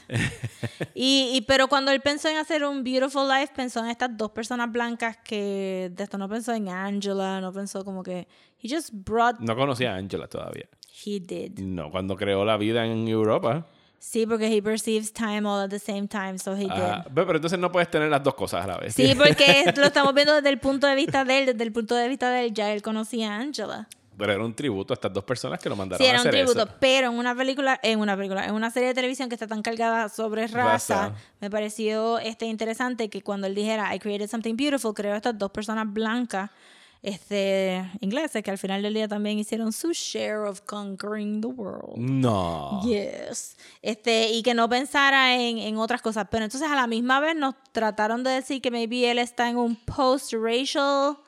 y, 0.94 1.32
y, 1.34 1.40
pero 1.42 1.68
cuando 1.68 1.90
él 1.90 2.00
pensó 2.00 2.28
en 2.28 2.38
hacer 2.38 2.64
un 2.64 2.82
beautiful 2.82 3.28
life, 3.28 3.52
pensó 3.54 3.80
en 3.80 3.90
estas 3.90 4.16
dos 4.16 4.30
personas 4.30 4.72
blancas 4.72 5.18
que 5.18 5.90
de 5.94 6.04
esto 6.04 6.16
no 6.16 6.30
pensó 6.30 6.54
en 6.54 6.70
Angela, 6.70 7.42
no 7.42 7.52
pensó 7.52 7.84
como 7.84 8.02
que... 8.02 8.26
He 8.62 8.74
just 8.74 8.88
brought... 8.92 9.38
No 9.40 9.54
conocía 9.54 9.92
a 9.92 9.96
Angela 9.96 10.28
todavía. 10.28 10.66
He 11.04 11.20
did. 11.20 11.58
No, 11.58 11.90
cuando 11.90 12.16
creó 12.16 12.44
la 12.44 12.56
vida 12.56 12.84
en 12.86 13.08
Europa. 13.08 13.66
Sí, 13.98 14.26
porque 14.26 14.54
he 14.54 14.60
perceives 14.60 15.12
time 15.12 15.48
all 15.48 15.62
at 15.62 15.70
the 15.70 15.78
same 15.78 16.06
time, 16.06 16.38
so 16.38 16.54
he 16.54 16.66
ah, 16.68 17.04
did. 17.06 17.12
Pero 17.14 17.36
entonces 17.36 17.58
no 17.58 17.72
puedes 17.72 17.90
tener 17.90 18.10
las 18.10 18.22
dos 18.22 18.34
cosas 18.34 18.64
a 18.64 18.68
la 18.68 18.76
vez. 18.76 18.94
Sí, 18.94 19.14
porque 19.16 19.72
lo 19.76 19.86
estamos 19.86 20.12
viendo 20.14 20.34
desde 20.34 20.50
el 20.50 20.58
punto 20.58 20.86
de 20.86 20.94
vista 20.94 21.24
de 21.24 21.38
él, 21.38 21.46
desde 21.46 21.64
el 21.64 21.72
punto 21.72 21.94
de 21.94 22.06
vista 22.08 22.30
de 22.30 22.44
él, 22.44 22.52
ya 22.52 22.70
él 22.72 22.82
conocía 22.82 23.32
a 23.32 23.38
Angela. 23.38 23.88
Pero 24.16 24.32
era 24.32 24.44
un 24.44 24.54
tributo 24.54 24.92
a 24.92 24.94
estas 24.94 25.12
dos 25.12 25.24
personas 25.24 25.58
que 25.58 25.68
lo 25.68 25.74
mandaron 25.74 26.04
sí, 26.04 26.08
era 26.08 26.18
a 26.18 26.20
hacer 26.20 26.34
un 26.34 26.52
tributo, 26.52 26.72
pero 26.78 27.08
en 27.08 27.18
una 27.18 27.34
película, 27.34 27.80
en 27.82 27.98
una 27.98 28.16
película, 28.16 28.44
en 28.44 28.54
una 28.54 28.70
serie 28.70 28.88
de 28.88 28.94
televisión 28.94 29.28
que 29.28 29.34
está 29.34 29.46
tan 29.46 29.62
cargada 29.62 30.08
sobre 30.08 30.46
raza, 30.46 31.14
me 31.40 31.50
pareció 31.50 32.18
este 32.18 32.46
interesante 32.46 33.08
que 33.08 33.22
cuando 33.22 33.46
él 33.46 33.54
dijera 33.54 33.92
I 33.94 33.98
created 33.98 34.28
something 34.28 34.54
beautiful, 34.54 34.94
creo 34.94 35.16
estas 35.16 35.36
dos 35.36 35.50
personas 35.50 35.92
blancas 35.92 36.50
este 37.04 37.84
ingleses 38.00 38.42
que 38.42 38.50
al 38.50 38.56
final 38.56 38.82
del 38.82 38.94
día 38.94 39.06
también 39.06 39.38
hicieron 39.38 39.72
su 39.72 39.92
share 39.92 40.46
of 40.46 40.62
conquering 40.62 41.40
the 41.42 41.48
world. 41.48 41.96
No. 41.96 42.80
Yes. 42.84 43.56
Este, 43.82 44.30
y 44.30 44.42
que 44.42 44.54
no 44.54 44.68
pensara 44.68 45.36
en, 45.36 45.58
en 45.58 45.76
otras 45.76 46.00
cosas. 46.00 46.26
Pero 46.30 46.44
entonces 46.44 46.68
a 46.68 46.74
la 46.74 46.86
misma 46.86 47.20
vez 47.20 47.36
nos 47.36 47.54
trataron 47.72 48.24
de 48.24 48.30
decir 48.30 48.62
que 48.62 48.70
maybe 48.70 49.10
él 49.10 49.18
está 49.18 49.50
en 49.50 49.58
un 49.58 49.76
post-racial 49.76 51.18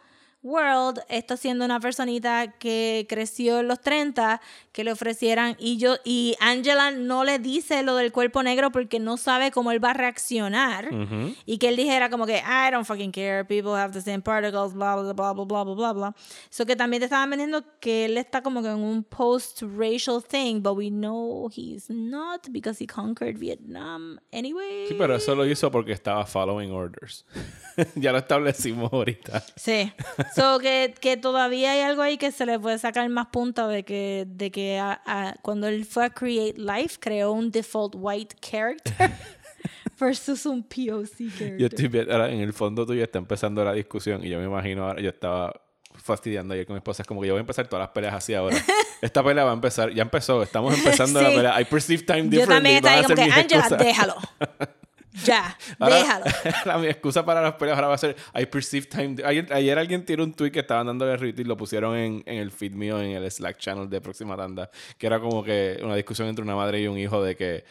world, 0.46 1.00
esto 1.08 1.36
siendo 1.36 1.64
una 1.64 1.80
personita 1.80 2.52
que 2.58 3.06
creció 3.08 3.60
en 3.60 3.68
los 3.68 3.80
30, 3.80 4.40
que 4.72 4.84
le 4.84 4.92
ofrecieran 4.92 5.56
y 5.58 5.78
yo 5.78 5.96
y 6.04 6.36
Angela 6.38 6.90
no 6.90 7.24
le 7.24 7.38
dice 7.38 7.82
lo 7.82 7.96
del 7.96 8.12
cuerpo 8.12 8.42
negro 8.42 8.70
porque 8.70 9.00
no 9.00 9.16
sabe 9.16 9.50
cómo 9.50 9.72
él 9.72 9.82
va 9.82 9.90
a 9.90 9.94
reaccionar 9.94 10.92
uh 10.92 10.96
-huh. 10.96 11.36
y 11.46 11.58
que 11.58 11.68
él 11.68 11.76
dijera 11.76 12.10
como 12.10 12.26
que 12.26 12.36
I 12.36 12.70
don't 12.70 12.86
fucking 12.86 13.10
care, 13.10 13.44
people 13.44 13.72
have 13.72 13.92
the 13.92 14.00
same 14.00 14.20
particles, 14.20 14.72
bla 14.74 14.96
bla 14.96 15.12
bla 15.12 15.32
bla 15.32 15.44
bla 15.44 15.74
bla 15.74 15.92
bla. 15.92 16.14
Eso 16.50 16.64
que 16.64 16.76
también 16.76 17.00
te 17.00 17.06
estaban 17.06 17.28
vendiendo 17.30 17.64
que 17.80 18.04
él 18.04 18.16
está 18.16 18.42
como 18.42 18.62
que 18.62 18.68
en 18.68 18.82
un 18.82 19.02
post 19.02 19.62
racial 19.62 20.22
thing, 20.22 20.60
but 20.62 20.76
we 20.76 20.90
know 20.90 21.50
he's 21.54 21.90
not 21.90 22.46
because 22.50 22.82
he 22.82 22.86
conquered 22.86 23.38
Vietnam 23.38 24.18
anyway. 24.32 24.86
Sí, 24.88 24.94
pero 24.96 25.16
eso 25.16 25.34
lo 25.34 25.44
hizo 25.46 25.70
porque 25.70 25.92
estaba 25.92 26.24
following 26.26 26.70
orders. 26.70 27.24
ya 27.96 28.12
lo 28.12 28.18
establecimos 28.18 28.92
ahorita. 28.92 29.42
Sí. 29.56 29.92
So 30.36 30.58
que, 30.58 30.94
que, 31.00 31.16
todavía 31.16 31.72
hay 31.72 31.80
algo 31.80 32.02
ahí 32.02 32.18
que 32.18 32.30
se 32.30 32.44
le 32.44 32.58
puede 32.58 32.78
sacar 32.78 33.08
más 33.08 33.28
punta 33.28 33.66
de 33.68 33.84
que, 33.84 34.26
de 34.28 34.50
que 34.50 34.82
cuando 35.40 35.66
él 35.66 35.86
fue 35.86 36.04
a 36.04 36.10
Create 36.10 36.54
Life 36.58 36.98
creó 37.00 37.32
un 37.32 37.50
default 37.50 37.94
white 37.96 38.36
character 38.40 39.12
versus 39.98 40.44
un 40.44 40.62
POC 40.62 41.30
character. 41.38 41.58
Yo 41.58 41.66
estoy 41.66 42.06
ahora 42.10 42.30
en 42.30 42.40
el 42.40 42.52
fondo 42.52 42.84
tuyo 42.84 43.02
está 43.02 43.18
empezando 43.18 43.64
la 43.64 43.72
discusión 43.72 44.22
y 44.24 44.28
yo 44.28 44.38
me 44.38 44.44
imagino 44.44 44.86
ahora, 44.86 45.00
yo 45.00 45.08
estaba 45.08 45.58
fastidiando 45.94 46.52
ayer 46.52 46.66
con 46.66 46.74
mi 46.74 46.78
esposa, 46.78 47.02
es 47.02 47.08
como 47.08 47.22
que 47.22 47.28
yo 47.28 47.32
voy 47.32 47.38
a 47.38 47.40
empezar 47.40 47.66
todas 47.66 47.84
las 47.84 47.90
peleas 47.90 48.14
así 48.14 48.34
ahora. 48.34 48.56
Esta 49.00 49.24
pelea 49.24 49.44
va 49.44 49.50
a 49.50 49.54
empezar, 49.54 49.90
ya 49.92 50.02
empezó, 50.02 50.42
estamos 50.42 50.76
empezando 50.76 51.20
la 51.20 51.28
pelea. 51.28 51.60
I 51.60 51.64
perceive 51.64 52.02
time 52.02 52.24
differently. 52.24 52.40
Yo 52.40 52.46
también 52.46 52.76
estaba 52.76 53.02
como 53.02 53.14
que, 53.14 53.22
Angela, 53.22 53.68
déjalo. 53.76 54.14
Ya, 55.24 55.56
déjalo. 55.78 56.24
La, 56.64 56.78
mi 56.78 56.86
excusa 56.86 57.24
para 57.24 57.40
las 57.40 57.54
peleas 57.54 57.76
ahora 57.76 57.88
va 57.88 57.94
a 57.94 57.98
ser 57.98 58.16
I 58.34 58.46
perceive 58.46 58.86
time. 58.86 59.16
Ayer, 59.24 59.78
alguien 59.78 60.04
tiró 60.04 60.24
un 60.24 60.34
tweet 60.34 60.50
que 60.50 60.60
estaban 60.60 60.86
dando 60.86 61.06
de 61.06 61.34
y 61.36 61.44
lo 61.44 61.56
pusieron 61.56 61.96
en, 61.96 62.22
en, 62.26 62.38
el 62.38 62.50
feed 62.50 62.72
mío, 62.72 63.00
en 63.00 63.10
el 63.10 63.30
Slack 63.30 63.58
channel 63.58 63.88
de 63.88 64.00
Próxima 64.00 64.36
Tanda, 64.36 64.70
que 64.98 65.06
era 65.06 65.18
como 65.20 65.42
que 65.42 65.78
una 65.82 65.96
discusión 65.96 66.28
entre 66.28 66.42
una 66.42 66.54
madre 66.54 66.80
y 66.80 66.86
un 66.86 66.98
hijo 66.98 67.22
de 67.22 67.36
que 67.36 67.64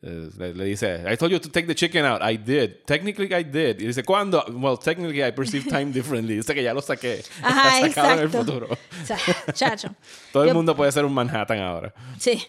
eh, 0.00 0.30
le, 0.38 0.64
dice, 0.64 1.02
I 1.10 1.16
told 1.16 1.32
you 1.32 1.40
to 1.40 1.50
take 1.50 1.66
the 1.66 1.74
chicken 1.74 2.04
out. 2.04 2.22
I 2.22 2.36
did. 2.36 2.84
Technically, 2.86 3.26
I 3.34 3.42
did. 3.42 3.80
Y 3.80 3.86
dice, 3.86 4.04
¿cuándo? 4.04 4.44
Well, 4.52 4.78
technically, 4.78 5.24
I 5.24 5.32
perceive 5.32 5.68
time 5.68 5.92
differently. 5.92 6.36
Dice 6.36 6.54
que 6.54 6.62
ya 6.62 6.72
lo 6.72 6.80
saqué. 6.80 7.24
Ajá, 7.42 7.84
exacto. 7.84 8.12
en 8.12 8.18
el 8.20 8.30
futuro. 8.30 8.68
chacho. 9.52 9.94
Todo 10.32 10.44
el 10.44 10.54
mundo 10.54 10.76
puede 10.76 10.92
ser 10.92 11.04
un 11.04 11.12
Manhattan 11.12 11.58
ahora. 11.58 11.92
Sí. 12.18 12.46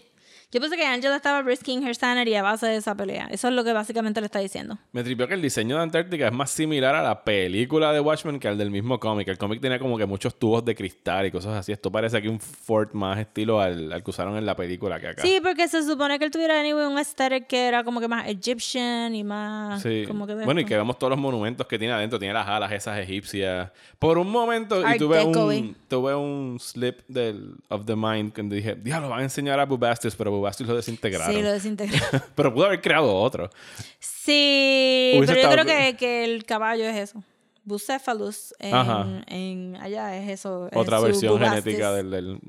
Yo 0.52 0.60
pensé 0.60 0.76
que 0.76 0.84
Angela 0.84 1.14
estaba 1.14 1.42
risking 1.42 1.86
her 1.86 1.94
sanity 1.94 2.34
a 2.34 2.42
base 2.42 2.66
de 2.66 2.74
esa 2.74 2.96
pelea. 2.96 3.28
Eso 3.30 3.46
es 3.46 3.54
lo 3.54 3.62
que 3.62 3.72
básicamente 3.72 4.20
le 4.20 4.24
está 4.24 4.40
diciendo. 4.40 4.78
Me 4.90 5.04
tripió 5.04 5.28
que 5.28 5.34
el 5.34 5.42
diseño 5.42 5.76
de 5.76 5.82
Antártica 5.82 6.26
es 6.26 6.32
más 6.32 6.50
similar 6.50 6.96
a 6.96 7.04
la 7.04 7.22
película 7.22 7.92
de 7.92 8.00
Watchmen 8.00 8.40
que 8.40 8.48
al 8.48 8.58
del 8.58 8.68
mismo 8.68 8.98
cómic. 8.98 9.28
El 9.28 9.38
cómic 9.38 9.60
tenía 9.60 9.78
como 9.78 9.96
que 9.96 10.06
muchos 10.06 10.36
tubos 10.36 10.64
de 10.64 10.74
cristal 10.74 11.26
y 11.26 11.30
cosas 11.30 11.54
así. 11.54 11.70
Esto 11.70 11.92
parece 11.92 12.16
aquí 12.16 12.26
un 12.26 12.40
fort 12.40 12.94
más 12.94 13.20
estilo 13.20 13.60
al, 13.60 14.02
que 14.02 14.10
usaron 14.10 14.36
en 14.36 14.44
la 14.44 14.56
película 14.56 14.98
que 14.98 15.06
acá. 15.06 15.22
Sí, 15.22 15.38
porque 15.40 15.68
se 15.68 15.84
supone 15.84 16.18
que 16.18 16.24
él 16.24 16.32
tuviera 16.32 16.58
anyway, 16.58 16.84
un 16.84 16.98
aesthetic 16.98 17.46
que 17.46 17.68
era 17.68 17.84
como 17.84 18.00
que 18.00 18.08
más 18.08 18.26
Egyptian 18.26 19.14
y 19.14 19.22
más... 19.22 19.80
Sí. 19.80 20.04
Como 20.08 20.26
que 20.26 20.34
bueno, 20.34 20.60
y 20.60 20.64
que 20.64 20.76
vemos 20.76 20.98
todos 20.98 21.12
los 21.12 21.18
monumentos 21.20 21.64
que 21.68 21.78
tiene 21.78 21.94
adentro. 21.94 22.18
Tiene 22.18 22.34
las 22.34 22.48
alas 22.48 22.72
esas 22.72 22.98
egipcias. 22.98 23.70
Por 24.00 24.18
un 24.18 24.28
momento, 24.28 24.82
y 24.82 24.98
tuve 24.98 25.22
un, 25.22 25.76
tuve 25.86 26.12
un 26.12 26.58
slip 26.58 27.02
del, 27.06 27.54
of 27.68 27.86
the 27.86 27.94
mind 27.94 28.32
que 28.32 28.42
dije, 28.42 28.74
diablo, 28.74 29.10
van 29.10 29.20
a 29.20 29.22
enseñar 29.22 29.60
a 29.60 29.64
Bubastis, 29.64 30.16
pero 30.16 30.39
Bubastis 30.40 30.66
lo 30.66 30.74
desintegró 30.74 31.24
Sí, 31.26 31.42
lo 31.42 31.52
desintegraron. 31.52 32.22
pero 32.34 32.52
pudo 32.52 32.66
haber 32.66 32.80
creado 32.80 33.14
otro. 33.14 33.50
Sí, 33.98 35.16
pero 35.20 35.40
yo 35.40 35.50
creo 35.50 35.64
que, 35.64 35.96
que, 35.96 36.24
el 36.24 36.44
caballo 36.44 36.84
es 36.84 36.96
eso. 36.96 37.22
Bucephalus 37.64 38.54
en, 38.58 39.24
en 39.28 39.76
allá 39.76 40.16
es 40.16 40.28
eso. 40.30 40.68
Otra 40.74 41.00
versión 41.00 41.38
genética 41.38 41.92
del, 41.92 42.40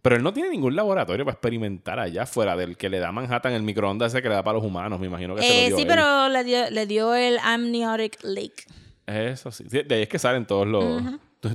Pero 0.00 0.16
él 0.16 0.22
no 0.22 0.32
tiene 0.32 0.50
ningún 0.50 0.76
laboratorio 0.76 1.24
para 1.24 1.34
experimentar 1.34 1.98
allá 1.98 2.26
fuera 2.26 2.56
del 2.56 2.76
que 2.76 2.88
le 2.88 2.98
da 2.98 3.12
Manhattan 3.12 3.52
el 3.52 3.62
microondas 3.62 4.12
ese 4.12 4.22
que 4.22 4.28
le 4.28 4.34
da 4.34 4.42
para 4.42 4.58
los 4.58 4.64
humanos. 4.64 5.00
Me 5.00 5.06
imagino 5.06 5.34
que 5.34 5.42
se 5.42 5.48
lo 5.48 5.54
eh, 5.54 5.66
dio 5.68 5.76
Sí, 5.78 5.84
pero 5.86 6.28
le 6.28 6.44
dio, 6.44 6.70
le 6.70 6.86
dio 6.86 7.14
el 7.14 7.38
amniotic 7.38 8.18
lake. 8.22 8.64
Eso 9.06 9.50
sí. 9.50 9.64
De 9.64 9.94
ahí 9.94 10.02
es 10.02 10.08
que 10.08 10.18
salen 10.18 10.46
todos 10.46 10.66
los... 10.66 11.02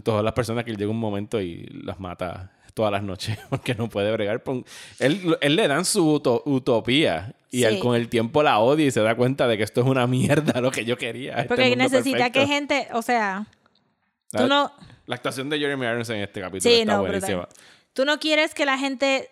Todas 0.03 0.21
las 0.21 0.33
personas 0.33 0.65
que 0.65 0.75
llega 0.75 0.91
un 0.91 0.99
momento 0.99 1.39
y 1.39 1.63
las 1.85 1.97
mata 1.97 2.51
todas 2.77 2.91
las 2.91 3.01
noches 3.01 3.39
porque 3.49 3.73
no 3.73 3.89
puede 3.89 4.11
bregar. 4.11 4.43
Él, 4.99 5.35
él 5.41 5.55
le 5.55 5.67
dan 5.67 5.83
su 5.83 6.21
utopía 6.45 7.33
y 7.49 7.63
él 7.63 7.79
con 7.79 7.95
el 7.95 8.07
tiempo 8.07 8.43
la 8.43 8.59
odia 8.59 8.85
y 8.85 8.91
se 8.91 9.01
da 9.01 9.15
cuenta 9.15 9.47
de 9.47 9.57
que 9.57 9.63
esto 9.63 9.81
es 9.81 9.87
una 9.87 10.05
mierda 10.05 10.61
lo 10.61 10.69
que 10.69 10.85
yo 10.85 10.95
quería. 10.95 11.37
Este 11.37 11.47
porque 11.47 11.75
necesita 11.75 12.29
que 12.29 12.45
gente, 12.45 12.87
o 12.93 13.01
sea, 13.01 13.47
tú 14.29 14.43
la, 14.43 14.47
no... 14.47 14.71
La 15.07 15.15
actuación 15.15 15.49
de 15.49 15.57
Jeremy 15.57 15.85
Irons 15.87 16.09
en 16.11 16.17
este 16.17 16.39
capítulo 16.39 16.61
sí, 16.71 16.81
está 16.81 16.93
no, 16.93 17.01
buenísima. 17.01 17.49
Tú 17.93 18.05
no 18.05 18.19
quieres 18.19 18.53
que 18.53 18.65
la 18.65 18.77
gente 18.77 19.31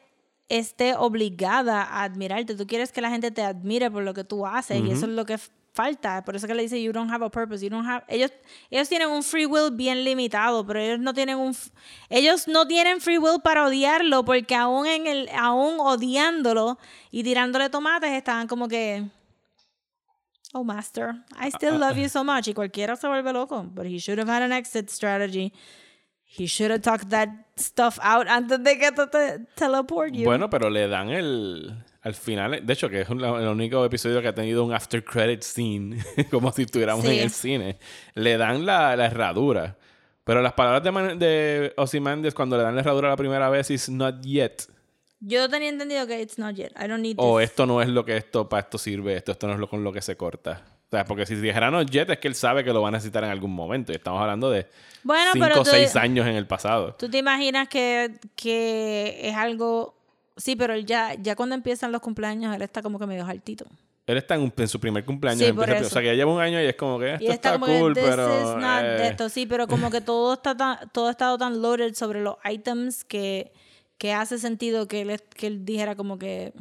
esté 0.49 0.95
obligada 0.95 1.83
a 1.83 2.03
admirarte, 2.03 2.55
tú 2.55 2.65
quieres 2.65 2.91
que 2.91 3.01
la 3.01 3.11
gente 3.11 3.29
te 3.29 3.43
admire 3.43 3.91
por 3.91 4.01
lo 4.01 4.15
que 4.15 4.23
tú 4.23 4.47
haces 4.47 4.81
y 4.81 4.89
eso 4.89 5.05
es 5.05 5.11
lo 5.11 5.25
que 5.25 5.37
falta. 5.75 6.23
Por 6.23 6.35
eso 6.35 6.47
que 6.47 6.55
le 6.55 6.63
dice, 6.63 6.81
you 6.81 6.91
don't 6.91 7.11
have 7.11 7.23
a 7.23 7.29
purpose, 7.29 7.63
you 7.63 7.69
don't 7.69 7.85
have... 7.85 8.03
Ellos, 8.07 8.31
ellos 8.71 8.89
tienen 8.89 9.09
un 9.09 9.21
free 9.21 9.45
will 9.45 9.71
bien 9.71 10.03
limitado, 10.03 10.65
pero 10.65 10.79
ellos 10.79 10.99
no 10.99 11.13
tienen 11.13 11.37
un... 11.37 11.53
Ellos 12.09 12.47
no 12.47 12.65
tienen 12.65 13.01
free 13.01 13.17
will 13.17 13.41
para 13.43 13.65
odiarlo, 13.65 14.23
porque 14.23 14.55
aún, 14.55 14.87
en 14.87 15.05
el, 15.05 15.29
aún 15.37 15.79
odiándolo 15.79 16.79
y 17.11 17.23
tirándole 17.23 17.69
tomates, 17.69 18.11
estaban 18.11 18.47
como 18.47 18.67
que... 18.67 19.03
Oh, 20.53 20.63
master, 20.63 21.15
I 21.37 21.49
still 21.49 21.77
love 21.77 21.97
you 21.97 22.07
so 22.07 22.23
much. 22.23 22.47
Y 22.47 22.53
cualquiera 22.53 22.95
se 22.95 23.07
vuelve 23.07 23.33
loco, 23.33 23.63
but 23.63 23.85
he 23.85 23.97
should 23.97 24.17
have 24.17 24.29
had 24.29 24.41
an 24.41 24.53
exit 24.53 24.89
strategy. 24.89 25.51
He 26.37 26.45
should 26.47 26.71
have 26.71 26.81
talked 26.81 27.09
that 27.09 27.29
stuff 27.57 27.97
out 28.01 28.27
antes 28.27 28.61
de 28.63 28.77
que 28.77 28.91
te, 28.91 29.07
te 29.07 29.39
teleport 29.55 30.13
you. 30.13 30.25
Bueno, 30.25 30.49
pero 30.49 30.69
le 30.69 30.87
dan 30.87 31.09
el. 31.09 31.73
Al 32.01 32.13
final, 32.13 32.63
de 32.65 32.73
hecho, 32.73 32.87
que 32.89 33.01
es 33.01 33.09
un- 33.09 33.23
el 33.23 33.47
único 33.47 33.83
episodio 33.83 34.21
que 34.21 34.27
ha 34.27 34.35
tenido 34.35 34.63
un 34.63 34.73
after 34.73 35.03
credit 35.03 35.41
scene, 35.41 35.97
como 36.31 36.51
si 36.51 36.63
estuviéramos 36.63 37.03
Sí. 37.05 37.17
en 37.17 37.23
el 37.23 37.31
cine. 37.31 37.79
Le 38.13 38.37
dan 38.37 38.65
la, 38.65 38.95
la 38.95 39.05
herradura. 39.07 39.75
Pero 40.23 40.41
las 40.41 40.53
palabras 40.53 40.83
de, 40.83 40.91
Man- 40.91 41.17
de 41.19 41.73
Ozymandias 41.77 42.33
cuando 42.33 42.57
le 42.57 42.63
dan 42.63 42.75
la 42.75 42.81
herradura 42.81 43.09
la 43.09 43.15
primera 43.15 43.49
vez 43.49 43.71
es 43.71 43.89
not 43.89 44.21
yet. 44.23 44.63
Yo 45.19 45.49
tenía 45.49 45.69
entendido 45.69 46.05
que 46.05 46.21
it's 46.21 46.37
not 46.37 46.55
yet. 46.55 46.71
I 46.79 46.87
don't 46.87 47.01
need 47.01 47.15
O 47.17 47.39
this. 47.39 47.49
esto 47.49 47.65
no 47.65 47.81
es 47.81 47.87
lo 47.89 48.05
que 48.05 48.17
esto 48.17 48.47
para 48.49 48.61
esto 48.61 48.77
sirve, 48.77 49.15
esto, 49.15 49.31
esto 49.31 49.47
no 49.47 49.53
es 49.53 49.59
lo 49.59 49.67
con 49.69 49.83
lo 49.83 49.91
que 49.91 50.01
se 50.01 50.15
corta. 50.17 50.63
O 50.87 50.95
sea, 50.95 51.03
porque 51.05 51.25
si 51.25 51.35
dijera 51.35 51.71
not 51.71 51.89
yet 51.89 52.09
es 52.09 52.19
que 52.19 52.27
él 52.27 52.35
sabe 52.35 52.63
que 52.63 52.71
lo 52.71 52.81
va 52.81 52.89
a 52.89 52.91
necesitar 52.91 53.23
en 53.23 53.31
algún 53.31 53.51
momento. 53.53 53.91
Y 53.91 53.95
estamos 53.95 54.21
hablando 54.21 54.49
de 54.51 54.67
Bueno, 55.03 55.31
5 55.33 55.45
pero 55.45 55.61
o 55.61 55.63
tú- 55.63 55.71
6 55.71 55.95
años 55.95 56.25
en 56.27 56.35
el 56.35 56.47
pasado. 56.47 56.93
¿Tú 56.97 57.09
te 57.09 57.17
imaginas 57.17 57.67
que, 57.67 58.19
que 58.35 59.19
es 59.23 59.35
algo... 59.35 59.95
Sí, 60.37 60.55
pero 60.55 60.73
él 60.73 60.85
ya, 60.85 61.13
ya 61.15 61.35
cuando 61.35 61.55
empiezan 61.55 61.91
los 61.91 62.01
cumpleaños, 62.01 62.55
él 62.55 62.61
está 62.61 62.81
como 62.81 62.99
que 62.99 63.05
medio 63.07 63.25
altito. 63.25 63.65
Él 64.05 64.17
está 64.17 64.35
en, 64.35 64.53
en 64.55 64.67
su 64.67 64.79
primer 64.79 65.03
cumpleaños. 65.03 65.39
Sí, 65.47 65.51
por 65.53 65.63
principio. 65.63 65.83
O 65.83 65.87
eso. 65.87 65.93
sea, 65.93 66.01
que 66.03 66.07
ya 66.09 66.13
lleva 66.13 66.31
un 66.33 66.39
año 66.41 66.61
y 66.61 66.65
es 66.65 66.75
como 66.75 66.99
que 66.99 67.13
esto 67.13 67.23
Y 67.23 67.27
está 67.29 67.55
está 67.55 67.65
cool, 67.65 67.93
que 67.95 68.01
pero... 68.01 68.59
eh, 68.61 69.07
esto, 69.07 69.29
sí, 69.29 69.47
pero 69.47 69.65
como 69.67 69.89
que 69.89 70.01
todo 70.01 70.33
está 70.35 70.55
tan- 70.55 70.77
todo 70.91 71.07
ha 71.07 71.11
estado 71.11 71.37
tan 71.39 71.61
loaded 71.61 71.95
sobre 71.95 72.21
los 72.21 72.35
items 72.49 73.03
que, 73.05 73.51
que 73.97 74.13
hace 74.13 74.37
sentido 74.37 74.87
que 74.87 75.01
él, 75.01 75.19
que 75.35 75.47
él 75.47 75.65
dijera 75.65 75.95
como 75.95 76.19
que 76.19 76.53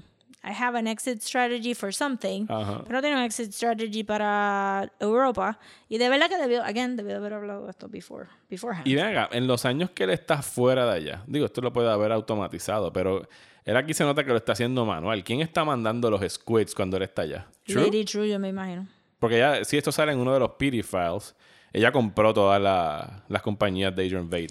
I 0.47 0.53
have 0.53 0.76
an 0.78 0.86
exit 0.86 1.22
strategy 1.22 1.72
for 1.74 1.92
something, 1.95 2.45
Ajá. 2.51 2.82
pero 2.84 2.99
no 2.99 3.01
tiene 3.01 3.16
un 3.16 3.22
exit 3.22 3.51
strategy 3.53 4.05
para 4.05 4.92
Europa. 5.01 5.59
Y 5.88 5.97
de 5.99 6.09
verdad 6.11 6.28
que 6.28 6.36
debió, 6.36 6.62
again, 6.62 6.97
debió 6.97 7.16
haber 7.16 7.32
hablado 7.32 7.64
de 7.64 7.70
esto 7.70 7.88
before, 7.88 8.26
beforehand. 8.51 8.86
Y 8.86 8.95
ven 8.95 9.07
acá, 9.07 9.30
en 9.32 9.47
los 9.47 9.64
años 9.64 9.90
que 9.90 10.05
él 10.05 10.11
está 10.11 10.42
fuera 10.42 10.84
de 10.84 10.92
allá, 10.99 11.22
digo, 11.26 11.47
esto 11.47 11.62
lo 11.62 11.72
puede 11.72 11.90
haber 11.90 12.12
automatizado, 12.12 12.92
pero 12.92 13.26
él 13.64 13.76
aquí 13.76 13.95
se 13.95 14.05
nota 14.05 14.22
que 14.22 14.30
lo 14.30 14.36
está 14.36 14.53
haciendo 14.53 14.84
manual. 14.84 15.24
¿Quién 15.24 15.40
está 15.40 15.64
mandando 15.64 16.11
los 16.11 16.20
squids 16.30 16.74
cuando 16.74 16.99
él 16.99 17.05
está 17.05 17.22
allá? 17.22 17.47
¿True? 17.66 17.84
Lady 17.86 18.05
True, 18.05 18.28
yo 18.28 18.38
me 18.38 18.49
imagino. 18.49 18.86
Porque 19.18 19.38
ya, 19.38 19.64
si 19.64 19.78
esto 19.78 19.90
sale 19.92 20.12
en 20.12 20.18
uno 20.18 20.34
de 20.34 20.40
los 20.40 20.51
PD 20.59 20.82
files, 20.82 21.34
ella 21.72 21.90
compró 21.90 22.34
todas 22.34 22.61
la- 22.61 23.24
las 23.28 23.40
compañías 23.40 23.97
de 23.97 24.03
Adrian 24.05 24.28
Vade. 24.28 24.49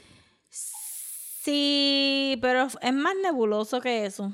Sí, 1.44 2.38
pero 2.42 2.68
es 2.82 2.94
más 2.94 3.14
nebuloso 3.22 3.80
que 3.82 4.06
eso. 4.06 4.32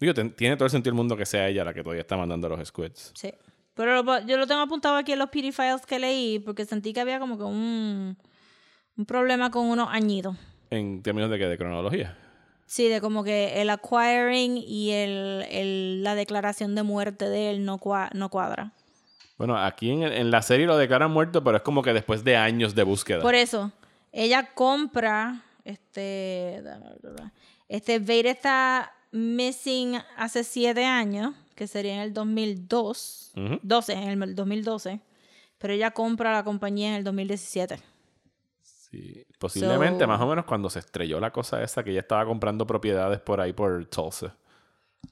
Digo, 0.00 0.14
tiene 0.14 0.56
todo 0.56 0.64
el 0.66 0.70
sentido 0.70 0.92
del 0.92 0.96
mundo 0.96 1.16
que 1.16 1.26
sea 1.26 1.48
ella 1.48 1.64
la 1.64 1.74
que 1.74 1.82
todavía 1.82 2.02
está 2.02 2.16
mandando 2.16 2.48
los 2.48 2.66
squids. 2.68 3.12
Sí. 3.14 3.32
Pero 3.74 4.02
lo- 4.02 4.20
yo 4.26 4.36
lo 4.36 4.46
tengo 4.46 4.60
apuntado 4.60 4.96
aquí 4.96 5.12
en 5.12 5.18
los 5.18 5.28
PD 5.30 5.52
files 5.52 5.84
que 5.86 5.98
leí 5.98 6.38
porque 6.38 6.64
sentí 6.64 6.92
que 6.92 7.00
había 7.00 7.18
como 7.18 7.36
que 7.36 7.44
un, 7.44 8.16
un 8.96 9.06
problema 9.06 9.50
con 9.50 9.66
unos 9.66 9.88
añitos. 9.90 10.36
En 10.70 11.02
términos 11.02 11.30
de 11.30 11.38
que 11.38 11.46
de 11.46 11.56
cronología. 11.58 12.16
Sí, 12.66 12.88
de 12.88 13.00
como 13.00 13.24
que 13.24 13.62
el 13.62 13.70
acquiring 13.70 14.56
y 14.58 14.90
el, 14.90 15.44
el- 15.50 16.02
la 16.04 16.14
declaración 16.14 16.74
de 16.74 16.82
muerte 16.82 17.28
de 17.28 17.50
él 17.50 17.64
no, 17.64 17.78
cua- 17.78 18.10
no 18.12 18.28
cuadra. 18.28 18.72
Bueno, 19.38 19.56
aquí 19.56 19.90
en, 19.90 20.02
en 20.02 20.30
la 20.30 20.42
serie 20.42 20.66
lo 20.66 20.76
declaran 20.76 21.10
muerto, 21.12 21.42
pero 21.44 21.56
es 21.58 21.62
como 21.62 21.82
que 21.82 21.92
después 21.92 22.24
de 22.24 22.36
años 22.36 22.74
de 22.74 22.82
búsqueda. 22.82 23.22
Por 23.22 23.34
eso, 23.36 23.70
ella 24.12 24.50
compra, 24.54 25.42
este, 25.64 26.62
este 27.68 27.98
Vader 28.00 28.26
está 28.26 28.92
missing 29.10 29.96
hace 30.16 30.44
siete 30.44 30.84
años, 30.84 31.34
que 31.54 31.66
sería 31.66 31.94
en 31.94 32.00
el 32.00 32.12
2002, 32.14 33.32
Ujú. 33.36 33.58
12, 33.62 33.92
en 33.92 34.22
el 34.22 34.34
2012, 34.34 35.00
pero 35.58 35.72
ella 35.72 35.90
compra 35.90 36.32
la 36.32 36.44
compañía 36.44 36.90
en 36.90 36.94
el 36.96 37.04
2017. 37.04 37.78
Sí, 38.62 39.26
posiblemente 39.38 40.04
So- 40.04 40.08
más 40.08 40.20
o 40.20 40.26
menos 40.26 40.44
cuando 40.44 40.70
se 40.70 40.78
estrelló 40.78 41.20
la 41.20 41.30
cosa 41.32 41.62
esa 41.62 41.82
que 41.84 41.90
ella 41.90 42.00
estaba 42.00 42.24
comprando 42.24 42.66
propiedades 42.66 43.20
por 43.20 43.40
ahí 43.40 43.52
por 43.52 43.84
Tulsa. 43.86 44.34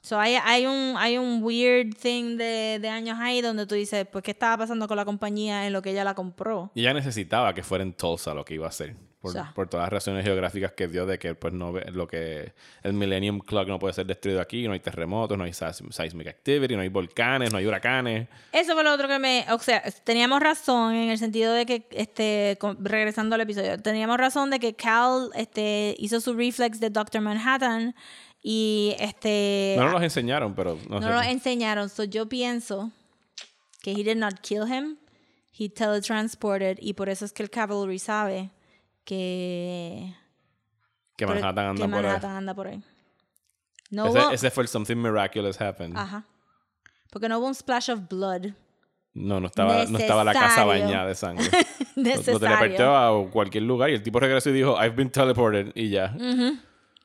So 0.01 0.19
hay, 0.19 0.35
hay 0.35 0.65
un 0.65 0.95
hay 0.97 1.17
un 1.17 1.41
weird 1.43 1.95
thing 1.95 2.37
de, 2.37 2.77
de 2.81 2.89
años 2.89 3.17
ahí 3.19 3.41
donde 3.41 3.65
tú 3.65 3.75
dices, 3.75 4.05
pues, 4.11 4.23
¿qué 4.23 4.31
estaba 4.31 4.57
pasando 4.57 4.87
con 4.87 4.97
la 4.97 5.05
compañía 5.05 5.65
en 5.65 5.73
lo 5.73 5.81
que 5.81 5.91
ella 5.91 6.03
la 6.03 6.13
compró? 6.13 6.71
Y 6.75 6.81
ella 6.81 6.93
necesitaba 6.93 7.53
que 7.53 7.63
fuera 7.63 7.83
en 7.83 7.93
Tulsa 7.93 8.33
lo 8.33 8.43
que 8.43 8.55
iba 8.55 8.65
a 8.65 8.69
hacer. 8.69 8.95
Por, 9.19 9.31
O 9.31 9.33
sea. 9.33 9.51
por 9.55 9.67
todas 9.67 9.85
las 9.85 9.93
razones 9.93 10.23
geográficas 10.23 10.73
que 10.73 10.87
dio 10.87 11.07
de 11.07 11.17
que 11.17 11.33
pues 11.33 11.51
no 11.51 11.71
lo 11.71 12.07
que 12.07 12.53
el 12.83 12.93
Millennium 12.93 13.39
Clock 13.39 13.67
no 13.67 13.79
puede 13.79 13.93
ser 13.95 14.05
destruido 14.05 14.39
aquí, 14.39 14.67
no 14.67 14.73
hay 14.73 14.79
terremotos, 14.79 15.35
no 15.35 15.43
hay 15.43 15.53
seis- 15.53 15.81
seismic 15.89 16.27
activity, 16.27 16.75
no 16.75 16.81
hay 16.83 16.89
volcanes, 16.89 17.51
no 17.51 17.57
hay 17.57 17.65
huracanes. 17.65 18.27
Eso 18.51 18.73
fue 18.75 18.83
lo 18.83 18.93
otro 18.93 19.07
que 19.07 19.17
me, 19.17 19.43
o 19.51 19.57
sea, 19.57 19.81
teníamos 20.03 20.39
razón 20.39 20.93
en 20.93 21.09
el 21.09 21.17
sentido 21.17 21.51
de 21.53 21.65
que, 21.65 21.87
este, 21.91 22.59
regresando 22.79 23.33
al 23.33 23.41
episodio, 23.41 23.79
teníamos 23.81 24.17
razón 24.17 24.51
de 24.51 24.59
que 24.59 24.75
Cal, 24.75 25.31
este, 25.33 25.95
hizo 25.97 26.21
su 26.21 26.35
reflex 26.35 26.79
de 26.79 26.91
Doctor 26.91 27.21
Manhattan 27.21 27.95
y, 28.43 28.95
este, 28.99 29.73
No 29.77 29.85
nos 29.85 29.93
los 29.93 30.03
enseñaron, 30.03 30.53
pero 30.53 30.77
no, 30.89 30.99
no 30.99 31.07
sé. 31.07 31.13
lo 31.13 31.21
enseñaron. 31.23 31.89
So 31.89 32.03
yo 32.03 32.29
pienso 32.29 32.91
que 33.81 33.93
he 33.93 34.03
did 34.03 34.17
not 34.17 34.41
kill 34.41 34.71
him, 34.71 34.97
he 35.57 35.69
teletransported 35.69 36.77
y 36.79 36.93
por 36.93 37.09
eso 37.09 37.25
es 37.25 37.33
que 37.33 37.41
el 37.41 37.49
Cavalry 37.49 37.97
sabe 37.97 38.51
que 39.07 40.13
que 41.15 41.25
Manhattan 41.25 41.65
anda 41.67 41.85
que 41.85 41.91
por 41.91 42.01
Manhattan 42.03 42.31
ahí. 42.31 42.37
anda 42.37 42.53
por 42.53 42.67
ahí. 42.67 42.83
No 43.89 44.07
Ese, 44.07 44.19
hubo, 44.19 44.29
ese 44.31 44.51
fue 44.51 44.63
el 44.63 44.67
Something 44.67 44.97
Miraculous 44.97 45.59
Happened. 45.61 45.97
ajá, 45.97 46.25
porque 47.09 47.29
no 47.29 47.39
hubo 47.39 47.47
un 47.47 47.55
splash 47.55 47.89
of 47.89 48.01
blood 48.09 48.47
No, 49.13 49.39
no 49.39 49.47
estaba, 49.47 49.85
no 49.85 49.97
estaba 49.97 50.23
la 50.25 50.33
casa 50.33 50.65
Necesario. 50.65 50.83
bañada 50.85 51.07
de 51.07 51.15
sangre. 51.15 51.45
Lo- 51.95 52.03
Lo 52.03 52.21
teleportó 52.21 52.65
necesario. 52.67 52.93
a 53.27 53.31
cualquier 53.31 53.63
lugar 53.63 53.89
y 53.89 53.93
el 53.93 54.03
tipo 54.03 54.19
regresó 54.19 54.49
y 54.49 54.53
dijo, 54.53 54.73
I've 54.79 54.95
been 54.95 55.09
teleported 55.09 55.71
y 55.73 55.89
ya. 55.89 56.15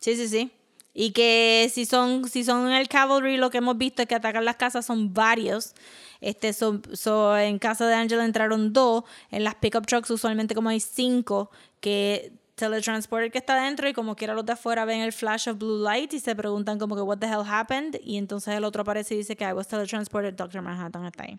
Sí, 0.00 0.16
sí, 0.16 0.28
sí. 0.28 0.50
Y 0.92 1.12
que 1.12 1.70
si 1.72 1.86
son, 1.86 2.28
si 2.28 2.44
son 2.44 2.70
el 2.70 2.86
cavalry, 2.88 3.38
lo 3.38 3.48
que 3.48 3.58
hemos 3.58 3.78
visto 3.78 4.02
es 4.02 4.08
que 4.08 4.14
atacan 4.16 4.44
las 4.44 4.56
casas 4.56 4.84
son 4.84 5.14
varios. 5.14 5.72
Este, 6.20 6.52
son, 6.52 6.82
so, 6.92 7.34
en 7.38 7.58
casa 7.58 7.86
de 7.86 7.94
Angela 7.94 8.26
entraron 8.26 8.74
dos. 8.74 9.04
En 9.30 9.42
las 9.44 9.54
pickup 9.54 9.86
trucks 9.86 10.10
usualmente 10.10 10.54
como 10.54 10.68
hay 10.68 10.80
cinco 10.80 11.50
que 11.82 12.32
teletransporter 12.54 13.32
que 13.32 13.38
está 13.38 13.60
dentro 13.60 13.88
y 13.88 13.92
como 13.92 14.14
quiera 14.14 14.34
los 14.34 14.46
de 14.46 14.52
afuera 14.52 14.84
ven 14.84 15.00
el 15.00 15.12
flash 15.12 15.48
of 15.48 15.58
blue 15.58 15.82
light 15.82 16.12
y 16.14 16.20
se 16.20 16.34
preguntan 16.36 16.78
como 16.78 16.94
que 16.94 17.02
what 17.02 17.18
the 17.18 17.26
hell 17.26 17.42
happened 17.44 17.98
y 18.00 18.16
entonces 18.16 18.54
el 18.54 18.64
otro 18.64 18.82
aparece 18.82 19.14
y 19.14 19.18
dice 19.18 19.36
que 19.36 19.44
I 19.44 19.52
was 19.52 19.66
teletransported, 19.66 20.34
Dr. 20.34 20.62
Manhattan 20.62 21.04
está 21.04 21.24
ahí. 21.24 21.38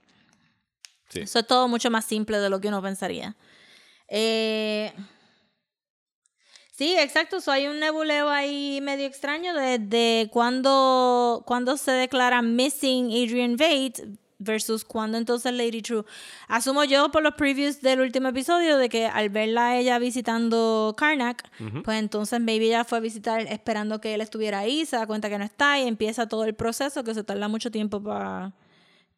Sí. 1.09 1.21
Eso 1.21 1.39
es 1.39 1.47
todo 1.47 1.67
mucho 1.67 1.89
más 1.89 2.05
simple 2.05 2.39
de 2.39 2.49
lo 2.49 2.59
que 2.59 2.67
uno 2.67 2.81
pensaría. 2.81 3.35
Eh, 4.09 4.91
sí, 6.71 6.95
exacto. 6.97 7.39
So, 7.39 7.51
hay 7.51 7.67
un 7.67 7.79
nebuleo 7.79 8.29
ahí 8.29 8.79
medio 8.81 9.05
extraño 9.05 9.53
de, 9.53 9.79
de 9.79 10.29
cuando, 10.31 11.43
cuando 11.45 11.77
se 11.77 11.91
declara 11.91 12.41
missing 12.41 13.11
Adrian 13.11 13.55
Vate 13.55 14.17
versus 14.43 14.85
cuando 14.85 15.17
entonces 15.17 15.53
Lady 15.53 15.81
True. 15.81 16.03
Asumo 16.47 16.83
yo 16.83 17.09
por 17.11 17.23
los 17.23 17.33
previews 17.35 17.81
del 17.81 18.01
último 18.01 18.27
episodio 18.29 18.77
de 18.77 18.89
que 18.89 19.07
al 19.07 19.29
verla 19.29 19.67
a 19.69 19.77
ella 19.77 19.99
visitando 19.99 20.93
Karnak, 20.97 21.43
pues 21.83 21.99
entonces 21.99 22.39
maybe 22.39 22.65
ella 22.67 22.83
fue 22.83 22.97
a 22.99 23.01
visitar 23.01 23.41
esperando 23.41 23.99
que 24.01 24.13
él 24.13 24.21
estuviera 24.21 24.59
ahí, 24.59 24.85
se 24.85 24.95
da 24.97 25.07
cuenta 25.07 25.29
que 25.29 25.37
no 25.37 25.43
está 25.45 25.79
y 25.79 25.87
empieza 25.87 26.27
todo 26.27 26.43
el 26.45 26.53
proceso 26.53 27.03
que 27.03 27.13
se 27.13 27.23
tarda 27.23 27.47
mucho 27.47 27.71
tiempo 27.71 28.01
para 28.01 28.53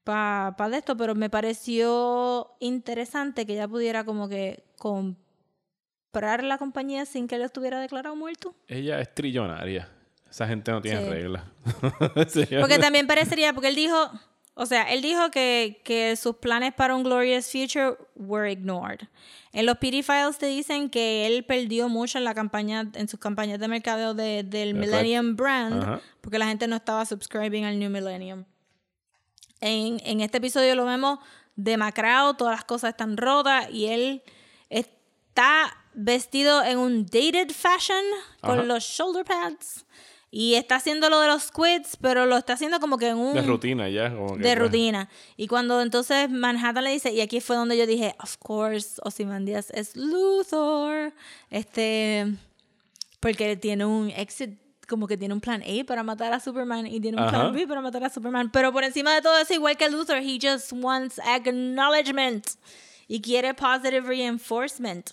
para 0.03 0.55
pa 0.55 0.69
de 0.69 0.77
esto, 0.77 0.95
pero 0.95 1.15
me 1.15 1.31
pareció 1.31 2.51
interesante 2.59 3.47
que 3.47 3.53
ella 3.53 3.67
pudiera 3.67 4.03
como 4.03 4.29
que 4.29 4.63
comprar 4.77 6.43
la 6.43 6.57
compañía 6.59 7.05
sin 7.05 7.27
que 7.27 7.35
él 7.35 7.41
estuviera 7.41 7.79
declarado 7.79 8.15
muerto. 8.15 8.53
Ella 8.67 8.99
es 9.01 9.13
trillonaria. 9.15 9.89
Esa 10.29 10.47
gente 10.47 10.71
no 10.71 10.81
tiene 10.81 11.01
Sí. 11.03 11.09
reglas. 11.09 11.43
Sí. 12.27 12.45
Porque 12.59 12.77
también 12.77 13.07
parecería, 13.07 13.53
porque 13.53 13.69
él 13.69 13.75
dijo, 13.75 14.11
o 14.55 14.65
sea, 14.65 14.83
él 14.93 15.01
dijo 15.01 15.29
que, 15.31 15.81
que 15.83 16.15
sus 16.15 16.37
planes 16.37 16.73
para 16.73 16.95
un 16.95 17.03
glorious 17.03 17.51
future 17.51 17.97
were 18.15 18.49
ignored. 18.51 19.01
En 19.51 19.65
los 19.65 19.77
PD 19.77 20.01
files 20.03 20.37
te 20.37 20.47
dicen 20.47 20.89
que 20.89 21.27
él 21.27 21.45
perdió 21.45 21.87
mucho 21.89 22.17
en 22.17 22.23
la 22.23 22.33
campaña, 22.33 22.89
en 22.93 23.07
sus 23.07 23.19
campañas 23.19 23.59
de 23.59 23.67
mercadeo 23.67 24.13
de- 24.13 24.43
del 24.43 24.69
Exacto. 24.69 24.79
Millennium 24.97 25.35
Brand, 25.35 25.83
Ajá. 25.83 26.01
porque 26.21 26.39
la 26.39 26.47
gente 26.47 26.67
no 26.67 26.75
estaba 26.77 27.05
subscribing 27.05 27.65
al 27.65 27.77
New 27.79 27.89
Millennium. 27.89 28.45
En, 29.61 29.99
en 30.05 30.21
este 30.21 30.37
episodio 30.37 30.75
lo 30.75 30.85
vemos 30.85 31.19
demacrado, 31.55 32.33
todas 32.33 32.55
las 32.55 32.65
cosas 32.65 32.89
están 32.91 33.15
rotas 33.17 33.67
y 33.71 33.85
él 33.87 34.23
está 34.69 35.75
vestido 35.93 36.63
en 36.63 36.77
un 36.77 37.05
dated 37.05 37.51
fashion 37.51 38.03
con 38.41 38.59
Ajá. 38.59 38.63
los 38.63 38.83
shoulder 38.83 39.23
pads 39.23 39.85
y 40.37 40.55
está 40.55 40.75
haciendo 40.75 41.09
lo 41.09 41.21
de 41.21 41.29
los 41.29 41.43
squids, 41.43 41.95
pero 42.01 42.25
lo 42.25 42.35
está 42.35 42.51
haciendo 42.53 42.81
como 42.81 42.97
que 42.97 43.07
en 43.07 43.15
un 43.15 43.35
De 43.35 43.41
rutina 43.41 43.87
ya. 43.87 44.13
como 44.13 44.33
que, 44.35 44.43
de 44.43 44.49
pues, 44.49 44.59
rutina. 44.59 45.07
Y 45.37 45.47
cuando 45.47 45.81
entonces 45.81 46.29
Manhattan 46.29 46.83
le 46.83 46.89
dice, 46.89 47.13
y 47.13 47.21
aquí 47.21 47.39
fue 47.39 47.55
donde 47.55 47.77
yo 47.77 47.87
dije, 47.87 48.13
of 48.21 48.35
course, 48.39 48.99
Ozymandias 49.05 49.71
es 49.71 49.95
Luthor. 49.95 51.13
Este, 51.49 52.25
porque 53.21 53.55
tiene 53.55 53.85
un 53.85 54.09
exit, 54.09 54.59
como 54.89 55.07
que 55.07 55.15
tiene 55.15 55.33
un 55.33 55.39
plan 55.39 55.63
A 55.63 55.85
para 55.85 56.03
matar 56.03 56.33
a 56.33 56.41
Superman 56.41 56.85
y 56.85 56.99
tiene 56.99 57.15
un 57.15 57.23
Ajá. 57.23 57.29
plan 57.39 57.53
B 57.53 57.65
para 57.65 57.79
matar 57.79 58.03
a 58.03 58.09
Superman. 58.09 58.51
Pero 58.51 58.73
por 58.73 58.83
encima 58.83 59.15
de 59.15 59.21
todo 59.21 59.37
eso, 59.37 59.53
igual 59.53 59.77
que 59.77 59.89
Luthor, 59.89 60.17
he 60.17 60.37
just 60.37 60.73
wants 60.73 61.17
acknowledgement 61.19 62.45
y 63.07 63.21
quiere 63.21 63.53
positive 63.53 64.01
reinforcement. 64.05 65.11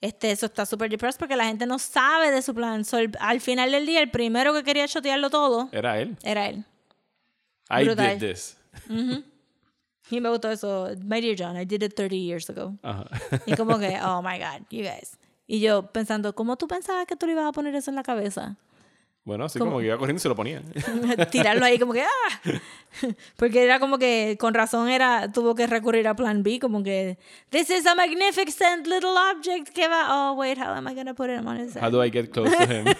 Este, 0.00 0.30
eso 0.30 0.46
está 0.46 0.64
súper 0.64 0.88
depressed 0.90 1.18
porque 1.18 1.36
la 1.36 1.44
gente 1.44 1.66
no 1.66 1.78
sabe 1.78 2.30
de 2.30 2.40
su 2.42 2.54
plan. 2.54 2.84
So, 2.84 2.98
el- 2.98 3.12
al 3.20 3.40
final 3.40 3.70
del 3.70 3.84
día, 3.86 4.00
el 4.00 4.10
primero 4.10 4.54
que 4.54 4.62
quería 4.62 4.88
chotearlo 4.88 5.28
todo 5.30 5.68
Era 5.72 5.98
él. 6.00 6.16
era 6.22 6.48
él. 6.48 6.64
I 7.68 7.84
Brutal. 7.84 8.18
did 8.18 8.32
this. 8.32 8.56
Y 10.10 10.20
me 10.20 10.28
gustó 10.28 10.50
eso. 10.50 10.88
My 11.04 11.20
dear 11.20 11.36
John, 11.38 11.56
I 11.60 11.64
did 11.64 11.82
it 11.82 11.94
30 11.94 12.16
years 12.16 12.48
ago. 12.50 12.74
Ajá. 12.82 13.04
Y 13.46 13.54
como 13.54 13.78
que, 13.78 13.98
oh 14.02 14.22
my 14.22 14.38
God, 14.38 14.66
you 14.70 14.82
guys. 14.82 15.16
Y 15.46 15.60
yo 15.60 15.82
pensando, 15.92 16.34
¿cómo 16.34 16.56
tú 16.56 16.66
pensabas 16.66 17.06
que 17.06 17.16
tú 17.16 17.26
le 17.26 17.32
ibas 17.32 17.46
a 17.46 17.52
poner 17.52 17.74
eso 17.74 17.90
en 17.90 17.96
la 17.96 18.02
cabeza? 18.02 18.56
Bueno, 19.22 19.44
así 19.44 19.58
como 19.58 19.78
que 19.78 19.86
iba 19.86 19.98
corriendo 19.98 20.18
y 20.18 20.22
se 20.22 20.28
lo 20.28 20.34
ponía. 20.34 20.62
Tirarlo 21.30 21.64
ahí 21.64 21.78
como 21.78 21.92
que, 21.92 22.02
¡ah! 22.02 22.50
Porque 23.36 23.62
era 23.62 23.78
como 23.78 23.98
que, 23.98 24.36
con 24.40 24.54
razón 24.54 24.88
era, 24.88 25.30
tuvo 25.30 25.54
que 25.54 25.66
recurrir 25.66 26.08
a 26.08 26.16
plan 26.16 26.42
B, 26.42 26.58
como 26.58 26.82
que, 26.82 27.18
this 27.50 27.68
is 27.68 27.86
a 27.86 27.94
magnificent 27.94 28.86
little 28.86 29.14
object 29.32 29.68
que 29.74 29.88
va, 29.88 30.08
oh 30.10 30.32
wait, 30.34 30.58
how 30.58 30.72
am 30.74 30.88
I 30.88 30.94
gonna 30.94 31.14
put 31.14 31.28
it 31.28 31.44
on 31.44 31.60
his 31.60 31.76
How 31.76 31.90
do 31.90 32.02
I 32.02 32.10
get 32.10 32.30
close 32.30 32.50
to 32.50 32.64
him? 32.64 32.86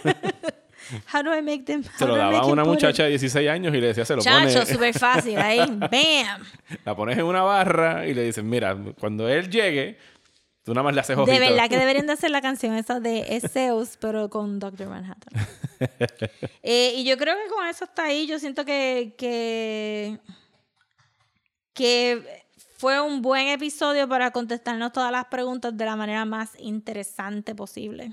How 1.13 1.23
do 1.23 1.33
I 1.33 1.41
make 1.41 1.65
them? 1.65 1.85
Se 1.97 2.05
lo 2.05 2.17
daba 2.17 2.41
a 2.41 2.47
una 2.47 2.65
muchacha 2.65 3.05
de 3.05 3.11
16 3.11 3.49
años 3.49 3.73
y 3.75 3.81
le 3.81 3.89
decía, 3.89 4.05
se 4.05 4.17
lo 4.17 4.23
Chacho, 4.23 4.61
pone. 4.61 4.67
súper 4.67 4.99
fácil, 4.99 5.39
ahí, 5.39 5.59
bam. 5.61 6.43
La 6.85 6.97
pones 6.97 7.17
en 7.17 7.25
una 7.25 7.43
barra 7.43 8.07
y 8.07 8.15
le 8.15 8.25
dices, 8.25 8.43
mira, 8.43 8.77
cuando 8.99 9.29
él 9.29 9.49
llegue, 9.49 9.99
tú 10.65 10.75
nada 10.75 10.85
más 10.85 10.95
le 10.95 11.01
haces 11.01 11.17
ojitos. 11.17 11.39
De 11.39 11.49
verdad 11.49 11.69
que 11.69 11.79
deberían 11.79 12.07
de 12.07 12.13
hacer 12.13 12.31
la 12.31 12.41
canción 12.41 12.75
esa 12.75 13.01
de 13.01 13.37
Es 13.37 13.53
Zeus, 13.53 13.97
pero 14.01 14.29
con 14.31 14.59
Dr. 14.59 14.89
Manhattan. 14.89 15.47
Eh, 16.63 16.93
y 16.97 17.05
yo 17.05 17.17
creo 17.17 17.35
que 17.37 17.49
con 17.49 17.67
eso 17.67 17.85
está 17.85 18.05
ahí. 18.05 18.27
Yo 18.27 18.39
siento 18.39 18.67
que, 18.67 19.15
que, 19.17 20.19
que 21.73 22.45
fue 22.77 23.01
un 23.01 23.23
buen 23.23 23.49
episodio 23.49 24.07
para 24.07 24.31
contestarnos 24.31 24.93
todas 24.93 25.11
las 25.11 25.25
preguntas 25.27 25.75
de 25.75 25.85
la 25.87 25.97
manera 25.97 26.27
más 26.27 26.51
interesante 26.59 27.55
posible. 27.55 28.13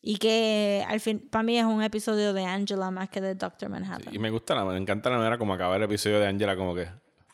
Y 0.00 0.18
que 0.18 0.84
al 0.88 1.00
fin, 1.00 1.18
para 1.30 1.42
mí 1.42 1.58
es 1.58 1.64
un 1.64 1.82
episodio 1.82 2.32
de 2.32 2.44
Angela 2.44 2.90
más 2.90 3.08
que 3.08 3.20
de 3.20 3.34
Dr. 3.34 3.68
Manhattan. 3.68 4.14
Y 4.14 4.18
me 4.18 4.30
gusta, 4.30 4.54
la, 4.54 4.64
me 4.64 4.76
encanta 4.76 5.10
la 5.10 5.18
manera 5.18 5.38
como 5.38 5.54
acaba 5.54 5.76
el 5.76 5.82
episodio 5.82 6.20
de 6.20 6.26
Angela, 6.26 6.56
como 6.56 6.74
que, 6.74 6.88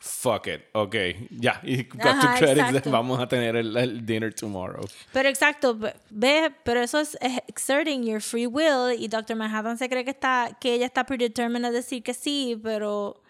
fuck 0.07 0.45
it, 0.47 0.61
ok, 0.73 0.95
ya, 1.31 1.59
y 1.63 1.83
got 1.83 2.01
to 2.01 2.09
Ajá, 2.09 2.39
exacto. 2.39 2.91
vamos 2.91 3.19
a 3.19 3.27
tener 3.27 3.55
el, 3.55 3.75
el 3.75 4.05
dinner 4.05 4.31
tomorrow. 4.33 4.85
Pero 5.11 5.27
exacto, 5.29 5.75
ve- 5.75 5.95
ve, 6.11 6.53
pero 6.63 6.79
eso 6.81 6.99
es 6.99 7.17
exerting 7.47 8.03
your 8.05 8.21
free 8.21 8.45
will 8.45 8.93
y 8.97 9.07
Dr. 9.07 9.35
Manhattan 9.35 9.77
se 9.79 9.89
cree 9.89 10.03
que 10.05 10.11
está 10.11 10.55
que 10.61 10.73
ella 10.75 10.85
está 10.85 11.05
predetermined 11.05 11.65
a 11.65 11.71
decir 11.71 12.03
que 12.03 12.13
sí, 12.13 12.55
pero 12.61 13.21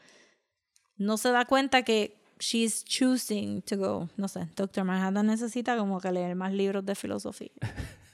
no 0.98 1.18
se 1.18 1.30
da 1.32 1.46
cuenta 1.46 1.84
que 1.84 2.18
she's 2.40 2.84
choosing 2.84 3.62
to 3.62 3.78
go. 3.78 4.10
No 4.18 4.28
sé, 4.28 4.48
Dr. 4.56 4.84
Manhattan 4.84 5.28
necesita 5.28 5.78
como 5.78 6.02
que 6.02 6.12
leer 6.12 6.36
más 6.36 6.52
libros 6.52 6.86
de 6.86 6.96
filosofía. 6.96 7.52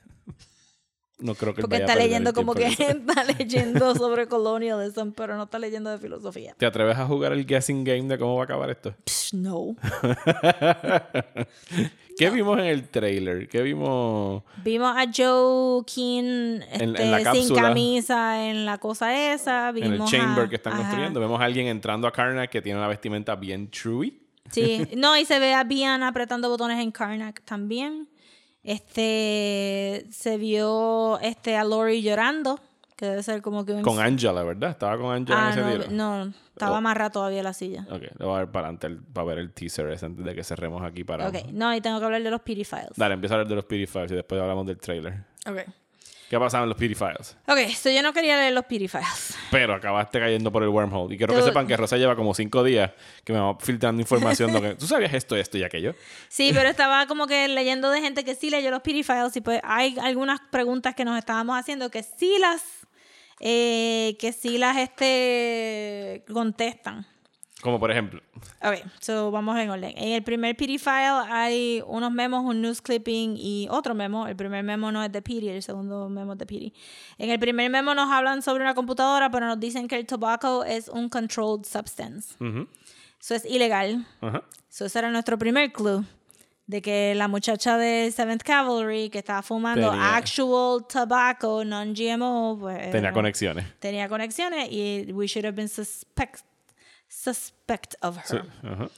No 1.22 1.36
creo 1.36 1.54
que 1.54 1.62
Porque 1.62 1.76
vaya 1.76 1.86
está 1.86 1.96
leyendo 1.96 2.34
como 2.34 2.54
que 2.54 2.66
está 2.68 3.24
leyendo 3.38 3.96
sobre 3.96 4.28
colonialism, 4.28 5.12
pero 5.12 5.38
no 5.38 5.44
está 5.44 5.60
leyendo 5.60 5.90
de 5.90 6.00
filosofía. 6.00 6.56
¿Te 6.58 6.66
atreves 6.66 6.98
a 6.98 7.06
jugar 7.06 7.34
el 7.34 7.46
guessing 7.46 7.84
game 7.84 8.04
de 8.04 8.18
cómo 8.18 8.36
va 8.36 8.42
a 8.42 8.46
acabar 8.46 8.70
esto? 8.70 8.94
Psh, 9.06 9.34
no. 9.36 9.76
¿Qué 12.18 12.30
vimos 12.30 12.60
en 12.60 12.66
el 12.66 12.90
trailer? 12.90 13.48
¿Qué 13.48 13.62
vimos? 13.62 14.44
Vimos 14.64 14.96
a 14.96 15.06
Joe 15.16 15.84
King 15.86 16.60
este, 16.72 16.84
en 16.84 17.12
la 17.12 17.34
sin 17.34 17.56
camisa 17.56 18.48
en 18.48 18.66
la 18.66 18.78
cosa 18.78 19.34
esa. 19.34 19.70
En 19.70 19.94
el 19.94 20.06
chamber 20.06 20.46
a- 20.46 20.50
que 20.50 20.56
están 20.56 20.74
ajá. 20.74 20.82
construyendo. 20.84 21.20
Vemos 21.20 21.40
a 21.40 21.46
alguien 21.46 21.68
entrando 21.68 22.08
a 22.08 22.12
Karnak 22.12 22.50
que 22.50 22.62
tiene 22.62 22.80
una 22.80 22.88
vestimenta 22.88 23.36
bien 23.36 23.70
truey. 23.70 24.20
Sí, 24.52 24.86
no, 24.98 25.18
y 25.18 25.26
se 25.26 25.40
ve 25.40 25.54
a 25.54 25.64
Bian 25.64 26.04
apretando 26.04 26.50
botones 26.50 26.80
en 26.80 26.92
Karnak 26.92 27.42
también. 27.44 28.08
Este 28.64 30.06
se 30.12 30.38
vio 30.38 31.20
este 31.20 31.56
a 31.58 31.64
Lori 31.64 32.02
llorando, 32.02 32.60
que 32.96 33.06
debe 33.06 33.24
ser 33.24 33.42
como 33.42 33.66
que 33.66 33.74
un 33.74 33.82
Con 33.82 34.00
Angela, 34.00 34.44
¿verdad? 34.44 34.72
Estaba 34.72 34.98
con 34.98 35.14
Angela 35.14 35.40
Ah, 35.48 35.54
en 35.54 35.60
ese 35.60 35.62
no, 35.62 35.78
día. 35.78 35.88
no, 35.90 36.34
estaba 36.54 36.74
Oh. 36.74 36.76
amarrada 36.76 37.10
todavía 37.10 37.42
la 37.44 37.54
silla. 37.54 37.88
Ok, 37.90 38.02
le 38.18 38.26
voy 38.26 38.36
a 38.36 38.40
ver 38.40 38.52
para 38.52 38.68
adelante 38.68 38.88
el- 38.88 39.02
para 39.02 39.26
ver 39.26 39.40
el 39.40 39.52
teaser 39.52 39.88
ese 39.92 40.06
antes 40.06 40.24
de 40.24 40.36
que 40.36 40.44
cerremos 40.44 40.84
aquí 40.84 41.04
para. 41.04 41.28
Ok, 41.28 41.36
no, 41.52 41.74
y 41.76 41.82
tengo 41.82 42.00
que 42.00 42.06
hablar 42.06 42.22
de 42.22 42.30
los 42.32 42.42
PD 42.42 42.64
files. 42.64 42.90
Dale, 42.96 43.16
empieza 43.16 43.34
a 43.36 43.38
hablar 43.38 43.50
de 43.50 43.56
los 43.56 43.66
PD 43.66 43.88
Files 43.88 44.12
y 44.12 44.16
después 44.16 44.40
hablamos 44.42 44.66
del 44.68 44.78
trailer. 44.78 45.24
Ok. 45.48 45.58
¿Qué 46.32 46.38
ha 46.38 46.40
pasado 46.40 46.64
en 46.64 46.70
los 46.70 46.78
PD 46.78 46.96
Files? 46.96 47.36
Ok, 47.46 47.76
so 47.76 47.90
yo 47.90 48.02
no 48.02 48.14
quería 48.14 48.38
leer 48.38 48.54
los 48.54 48.64
PD 48.64 48.88
files. 48.88 49.38
Pero 49.52 49.74
acabaste 49.74 50.18
cayendo 50.18 50.50
por 50.50 50.64
el 50.64 50.70
wormhole. 50.70 51.14
Y 51.14 51.18
quiero 51.18 51.36
que 51.36 51.42
sepan 51.42 51.68
que 51.68 51.76
Rosa 51.76 51.98
lleva 51.98 52.16
como 52.16 52.34
cinco 52.34 52.64
días 52.64 52.92
que 53.26 53.34
me 53.34 53.40
va 53.40 53.58
filtrando 53.60 54.02
información. 54.02 54.50
que, 54.62 54.76
¿Tú 54.76 54.88
sabías 54.88 55.14
esto, 55.14 55.36
esto 55.36 55.58
y 55.58 55.64
aquello? 55.64 55.94
Sí, 56.30 56.52
pero 56.54 56.70
estaba 56.70 57.06
como 57.06 57.28
que 57.28 57.50
leyendo 57.50 57.90
de 57.90 58.00
gente 58.00 58.24
que 58.24 58.36
sí 58.36 58.50
leyó 58.50 58.72
los 58.72 58.80
PD 58.80 59.04
files 59.04 59.36
y 59.36 59.42
pues 59.42 59.60
hay 59.66 59.98
algunas 60.02 60.40
preguntas 60.50 60.96
que 60.96 61.04
nos 61.04 61.18
estábamos 61.18 61.60
haciendo 61.60 61.92
que 61.92 62.02
sí 62.02 62.38
las 62.40 62.64
eh, 63.42 64.16
que 64.18 64.32
sí 64.32 64.58
las 64.58 64.78
este 64.78 66.24
contestan. 66.32 67.06
Como 67.62 67.80
por 67.80 67.92
ejemplo. 67.92 68.22
Ok, 68.64 68.78
so 69.00 69.30
vamos 69.32 69.58
en 69.60 69.70
orden. 69.70 69.94
En 69.96 70.14
el 70.14 70.24
primer 70.24 70.56
PD 70.58 70.80
file 70.80 71.22
hay 71.30 71.84
unos 71.86 72.12
memos, 72.12 72.44
un 72.44 72.60
news 72.62 72.82
clipping 72.82 73.36
y 73.38 73.68
otro 73.70 73.94
memo. 73.94 74.28
El 74.28 74.36
primer 74.36 74.64
memo 74.64 74.92
no 74.92 75.04
es 75.04 75.12
de 75.12 75.22
PD, 75.22 75.56
el 75.56 75.62
segundo 75.62 76.10
memo 76.10 76.34
es 76.34 76.40
de 76.40 76.46
PD. 76.48 76.74
En 77.20 77.30
el 77.30 77.40
primer 77.40 77.70
memo 77.70 77.94
nos 77.94 78.10
hablan 78.12 78.42
sobre 78.42 78.64
una 78.64 78.74
computadora, 78.74 79.30
pero 79.30 79.46
nos 79.46 79.60
dicen 79.60 79.88
que 79.88 79.96
el 79.98 80.06
tobacco 80.08 80.64
es 80.64 80.88
un 80.90 81.08
controlled 81.10 81.66
substance. 81.66 82.36
Eso 83.22 83.36
es 83.36 83.46
ilegal. 83.46 84.06
Ajá. 84.22 84.44
So 84.70 84.86
ese 84.86 84.98
era 85.00 85.12
nuestro 85.12 85.38
primer 85.38 85.72
clue. 85.72 86.04
De 86.68 86.82
que 86.82 87.14
la 87.16 87.28
muchacha 87.28 87.78
de 87.78 88.08
7th 88.16 88.44
Cavalry 88.44 89.10
que 89.10 89.18
estaba 89.20 89.42
fumando 89.42 89.90
Tenía- 89.92 90.16
actual 90.16 90.86
tobacco, 90.88 91.66
non-GMO, 91.66 92.58
pues... 92.62 92.78
Tenía 92.92 93.00
era- 93.10 93.14
conexiones. 93.14 93.66
Tenía 93.80 94.08
conexiones 94.08 94.70
y 94.72 95.12
we 95.12 95.28
should 95.28 95.46
have 95.46 95.56
been 95.56 95.68
suspect, 95.68 96.42
suspect 97.12 97.96
of 98.02 98.18
her. 98.18 98.26
Sí. 98.26 98.38
Ajá. 98.64 98.90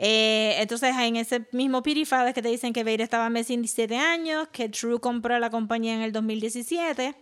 Eh, 0.00 0.54
entonces, 0.60 0.94
en 0.96 1.16
ese 1.16 1.46
mismo 1.50 1.82
file 1.82 2.28
es 2.28 2.34
que 2.34 2.40
te 2.40 2.48
dicen 2.48 2.72
que 2.72 2.84
Vader 2.84 3.00
estaba 3.00 3.28
missing 3.30 3.62
17 3.62 3.96
años, 3.96 4.46
que 4.52 4.68
True 4.68 5.00
compró 5.00 5.38
la 5.40 5.50
compañía 5.50 5.94
en 5.94 6.02
el 6.02 6.12
2017 6.12 7.16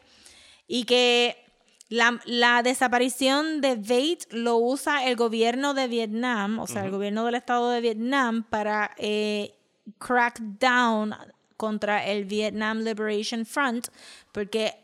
y 0.69 0.85
que 0.85 1.43
la, 1.89 2.21
la 2.27 2.63
desaparición 2.63 3.63
de 3.63 3.77
Vate 3.77 4.27
lo 4.31 4.59
usa 4.59 5.07
el 5.07 5.17
gobierno 5.17 5.73
de 5.73 5.89
Vietnam, 5.89 6.59
o 6.59 6.67
sea, 6.67 6.85
el 6.85 6.91
gobierno 6.91 7.25
del 7.25 7.37
estado 7.37 7.71
de 7.71 7.81
Vietnam, 7.81 8.45
para 8.45 8.91
eh, 8.99 9.55
crack 9.99 10.39
down 10.41 11.15
contra 11.57 12.05
el 12.05 12.27
Vietnam 12.27 12.81
Liberation 12.81 13.47
Front, 13.47 13.89
porque 14.33 14.75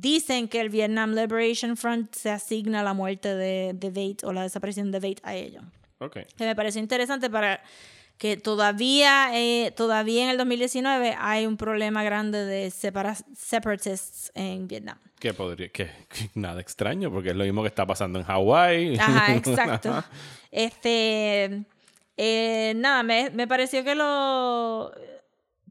dicen 0.00 0.48
que 0.48 0.60
el 0.60 0.68
Vietnam 0.70 1.14
Liberation 1.14 1.76
Front 1.76 2.14
se 2.14 2.30
asigna 2.30 2.82
la 2.82 2.94
muerte 2.94 3.34
de, 3.34 3.72
de 3.74 4.16
o 4.22 4.32
la 4.32 4.42
desaparición 4.42 4.90
de 4.90 5.00
Vate 5.00 5.20
a 5.22 5.34
ellos 5.34 5.62
Ok. 5.98 6.18
que 6.36 6.44
me 6.44 6.54
pareció 6.56 6.80
interesante 6.80 7.30
para 7.30 7.62
que 8.18 8.36
todavía, 8.36 9.30
eh, 9.32 9.72
todavía 9.76 10.22
en 10.24 10.30
el 10.30 10.36
2019 10.38 11.16
hay 11.18 11.46
un 11.46 11.56
problema 11.56 12.04
grande 12.04 12.44
de 12.44 12.68
separa- 12.70 13.24
separatists 13.36 14.30
en 14.36 14.68
Vietnam. 14.68 14.98
Que 15.18 15.34
podría. 15.34 15.68
Que, 15.70 15.86
que 16.08 16.30
nada 16.34 16.60
extraño, 16.60 17.10
porque 17.10 17.30
es 17.30 17.36
lo 17.36 17.42
mismo 17.44 17.62
que 17.62 17.68
está 17.68 17.84
pasando 17.86 18.18
en 18.20 18.24
Hawái. 18.24 18.96
Ajá, 18.98 19.34
exacto. 19.36 20.04
Este, 20.52 21.64
eh, 22.16 22.72
nada, 22.76 23.02
me, 23.02 23.30
me 23.30 23.48
pareció 23.48 23.82
que 23.82 23.94
lo, 23.96 24.92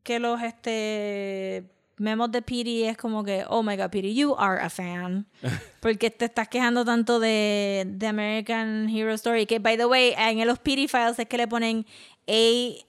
que 0.04 0.20
los 0.20 0.42
este 0.42 1.64
memos 1.98 2.32
de 2.32 2.42
Piri 2.42 2.84
es 2.84 2.98
como 2.98 3.24
que, 3.24 3.46
oh 3.48 3.64
my 3.64 3.76
god, 3.76 3.90
Piri, 3.90 4.14
you 4.14 4.36
are 4.38 4.60
a 4.62 4.70
fan. 4.70 5.26
Porque 5.82 6.10
te 6.10 6.26
estás 6.26 6.48
quejando 6.48 6.86
tanto 6.86 7.20
de, 7.20 7.86
de 7.88 8.08
American 8.08 8.90
Hero 8.90 9.14
Story. 9.14 9.46
Que, 9.46 9.60
by 9.60 9.78
the 9.78 9.86
way, 9.86 10.14
en 10.18 10.48
los 10.48 10.60
Piri 10.60 10.88
files 10.88 11.20
es 11.20 11.28
que 11.28 11.38
le 11.38 11.48
ponen 11.48 11.86
AHS. 12.28 12.84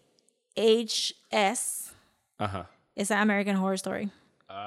Ajá. 2.38 2.70
Esa 2.94 3.14
es 3.14 3.20
American 3.20 3.56
Horror 3.56 3.74
Story. 3.74 4.10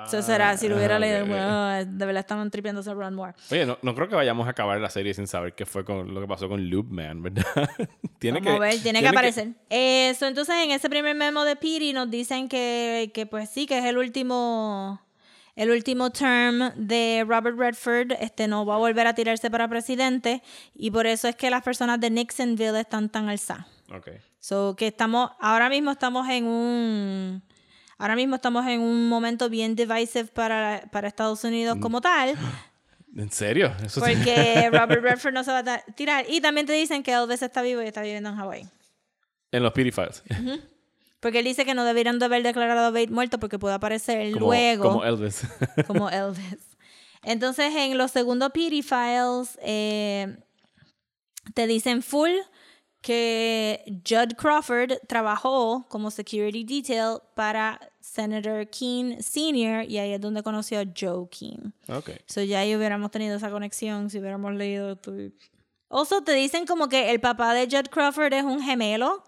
Eso 0.06 0.22
será, 0.22 0.56
si 0.58 0.68
lo 0.70 0.78
hubiera 0.78 0.96
Ah, 0.96 1.00
leído, 1.00 1.24
ok. 1.24 1.28
bueno, 1.30 1.86
de 1.86 2.06
verdad 2.06 2.20
estaban 2.22 2.50
tripiándose 2.50 2.90
a 2.90 2.94
Ron 2.94 3.16
Moore. 3.16 3.34
Oye, 3.52 3.66
no, 3.66 3.78
no 3.82 3.94
creo 3.96 4.08
que 4.08 4.16
vayamos 4.16 4.48
a 4.48 4.52
acabar 4.52 4.80
la 4.80 4.90
serie 4.90 5.14
sin 5.14 5.28
saber 5.28 5.54
qué 5.54 5.66
fue 5.66 5.84
con 5.84 6.14
lo 6.14 6.22
que 6.22 6.28
pasó 6.28 6.48
con 6.48 6.70
Loopman, 6.70 7.22
¿verdad? 7.24 7.44
tiene 8.20 8.40
Vamos 8.40 8.54
que, 8.54 8.60
ver, 8.60 8.82
tiene, 8.82 9.02
que 9.02 9.08
aparecer. 9.08 9.50
Eso, 9.70 10.26
entonces, 10.28 10.56
en 10.64 10.72
ese 10.72 10.90
primer 10.90 11.16
memo 11.16 11.44
de 11.44 11.56
Piri 11.56 11.94
nos 11.94 12.10
dicen 12.10 12.48
que, 12.48 13.12
que 13.14 13.26
pues 13.26 13.50
sí, 13.50 13.66
que 13.66 13.78
es 13.80 13.86
el 13.86 13.98
último 13.98 15.02
el 15.56 15.72
último 15.72 16.12
term 16.12 16.72
de 16.76 17.26
Robert 17.28 17.58
Redford, 17.58 18.12
este 18.20 18.48
no 18.48 18.64
va 18.64 18.76
a 18.76 18.78
volver 18.78 19.08
a 19.08 19.16
tirarse 19.16 19.50
para 19.50 19.68
presidente 19.68 20.44
y 20.76 20.92
por 20.92 21.08
eso 21.08 21.28
es 21.28 21.36
que 21.36 21.50
las 21.50 21.64
personas 21.64 22.00
de 22.00 22.12
Nixonville 22.12 22.80
están 22.80 23.10
tan 23.10 23.28
alzadas. 23.28 23.66
Ok. 23.92 24.08
So 24.40 24.76
que 24.76 24.86
estamos, 24.88 25.32
ahora 25.40 25.68
mismo 25.68 25.90
estamos 25.90 26.30
en 26.30 26.46
un, 26.46 27.44
ahora 27.98 28.16
mismo 28.16 28.36
estamos 28.36 28.66
en 28.68 28.82
un 28.82 29.10
momento 29.10 29.50
bien 29.50 29.76
divisive 29.76 30.26
para, 30.26 30.84
para 30.92 31.08
Estados 31.08 31.44
Unidos 31.44 31.78
como 31.82 32.02
tal, 32.02 32.36
¿En 33.16 33.32
serio? 33.32 33.74
Eso 33.84 34.00
sí. 34.00 34.14
porque 34.14 34.70
Robert 34.72 35.02
Redford 35.02 35.34
no 35.34 35.44
se 35.44 35.52
va 35.52 35.60
a 35.60 35.80
tirar. 35.96 36.26
Y 36.30 36.40
también 36.40 36.68
te 36.68 36.74
dicen 36.74 37.02
que 37.02 37.12
Elvis 37.14 37.42
está 37.42 37.64
vivo 37.64 37.82
y 37.82 37.86
está 37.86 38.04
viviendo 38.04 38.30
en 38.30 38.36
Hawái. 38.36 38.68
En 39.52 39.64
los 39.64 39.74
Files. 39.74 40.24
Porque 41.20 41.40
él 41.40 41.46
dice 41.46 41.66
que 41.66 41.74
no 41.74 41.84
deberían 41.84 42.20
de 42.20 42.26
haber 42.26 42.44
declarado 42.44 42.86
a 42.86 42.92
Bate 42.92 43.08
muerto 43.08 43.40
porque 43.40 43.58
puede 43.58 43.74
aparecer 43.74 44.32
Como, 44.34 44.48
luego 44.48 44.84
como 44.84 45.04
Elvis. 45.04 45.48
como 45.88 46.10
Elvis. 46.12 46.78
Entonces, 47.24 47.74
en 47.76 47.98
los 47.98 48.12
segundos 48.12 48.52
PD 48.52 48.84
files, 48.84 49.58
eh, 49.64 50.38
te 51.56 51.66
dicen 51.66 52.04
full 52.04 52.30
que 53.08 53.86
Judd 54.06 54.34
Crawford 54.36 55.00
trabajó 55.08 55.86
como 55.88 56.12
security 56.12 56.66
detail 56.66 57.20
para 57.36 57.80
Senator 58.02 58.68
Keene 58.68 59.24
Sr. 59.24 59.90
y 59.90 59.98
ahí 59.98 60.12
es 60.12 60.20
donde 60.20 60.44
conoció 60.44 60.82
a 60.82 60.84
Joe 60.84 61.30
Keene. 61.30 61.72
ok. 61.88 62.10
So 62.26 62.44
ya 62.44 62.60
ahí 62.60 62.76
hubiéramos 62.76 63.10
tenido 63.10 63.38
esa 63.38 63.50
conexión 63.50 64.10
si 64.10 64.20
hubiéramos 64.20 64.54
leído 64.56 64.98
tu... 64.98 65.32
Also, 65.90 66.22
te 66.22 66.34
dicen 66.34 66.66
como 66.66 66.90
que 66.90 67.10
el 67.12 67.22
papá 67.22 67.54
de 67.54 67.68
Judd 67.68 67.88
Crawford 67.90 68.34
es 68.34 68.44
un 68.44 68.62
gemelo. 68.62 69.24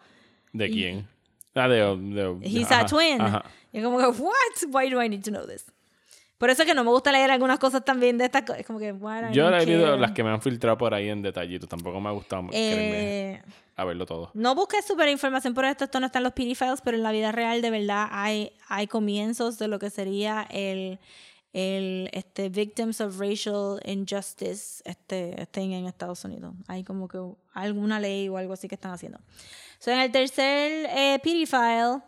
¿De 0.51 0.69
quién? 0.69 1.07
Ah, 1.55 1.69
de... 1.69 1.77
de 1.77 2.37
He's 2.41 2.69
ajá, 2.69 2.81
a 2.81 2.85
twin. 2.85 3.21
ajá. 3.21 3.45
Y 3.71 3.81
como 3.81 3.97
que, 3.97 4.07
what? 4.07 4.73
Why 4.73 4.89
do 4.89 5.01
I 5.01 5.07
need 5.07 5.23
to 5.23 5.31
know 5.31 5.47
this? 5.47 5.63
Por 6.39 6.49
eso 6.49 6.63
es 6.63 6.67
que 6.67 6.73
no 6.73 6.83
me 6.83 6.89
gusta 6.89 7.11
leer 7.11 7.29
algunas 7.29 7.59
cosas 7.59 7.85
también 7.85 8.17
de 8.17 8.25
estas 8.25 8.41
cosas. 8.41 8.61
Es 8.61 8.65
como 8.65 8.79
que, 8.79 8.87
I 8.87 9.33
Yo 9.33 9.47
he 9.49 9.65
leído 9.65 9.95
las 9.97 10.11
que 10.13 10.23
me 10.23 10.31
han 10.31 10.41
filtrado 10.41 10.77
por 10.77 10.93
ahí 10.95 11.09
en 11.09 11.21
detallito. 11.21 11.67
Tampoco 11.67 11.99
me 12.01 12.09
ha 12.09 12.13
gustado 12.13 12.47
Eh, 12.53 13.41
a 13.75 13.83
verlo 13.85 14.05
todo. 14.05 14.31
no 14.33 14.55
busques 14.55 14.85
super 14.85 15.07
información 15.09 15.53
por 15.53 15.65
esto, 15.65 15.83
esto 15.85 15.99
no 15.99 16.05
está 16.07 16.19
en 16.19 16.23
los 16.23 16.33
PD 16.33 16.55
files, 16.55 16.81
pero 16.83 16.97
en 16.97 17.03
la 17.03 17.11
vida 17.11 17.31
real 17.31 17.61
de 17.61 17.69
verdad 17.69 18.07
hay, 18.11 18.51
hay 18.67 18.87
comienzos 18.87 19.59
de 19.59 19.67
lo 19.67 19.79
que 19.79 19.89
sería 19.89 20.47
el, 20.49 20.99
el 21.53 22.09
este, 22.13 22.49
Victims 22.49 22.99
of 23.01 23.19
Racial 23.19 23.79
Injustice 23.85 24.81
este, 24.85 25.45
thing 25.51 25.71
en 25.71 25.85
Estados 25.87 26.23
Unidos. 26.25 26.53
Hay 26.67 26.83
como 26.83 27.07
que 27.07 27.19
alguna 27.53 27.99
ley 27.99 28.27
o 28.29 28.37
algo 28.37 28.53
así 28.53 28.67
que 28.67 28.75
están 28.75 28.91
haciendo. 28.91 29.19
So, 29.79 29.91
en 29.91 29.99
el 29.99 30.11
tercer 30.11 30.89
eh, 30.93 31.19
PD 31.23 31.45
file, 31.45 32.01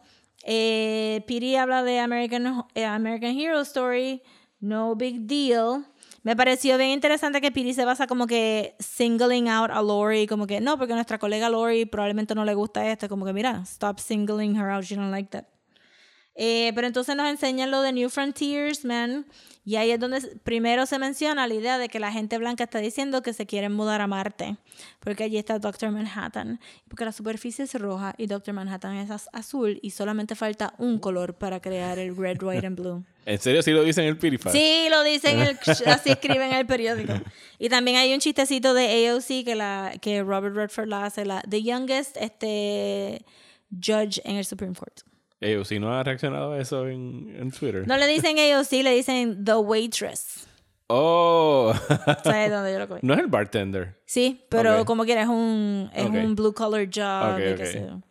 eh, 0.44 1.24
PD 1.28 1.58
habla 1.58 1.84
de 1.84 2.00
American, 2.00 2.66
eh, 2.76 2.86
American 2.86 3.38
Hero 3.38 3.62
Story, 3.62 4.22
no 4.60 4.96
big 4.96 5.28
deal. 5.28 5.86
Me 6.24 6.36
pareció 6.36 6.78
bien 6.78 6.92
interesante 6.92 7.42
que 7.42 7.52
Piri 7.52 7.74
se 7.74 7.84
basa 7.84 8.06
como 8.06 8.28
que 8.28 8.76
singling 8.80 9.50
out 9.50 9.72
a 9.72 9.82
Lori, 9.82 10.28
como 10.28 10.46
que 10.46 10.62
no, 10.62 10.78
porque 10.78 10.94
nuestra 10.94 11.18
colega 11.18 11.50
Lori 11.50 11.86
probablemente 11.86 12.36
no 12.36 12.46
le 12.46 12.54
gusta 12.54 12.88
esto, 12.92 13.10
como 13.10 13.26
que 13.26 13.34
mira, 13.34 13.62
stop 13.66 14.00
singling 14.00 14.56
her 14.56 14.70
out, 14.70 14.84
she 14.84 14.96
don't 14.96 15.10
like 15.10 15.30
that. 15.32 15.51
Eh, 16.44 16.72
pero 16.74 16.88
entonces 16.88 17.16
nos 17.16 17.30
enseñan 17.30 17.70
lo 17.70 17.84
de 17.84 17.94
New 17.94 18.10
Frontiers, 18.10 18.84
man, 18.84 19.28
y 19.64 19.76
ahí 19.76 19.92
es 19.92 20.00
donde 20.00 20.20
primero 20.44 20.88
se 20.88 20.98
menciona 20.98 21.46
la 21.46 21.54
idea 21.54 21.78
de 21.78 21.88
que 21.88 22.00
la 22.00 22.12
gente 22.12 22.40
blanca 22.40 22.64
está 22.64 22.80
diciendo 22.80 23.22
que 23.22 23.32
se 23.32 23.46
quieren 23.46 23.74
mudar 23.74 24.02
a 24.02 24.08
Marte, 24.08 24.58
porque 25.02 25.24
allí 25.26 25.38
está 25.38 25.60
Doctor 25.60 25.92
Manhattan, 25.92 26.60
porque 26.88 27.06
la 27.06 27.12
superficie 27.12 27.66
es 27.66 27.76
roja 27.76 28.16
y 28.18 28.26
Doctor 28.26 28.56
Manhattan 28.56 28.96
es 28.96 29.12
az- 29.12 29.30
azul 29.34 29.78
y 29.84 29.92
solamente 29.92 30.34
falta 30.34 30.74
un 30.80 30.98
color 30.98 31.36
para 31.36 31.60
crear 31.60 32.00
el 32.00 32.18
red, 32.18 32.42
white 32.42 32.66
and 32.66 32.80
blue. 32.80 33.04
¿En 33.28 33.38
serio 33.38 33.62
sí 33.62 33.70
lo 33.70 33.84
dicen 33.84 34.06
en 34.06 34.10
el 34.10 34.18
Purify? 34.18 34.52
Sí, 34.52 34.88
lo 34.90 35.04
dicen, 35.04 35.40
el, 35.42 35.60
así 35.86 36.10
escriben 36.10 36.42
en 36.54 36.58
el 36.58 36.66
periódico. 36.66 37.14
Y 37.60 37.70
también 37.70 37.98
hay 37.98 38.16
un 38.16 38.20
chistecito 38.20 38.74
de 38.74 39.10
AOC 39.10 39.46
que, 39.46 39.54
la, 39.54 39.94
que 40.02 40.24
Robert 40.24 40.56
Redford 40.56 40.88
la 40.88 41.06
hace, 41.06 41.24
la 41.24 41.44
The 41.48 41.62
Youngest 41.62 42.18
este, 42.18 43.24
Judge 43.70 44.20
en 44.26 44.38
el 44.38 44.46
Supreme 44.46 44.74
Court. 44.74 45.02
Si 45.66 45.80
no 45.80 45.92
ha 45.92 46.04
reaccionado 46.04 46.54
a 46.54 46.60
eso 46.60 46.88
en, 46.88 47.36
en 47.40 47.52
Twitter. 47.52 47.88
No 47.88 47.98
le 47.98 48.06
dicen 48.08 48.38
AOC, 48.38 48.72
le 48.84 48.92
dicen 48.92 49.44
The 49.44 49.56
Waitress. 49.56 50.48
Oh. 50.88 51.74
¿Sabes 52.24 52.52
dónde 52.52 52.74
yo 52.74 52.80
lo 52.80 52.88
cogí? 52.88 53.00
no 53.02 53.14
es 53.14 53.20
el 53.22 53.28
bartender. 53.28 53.98
Sí, 54.06 54.46
pero 54.50 54.86
como 54.86 55.06
quiera, 55.06 55.24
es 55.24 55.30
un, 55.30 55.90
es 55.96 56.06
un 56.06 56.36
blue 56.36 56.54
collar 56.54 56.88
job. 56.94 57.34
Ok, 57.34 57.40
y 57.40 57.44
qué 57.44 57.54
ok. 57.54 57.72
sé 57.72 57.86
yo. 57.88 58.02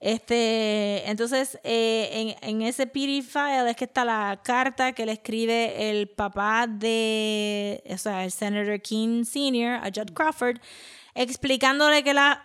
Este, 0.00 1.08
entonces, 1.08 1.58
eh, 1.64 2.34
en, 2.42 2.48
en 2.48 2.62
ese 2.62 2.86
PD 2.86 3.22
file 3.22 3.70
es 3.70 3.76
que 3.76 3.84
está 3.84 4.04
la 4.04 4.40
carta 4.42 4.92
que 4.92 5.06
le 5.06 5.12
escribe 5.12 5.90
el 5.90 6.08
papá 6.08 6.66
de, 6.66 7.82
o 7.88 7.96
sea, 7.96 8.24
el 8.24 8.30
Senator 8.30 8.80
King 8.82 9.24
Sr. 9.24 9.80
a 9.82 9.90
Judd 9.94 10.12
Crawford, 10.12 10.58
explicándole 11.14 12.02
que 12.02 12.12
la 12.12 12.42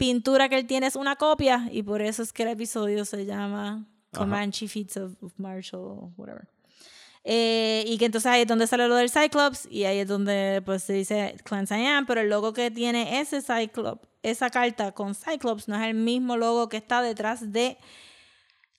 pintura 0.00 0.48
que 0.48 0.56
él 0.56 0.66
tiene 0.66 0.86
es 0.86 0.96
una 0.96 1.14
copia 1.16 1.68
y 1.70 1.82
por 1.82 2.00
eso 2.00 2.22
es 2.22 2.32
que 2.32 2.44
el 2.44 2.48
episodio 2.48 3.04
se 3.04 3.26
llama 3.26 3.84
Comanche 4.14 4.66
Feats 4.66 4.96
of, 4.96 5.12
of 5.22 5.34
Marshall, 5.36 6.10
whatever. 6.16 6.48
Eh, 7.22 7.84
y 7.86 7.98
que 7.98 8.06
entonces 8.06 8.32
ahí 8.32 8.40
es 8.40 8.46
donde 8.48 8.66
sale 8.66 8.88
lo 8.88 8.94
del 8.94 9.10
Cyclops 9.10 9.68
y 9.70 9.84
ahí 9.84 9.98
es 9.98 10.08
donde 10.08 10.62
pues 10.64 10.84
se 10.84 10.94
dice 10.94 11.36
Clan 11.44 11.66
Cyan, 11.66 12.06
pero 12.06 12.22
el 12.22 12.30
logo 12.30 12.54
que 12.54 12.70
tiene 12.70 13.20
ese 13.20 13.42
Cyclops, 13.42 14.08
esa 14.22 14.48
carta 14.48 14.92
con 14.92 15.14
Cyclops 15.14 15.68
no 15.68 15.76
es 15.76 15.82
el 15.82 15.94
mismo 15.94 16.38
logo 16.38 16.70
que 16.70 16.78
está 16.78 17.02
detrás 17.02 17.52
de 17.52 17.76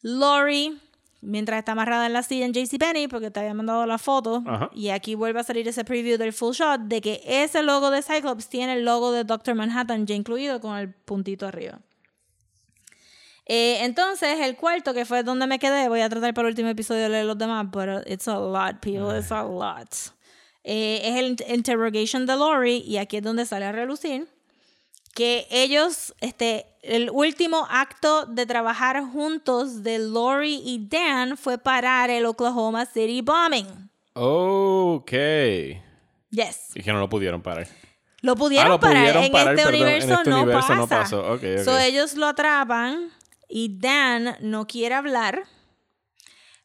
Lori 0.02 0.82
mientras 1.22 1.60
está 1.60 1.74
amarrada 1.74 2.08
en 2.08 2.14
la 2.14 2.24
silla 2.24 2.46
en 2.46 2.54
JCPenney 2.54 3.08
porque 3.08 3.30
te 3.32 3.40
había 3.40 3.54
mandado 3.54 3.86
la 3.86 3.98
foto 3.98 4.44
Ajá. 4.46 4.70
y 4.74 4.90
aquí 4.90 5.16
vuelve 5.16 5.40
a 5.40 5.44
salir 5.44 5.68
ese 5.68 5.84
preview 5.86 6.18
del 6.18 6.34
full 6.34 6.54
shot 6.54 6.82
de 6.82 7.00
que 7.02 7.22
ese 7.26 7.62
logo 7.64 7.92
de 7.92 8.02
Cyclops 8.02 8.50
tiene 8.50 8.74
el 8.74 8.86
logo 8.86 9.12
de 9.12 9.24
Doctor 9.24 9.54
Manhattan 9.56 10.06
ya 10.08 10.16
incluido 10.16 10.60
con 10.60 10.78
el 10.78 10.92
puntito 10.94 11.46
arriba. 11.48 11.80
Eh, 13.46 13.80
entonces, 13.84 14.40
el 14.40 14.56
cuarto, 14.56 14.94
que 14.94 15.04
fue 15.04 15.24
donde 15.24 15.46
me 15.48 15.60
quedé, 15.60 15.90
voy 15.90 16.02
a 16.02 16.10
tratar 16.10 16.34
para 16.34 16.48
el 16.48 16.52
último 16.54 16.70
episodio 16.70 17.04
de 17.04 17.10
leer 17.10 17.26
los 17.26 17.38
demás, 17.38 17.68
pero 17.74 18.02
it's 18.06 18.28
a 18.28 18.40
lot, 18.40 18.80
people, 18.82 19.18
it's 19.18 19.32
a 19.32 19.44
lot. 19.44 19.90
Eh, 20.64 21.02
es 21.04 21.16
el 21.18 21.36
int- 21.36 21.54
interrogation 21.54 22.26
de 22.26 22.36
Lori, 22.38 22.78
y 22.86 22.98
aquí 22.98 23.18
es 23.18 23.24
donde 23.24 23.46
sale 23.46 23.66
a 23.66 23.72
relucir 23.72 24.28
que 25.14 25.46
ellos, 25.52 26.14
este, 26.22 26.66
el 26.82 27.10
último 27.12 27.68
acto 27.70 28.26
de 28.26 28.46
trabajar 28.46 29.02
juntos 29.12 29.84
de 29.84 30.00
Lori 30.00 30.62
y 30.66 30.88
Dan 30.88 31.38
fue 31.38 31.58
parar 31.58 32.10
el 32.10 32.26
Oklahoma 32.26 32.86
City 32.86 33.22
bombing. 33.22 33.90
Ok. 34.14 35.12
Yes. 36.30 36.70
Y 36.76 36.82
que 36.82 36.94
no 36.94 37.00
lo 37.00 37.10
pudieron 37.10 37.42
parar. 37.42 37.68
Lo 38.22 38.36
pudieron 38.36 38.68
Ah, 38.68 38.70
lo 38.70 38.80
parar. 38.80 38.98
pudieron 39.04 39.24
en, 39.24 39.32
parar, 39.32 39.54
este 39.56 39.66
perdón, 39.72 39.88
en 39.88 39.96
este 39.96 40.30
no 40.30 40.38
universo 40.42 40.60
pasa. 40.68 40.76
no 40.76 40.88
pasó. 40.88 41.20
Ok, 41.34 41.44
ok. 41.58 41.64
So, 41.66 41.78
ellos 41.78 42.16
lo 42.16 42.28
atrapan 42.28 43.10
y 43.50 43.78
Dan 43.80 44.38
no 44.42 44.66
quiere 44.68 44.96
hablar. 44.96 45.44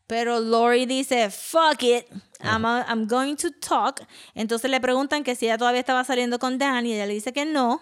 Pero 0.07 0.39
Lori 0.39 0.87
dice, 0.87 1.31
fuck 1.31 1.83
it, 1.83 2.07
I'm, 2.41 2.65
a- 2.65 2.87
I'm 2.89 3.09
going 3.09 3.35
to 3.37 3.51
talk. 3.51 4.03
Entonces 4.35 4.71
le 4.71 4.81
preguntan 4.81 5.25
que 5.25 5.35
si 5.35 5.47
ella 5.47 5.59
todavía 5.59 5.81
estaba 5.81 6.05
saliendo 6.05 6.39
con 6.39 6.59
Dan 6.59 6.87
y 6.87 6.93
ella 6.95 7.07
le 7.07 7.15
dice 7.15 7.33
que 7.33 7.45
no. 7.45 7.81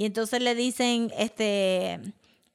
Y 0.00 0.06
entonces 0.06 0.40
le 0.40 0.54
dicen, 0.54 1.12
este, 1.18 2.00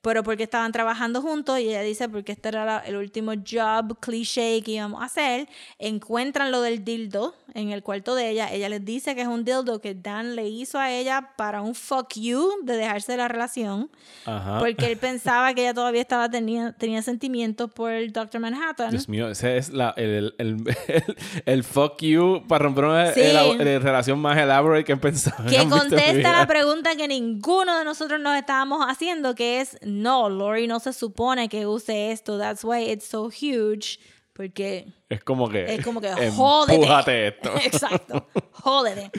pero 0.05 0.21
porque 0.23 0.43
estaban 0.43 0.71
trabajando 0.71 1.19
juntos 1.21 1.59
y 1.59 1.69
ella 1.69 1.81
dice 1.81 2.07
porque 2.07 2.31
este 2.33 2.49
era 2.49 2.63
la- 2.63 2.79
el 2.79 2.95
último 2.95 3.31
job 3.33 3.97
cliché 3.99 4.61
que 4.61 4.73
íbamos 4.73 5.01
a 5.01 5.05
hacer. 5.05 5.47
Encuentran 5.79 6.51
lo 6.51 6.61
del 6.61 6.83
dildo 6.83 7.33
en 7.55 7.71
el 7.71 7.81
cuarto 7.81 8.13
de 8.13 8.29
ella. 8.29 8.51
Ella 8.53 8.69
les 8.69 8.85
dice 8.85 9.15
que 9.15 9.21
es 9.21 9.27
un 9.27 9.43
dildo 9.43 9.81
que 9.81 9.95
Dan 9.95 10.35
le 10.35 10.47
hizo 10.47 10.77
a 10.79 10.91
ella 10.91 11.31
para 11.35 11.61
un 11.63 11.73
fuck 11.73 12.13
you 12.15 12.49
de 12.63 12.77
dejarse 12.77 13.13
de 13.13 13.17
la 13.17 13.27
relación. 13.27 13.89
Ajá. 14.25 14.59
Porque 14.59 14.85
él 14.91 14.97
pensaba 15.09 15.53
que 15.55 15.61
ella 15.61 15.73
todavía 15.73 16.01
estaba 16.01 16.29
tenía, 16.29 16.71
tenía 16.73 17.01
sentimientos 17.01 17.71
por 17.71 17.91
el 17.91 18.11
Dr. 18.13 18.39
Manhattan. 18.39 18.91
Dios 18.91 19.09
mío, 19.09 19.27
ese 19.29 19.57
es 19.57 19.69
la, 19.69 19.93
el, 19.97 20.35
el, 20.37 20.63
el, 20.87 21.15
el 21.45 21.63
fuck 21.63 22.01
you 22.03 22.43
para 22.47 22.63
romper 22.65 22.85
una 22.85 23.11
Sí. 23.13 23.21
eh, 23.21 23.79
relación 23.79 24.19
más 24.19 24.37
elaborate 24.37 24.83
que 24.83 24.91
en 24.91 24.99
que 24.99 25.69
contesta 25.69 26.31
la 26.31 26.45
pregunta 26.47 26.95
que 26.95 27.07
ninguno 27.07 27.77
de 27.77 27.85
nosotros 27.85 28.19
nos 28.19 28.35
estábamos 28.37 28.85
haciendo, 28.87 29.33
que 29.35 29.61
es, 29.61 29.77
no, 30.01 30.29
Lori 30.29 30.67
no 30.67 30.79
se 30.79 30.93
supone 30.93 31.49
que 31.49 31.65
use 31.65 32.11
esto, 32.11 32.37
that's 32.37 32.63
why 32.63 32.89
it's 32.89 33.05
so 33.05 33.29
huge, 33.29 33.99
porque 34.33 34.85
Es 35.09 35.23
como 35.23 35.47
que. 35.49 35.75
es 35.75 35.83
como 35.83 36.01
que 36.01 36.09
jódete. 36.35 37.27
Esto. 37.27 37.55
Exacto, 37.63 38.27
jódete. 38.51 39.11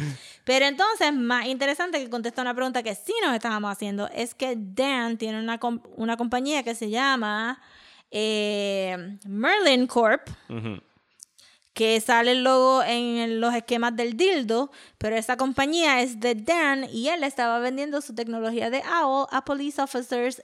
Pero 0.44 0.66
entonces, 0.66 1.12
más 1.12 1.46
interesante 1.46 1.98
que 1.98 2.10
contesta 2.10 2.42
una 2.42 2.54
pregunta 2.54 2.82
que 2.82 2.94
sí 2.94 3.14
nos 3.24 3.34
estábamos 3.34 3.72
haciendo, 3.72 4.08
es 4.14 4.34
que 4.34 4.54
Dan 4.56 5.16
tiene 5.16 5.40
una, 5.40 5.58
una 5.96 6.16
compañía 6.16 6.62
que 6.62 6.74
se 6.74 6.90
llama 6.90 7.60
eh, 8.10 9.18
Merlin 9.26 9.86
Corp, 9.86 10.28
que 11.72 12.00
sale 12.00 12.32
el 12.32 12.44
logo 12.44 12.82
en 12.82 13.40
los 13.40 13.54
esquemas 13.54 13.94
del 13.96 14.16
dildo, 14.16 14.70
pero 14.98 15.16
esa 15.16 15.36
compañía 15.36 16.00
es 16.00 16.20
de 16.20 16.34
Dan 16.34 16.86
y 16.90 17.08
él 17.08 17.22
estaba 17.24 17.58
vendiendo 17.58 18.00
su 18.00 18.14
tecnología 18.14 18.70
de 18.70 18.82
OWL 19.02 19.28
a 19.30 19.44
police 19.44 19.80
officers 19.82 20.42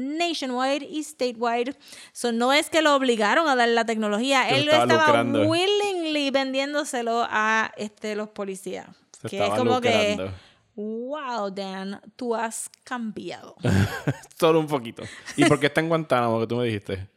nationwide 0.00 0.84
y 0.84 1.02
statewide. 1.02 1.76
So 2.12 2.32
no 2.32 2.52
es 2.52 2.70
que 2.70 2.82
lo 2.82 2.94
obligaron 2.94 3.48
a 3.48 3.56
dar 3.56 3.68
la 3.68 3.84
tecnología, 3.84 4.48
él 4.48 4.66
lo 4.66 4.72
estaba 4.72 5.06
lucrando. 5.06 5.46
willingly 5.46 6.30
vendiéndoselo 6.30 7.26
a 7.28 7.72
este, 7.76 8.14
los 8.14 8.28
policías. 8.28 8.86
Se 9.20 9.28
que 9.28 9.44
es 9.44 9.50
como 9.50 9.76
lucrando. 9.76 10.26
que, 10.26 10.30
wow, 10.76 11.50
Dan, 11.50 12.00
tú 12.16 12.34
has 12.34 12.70
cambiado. 12.84 13.56
Solo 14.38 14.60
un 14.60 14.66
poquito. 14.66 15.02
¿Y 15.36 15.44
por 15.44 15.60
qué 15.60 15.66
está 15.66 15.80
en 15.80 15.88
Guantánamo 15.88 16.40
que 16.40 16.46
tú 16.46 16.56
me 16.56 16.64
dijiste? 16.64 17.08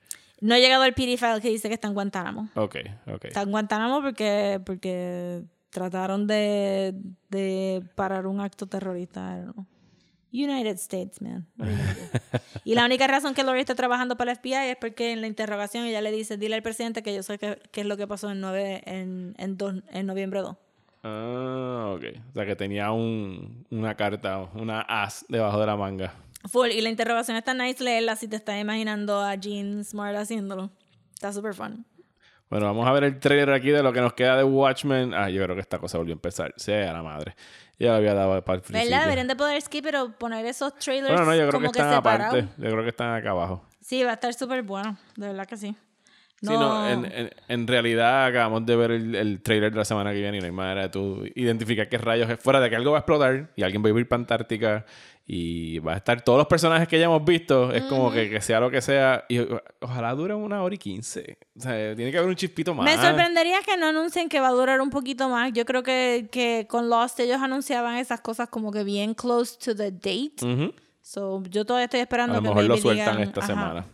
no 0.44 0.56
ha 0.56 0.60
llegado 0.60 0.84
el 0.84 0.94
PD 0.94 1.18
file 1.18 1.40
que 1.42 1.50
dice 1.50 1.70
que 1.70 1.76
está 1.76 1.88
en 1.88 1.94
Guantánamo. 1.94 2.50
Ok, 2.56 2.76
ok. 3.08 3.26
Está 3.26 3.44
en 3.44 3.52
Guantánamo 3.52 4.02
porque, 4.02 4.60
porque 4.66 5.42
trataron 5.70 6.28
de, 6.28 6.94
de 7.30 7.82
parar 7.96 8.28
un 8.28 8.42
acto 8.42 8.68
terrorista. 8.68 9.42
United 10.34 10.76
States, 10.76 11.22
man. 11.22 11.48
y 12.66 12.74
la 12.74 12.86
única 12.86 13.08
razón 13.08 13.36
que 13.36 13.44
Lori 13.44 13.60
está 13.60 13.76
trabajando 13.76 14.18
para 14.18 14.32
el 14.32 14.38
FBI 14.38 14.72
es 14.72 14.78
porque 14.78 15.12
en 15.12 15.22
la 15.22 15.28
interrogación 15.28 15.86
ella 15.86 16.02
le 16.02 16.12
dice, 16.12 16.38
dile 16.38 16.56
al 16.56 16.64
presidente 16.64 17.04
que 17.04 17.16
yo 17.16 17.22
sé 17.22 17.38
qué, 17.38 17.62
es 17.72 17.86
lo 17.86 17.96
que 17.96 18.08
pasó 18.08 18.32
en, 18.32 18.42
9, 18.42 18.82
en, 18.86 19.36
en, 19.38 19.84
en 19.92 20.06
noviembre 20.06 20.42
2. 20.42 20.58
Ah, 21.04 21.94
ok. 21.96 22.04
O 22.32 22.34
sea 22.34 22.46
que 22.46 22.56
tenía 22.56 22.92
un, 22.92 23.66
una 23.70 23.96
carta, 23.96 24.50
una 24.56 24.82
as 24.82 25.26
debajo 25.30 25.60
de 25.60 25.66
la 25.68 25.76
manga. 25.76 26.14
Full. 26.46 26.72
Y 26.72 26.82
la 26.82 26.90
interrogación 26.90 27.38
está 27.38 27.54
nice 27.54 27.84
leerla 27.84 28.16
si 28.16 28.28
te 28.28 28.36
estás 28.36 28.60
imaginando 28.60 29.22
a 29.22 29.36
Jean 29.36 29.84
Smart 29.84 30.16
haciéndolo. 30.16 30.72
Está 31.14 31.32
súper 31.32 31.54
fun. 31.54 31.86
Bueno, 32.50 32.68
vamos 32.68 32.88
a 32.88 32.92
ver 32.92 33.04
el 33.06 33.20
trailer 33.20 33.52
aquí 33.52 33.72
de 33.72 33.82
lo 33.82 33.92
que 33.92 34.02
nos 34.02 34.14
queda 34.14 34.38
de 34.38 34.44
Watchmen. 34.44 35.14
Ah, 35.14 35.30
yo 35.30 35.44
creo 35.44 35.56
que 35.56 35.62
esta 35.62 35.80
cosa 35.80 35.98
volvió 35.98 36.14
a 36.14 36.18
empezar. 36.18 36.54
Sea 36.56 36.94
la 36.94 37.02
madre. 37.02 37.36
Ya 37.80 37.90
lo 37.90 37.96
había 37.96 38.14
dado 38.14 38.44
para 38.44 38.58
el 38.58 38.62
principio. 38.62 38.90
¿Verdad? 38.90 39.04
Deberían 39.06 39.28
de 39.28 39.36
poder 39.36 39.62
skip, 39.62 39.84
pero 39.84 40.12
poner 40.12 40.46
esos 40.46 40.76
trailers 40.78 41.10
bueno, 41.10 41.26
no, 41.26 41.36
yo 41.36 41.50
creo 41.50 41.60
que 41.60 41.68
están 41.68 41.94
aparte. 41.94 42.48
Yo 42.58 42.70
creo 42.70 42.84
que 42.84 42.90
están 42.90 43.16
acá 43.16 43.32
abajo. 43.32 43.66
Sí, 43.82 44.04
va 44.04 44.12
a 44.12 44.14
estar 44.14 44.34
súper 44.34 44.62
bueno. 44.62 44.98
De 45.16 45.28
verdad 45.28 45.46
que 45.46 45.58
sí. 45.58 45.76
No. 46.42 46.52
Sí, 46.52 46.58
no, 46.58 46.90
en, 46.90 47.32
en, 47.48 47.68
realidad 47.68 48.26
acabamos 48.26 48.66
de 48.66 48.76
ver 48.76 48.92
el, 48.92 49.16
el, 49.16 49.42
trailer 49.42 49.72
de 49.72 49.78
la 49.78 49.86
semana 49.86 50.12
que 50.12 50.20
viene 50.20 50.38
y 50.38 50.40
no 50.42 50.46
hay 50.46 50.52
manera 50.52 50.82
de 50.82 50.90
tú 50.90 51.24
identificar 51.36 51.88
qué 51.88 51.98
rayos 51.98 52.30
es. 52.30 52.38
Fuera 52.38 52.60
de 52.60 52.70
que 52.70 52.76
algo 52.76 52.92
va 52.92 52.98
a 52.98 53.00
explotar 53.00 53.52
y 53.56 53.64
alguien 53.64 53.82
va 53.82 53.88
a 53.88 53.98
ir 53.98 54.08
para 54.10 54.20
Antártica 54.20 54.86
y 55.26 55.80
va 55.80 55.94
a 55.94 55.98
estar 55.98 56.22
todos 56.22 56.38
los 56.38 56.48
personajes 56.48 56.88
que 56.88 57.00
ya 57.00 57.06
hemos 57.06 57.24
visto. 57.24 57.72
Es 57.72 57.84
como 57.84 58.12
que, 58.12 58.30
que, 58.30 58.42
sea 58.42 58.60
lo 58.60 58.70
que 58.70 58.82
sea. 58.82 59.24
Y 59.30 59.40
ojalá 59.80 60.14
dure 60.16 60.34
una 60.34 60.62
hora 60.62 60.76
y 60.76 60.78
quince. 60.78 61.38
O 61.58 61.62
sea, 61.62 61.96
tiene 61.96 62.12
que 62.12 62.18
haber 62.18 62.30
un 62.30 62.36
chispito 62.36 62.74
más. 62.74 62.86
Me 62.86 63.02
sorprendería 63.02 63.62
que 63.62 63.78
no 63.78 63.88
anuncien 63.88 64.28
que 64.28 64.42
va 64.42 64.50
a 64.50 64.52
durar 64.52 64.82
un 64.82 64.90
poquito 64.90 65.30
más. 65.30 65.54
Yo 65.54 65.66
creo 65.66 65.82
que, 65.82 66.28
que 66.32 66.68
con 66.70 66.90
Lost 66.90 67.20
ellos 67.22 67.42
anunciaban 67.42 67.98
esas 67.98 68.20
cosas 68.20 68.50
como 68.50 68.72
que 68.72 68.84
bien 68.84 69.14
close 69.14 69.58
to 69.58 69.74
the 69.76 69.92
date. 69.92 70.74
So, 71.02 71.44
yo 71.50 71.66
todavía 71.66 71.86
estoy 71.86 72.02
esperando 72.02 72.38
a 72.38 72.42
lo 72.42 72.50
mejor 72.50 72.64
lo 72.66 72.78
sueltan 72.78 73.20
esta 73.20 73.46
semana. 73.46 73.86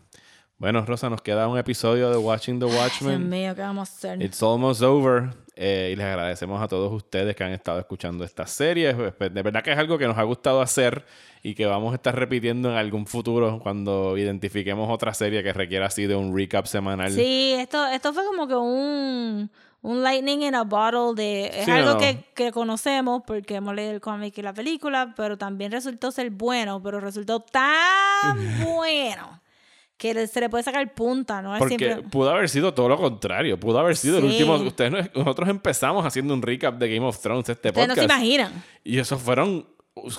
Bueno, 0.58 0.84
Rosa, 0.86 1.10
nos 1.10 1.22
queda 1.22 1.48
un 1.48 1.58
episodio 1.58 2.10
de 2.10 2.18
Watching 2.18 2.60
the 2.60 2.66
Watchmen. 2.66 3.18
Dios 3.18 3.30
mío, 3.30 3.56
¿qué 3.56 3.62
vamos 3.62 3.90
a 3.90 3.94
hacer? 3.94 4.22
It's 4.22 4.44
almost 4.44 4.82
over. 4.82 5.30
Eh, 5.62 5.90
y 5.92 5.98
les 5.98 6.06
agradecemos 6.06 6.62
a 6.62 6.70
todos 6.70 6.90
ustedes 6.94 7.36
que 7.36 7.44
han 7.44 7.52
estado 7.52 7.80
escuchando 7.80 8.24
esta 8.24 8.48
serie. 8.48 8.94
Pues, 8.94 9.34
de 9.34 9.42
verdad 9.42 9.62
que 9.62 9.74
es 9.74 9.78
algo 9.78 9.98
que 9.98 10.08
nos 10.08 10.18
ha 10.18 10.24
gustado 10.24 10.62
hacer 10.62 11.06
y 11.44 11.54
que 11.54 11.66
vamos 11.66 11.92
a 11.92 11.96
estar 11.96 12.16
repitiendo 12.16 12.72
en 12.72 12.78
algún 12.78 13.06
futuro 13.06 13.60
cuando 13.62 14.18
identifiquemos 14.18 14.90
otra 14.90 15.14
serie 15.14 15.44
que 15.44 15.52
requiera 15.52 15.88
así 15.88 16.08
de 16.08 16.16
un 16.16 16.34
recap 16.34 16.66
semanal. 16.66 17.12
Sí, 17.12 17.56
esto, 17.58 17.86
esto 17.88 18.14
fue 18.14 18.24
como 18.24 18.48
que 18.48 18.56
un, 18.56 19.52
un 19.82 20.02
lightning 20.02 20.44
in 20.44 20.56
a 20.56 20.64
bottle 20.64 21.14
de... 21.14 21.48
Es 21.48 21.68
algo 21.68 21.98
que, 21.98 22.24
que, 22.34 22.54
conocemos 22.54 23.24
porque 23.28 23.56
hemos 23.56 23.76
leído 23.76 23.92
el 23.92 24.00
cómic 24.00 24.38
y 24.38 24.42
la 24.42 24.54
película, 24.54 25.14
pero 25.18 25.38
también 25.38 25.74
resultó 25.74 26.10
ser 26.12 26.30
bueno, 26.30 26.82
pero 26.82 27.02
resultó 27.02 27.42
tan 27.42 28.38
bueno 28.64 29.42
que 30.00 30.28
se 30.28 30.40
le 30.40 30.50
puede 30.50 30.64
sacar 30.64 30.94
punta, 30.94 31.42
¿no? 31.42 31.56
Porque 31.60 31.98
pudo 32.10 32.32
haber 32.32 32.48
sido 32.48 32.74
todo 32.74 32.88
lo 32.88 32.98
contrario. 32.98 33.60
Pudo 33.60 33.80
haber 33.80 33.98
sido 33.98 34.20
el 34.20 34.24
último. 34.24 34.56
Ustedes, 34.56 35.14
nosotros 35.14 35.50
empezamos 35.50 36.06
haciendo 36.06 36.34
un 36.34 36.42
recap 36.42 36.76
de 36.76 36.96
Game 36.96 37.06
of 37.06 37.20
Thrones, 37.20 37.50
este 37.50 37.74
podcast. 37.74 37.90
Ustedes 37.90 38.08
no 38.08 38.14
se 38.14 38.20
imaginan. 38.20 38.64
Y 38.84 38.98
esos 38.98 39.22
fueron. 39.22 39.68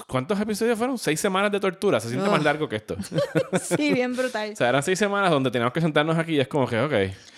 ¿Cuántos 0.06 0.38
episodios 0.38 0.76
fueron? 0.76 0.98
Seis 0.98 1.18
semanas 1.18 1.50
de 1.50 1.58
tortura. 1.58 1.98
Se 1.98 2.10
siente 2.10 2.28
más 2.28 2.44
largo 2.44 2.68
que 2.68 2.76
esto. 2.76 2.94
sí, 3.62 3.94
bien 3.94 4.14
brutal. 4.14 4.52
o 4.52 4.56
sea, 4.56 4.68
eran 4.68 4.82
seis 4.82 4.98
semanas 4.98 5.30
donde 5.30 5.50
teníamos 5.50 5.72
que 5.72 5.80
sentarnos 5.80 6.18
aquí 6.18 6.34
y 6.34 6.40
es 6.40 6.48
como 6.48 6.68
que, 6.68 6.78
ok. 6.78 6.94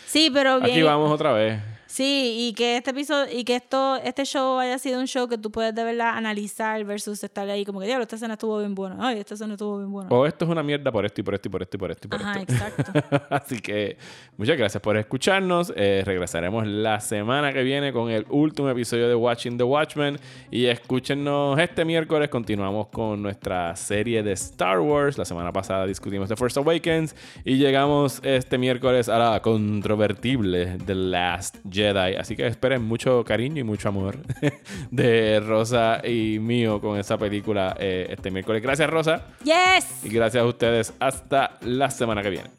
Sí, 0.09 0.29
pero 0.35 0.59
bien. 0.59 0.73
Aquí 0.73 0.83
vamos 0.83 1.13
otra 1.13 1.33
vez. 1.33 1.63
Sí, 1.93 2.49
y 2.49 2.55
que 2.55 2.79
este 2.79 2.93
episodio, 2.93 3.39
y 3.39 3.45
que 3.45 3.55
esto, 3.55 3.97
este 3.97 4.25
show 4.25 4.59
haya 4.59 4.79
sido 4.79 4.99
un 4.99 5.07
show 5.07 5.29
que 5.29 5.37
tú 5.37 5.51
puedes 5.51 5.75
de 5.75 5.85
verdad 5.85 6.17
analizar 6.17 6.83
versus 6.87 7.23
estar 7.23 7.47
ahí 7.51 7.67
como 7.67 7.81
que, 7.81 7.87
diablo, 7.87 8.05
esta 8.05 8.17
escena 8.17 8.33
estuvo 8.33 8.59
bien 8.61 8.75
buena. 8.75 8.97
Ay, 8.99 9.19
esta 9.19 9.35
escena 9.35 9.53
estuvo 9.53 9.77
bien 9.77 9.93
buena. 9.93 10.09
O 10.09 10.25
esto 10.25 10.47
es 10.47 10.51
una 10.51 10.63
mierda 10.63 10.91
por 10.91 11.05
esto 11.05 11.21
y 11.21 11.25
por 11.25 11.35
esto 11.35 11.49
y 11.49 11.51
por 11.51 11.61
esto 11.61 11.77
y 11.77 11.81
por 11.81 11.91
esto 11.91 12.07
y 12.07 12.09
por 12.09 12.23
Ajá, 12.23 12.41
exacto. 12.41 12.93
Así 13.29 13.61
que 13.61 13.99
muchas 14.39 14.57
gracias 14.57 14.83
por 14.83 14.97
escucharnos. 14.97 15.71
Eh, 15.77 16.03
regresaremos 16.07 16.67
la 16.67 16.99
semana 16.99 17.53
que 17.53 17.63
viene 17.63 17.93
con 17.93 18.09
el 18.09 18.25
último 18.31 18.71
episodio 18.71 19.07
de 19.07 19.15
Watching 19.15 19.59
the 19.59 19.65
Watchmen. 19.65 20.19
Y 20.51 20.65
escúchenos 20.65 21.59
este 21.59 21.85
miércoles. 21.85 22.31
Continuamos 22.31 22.87
con 22.87 23.21
nuestra 23.21 23.77
serie 23.77 24.23
de 24.23 24.33
Star 24.33 24.81
Wars. 24.81 25.19
La 25.19 25.27
semana 25.27 25.53
pasada 25.53 25.85
discutimos 25.85 26.31
The 26.31 26.37
First 26.37 26.57
Awakens. 26.57 27.15
Y 27.45 27.59
llegamos 27.59 28.19
este 28.25 28.57
miércoles 28.57 29.11
a 29.11 29.19
la 29.19 29.43
controvertible 29.43 30.79
The 30.87 30.95
Last 30.95 31.59
Jedi. 31.71 31.82
Jedi. 31.83 32.17
Así 32.17 32.37
que 32.37 32.47
esperen 32.47 32.83
mucho 32.83 33.25
cariño 33.25 33.61
y 33.61 33.65
mucho 33.65 33.89
amor 33.89 34.19
de 34.91 35.41
Rosa 35.41 36.01
y 36.07 36.39
mío 36.39 36.81
con 36.81 36.99
esa 36.99 37.19
película 37.19 37.77
eh, 37.79 38.07
este 38.11 38.31
miércoles. 38.31 38.63
Gracias, 38.63 38.89
Rosa. 38.89 39.27
Yes. 39.45 40.05
Y 40.05 40.09
gracias 40.09 40.43
a 40.43 40.47
ustedes. 40.47 40.95
Hasta 41.01 41.59
la 41.63 41.91
semana 41.91 42.23
que 42.23 42.31
viene. 42.31 42.51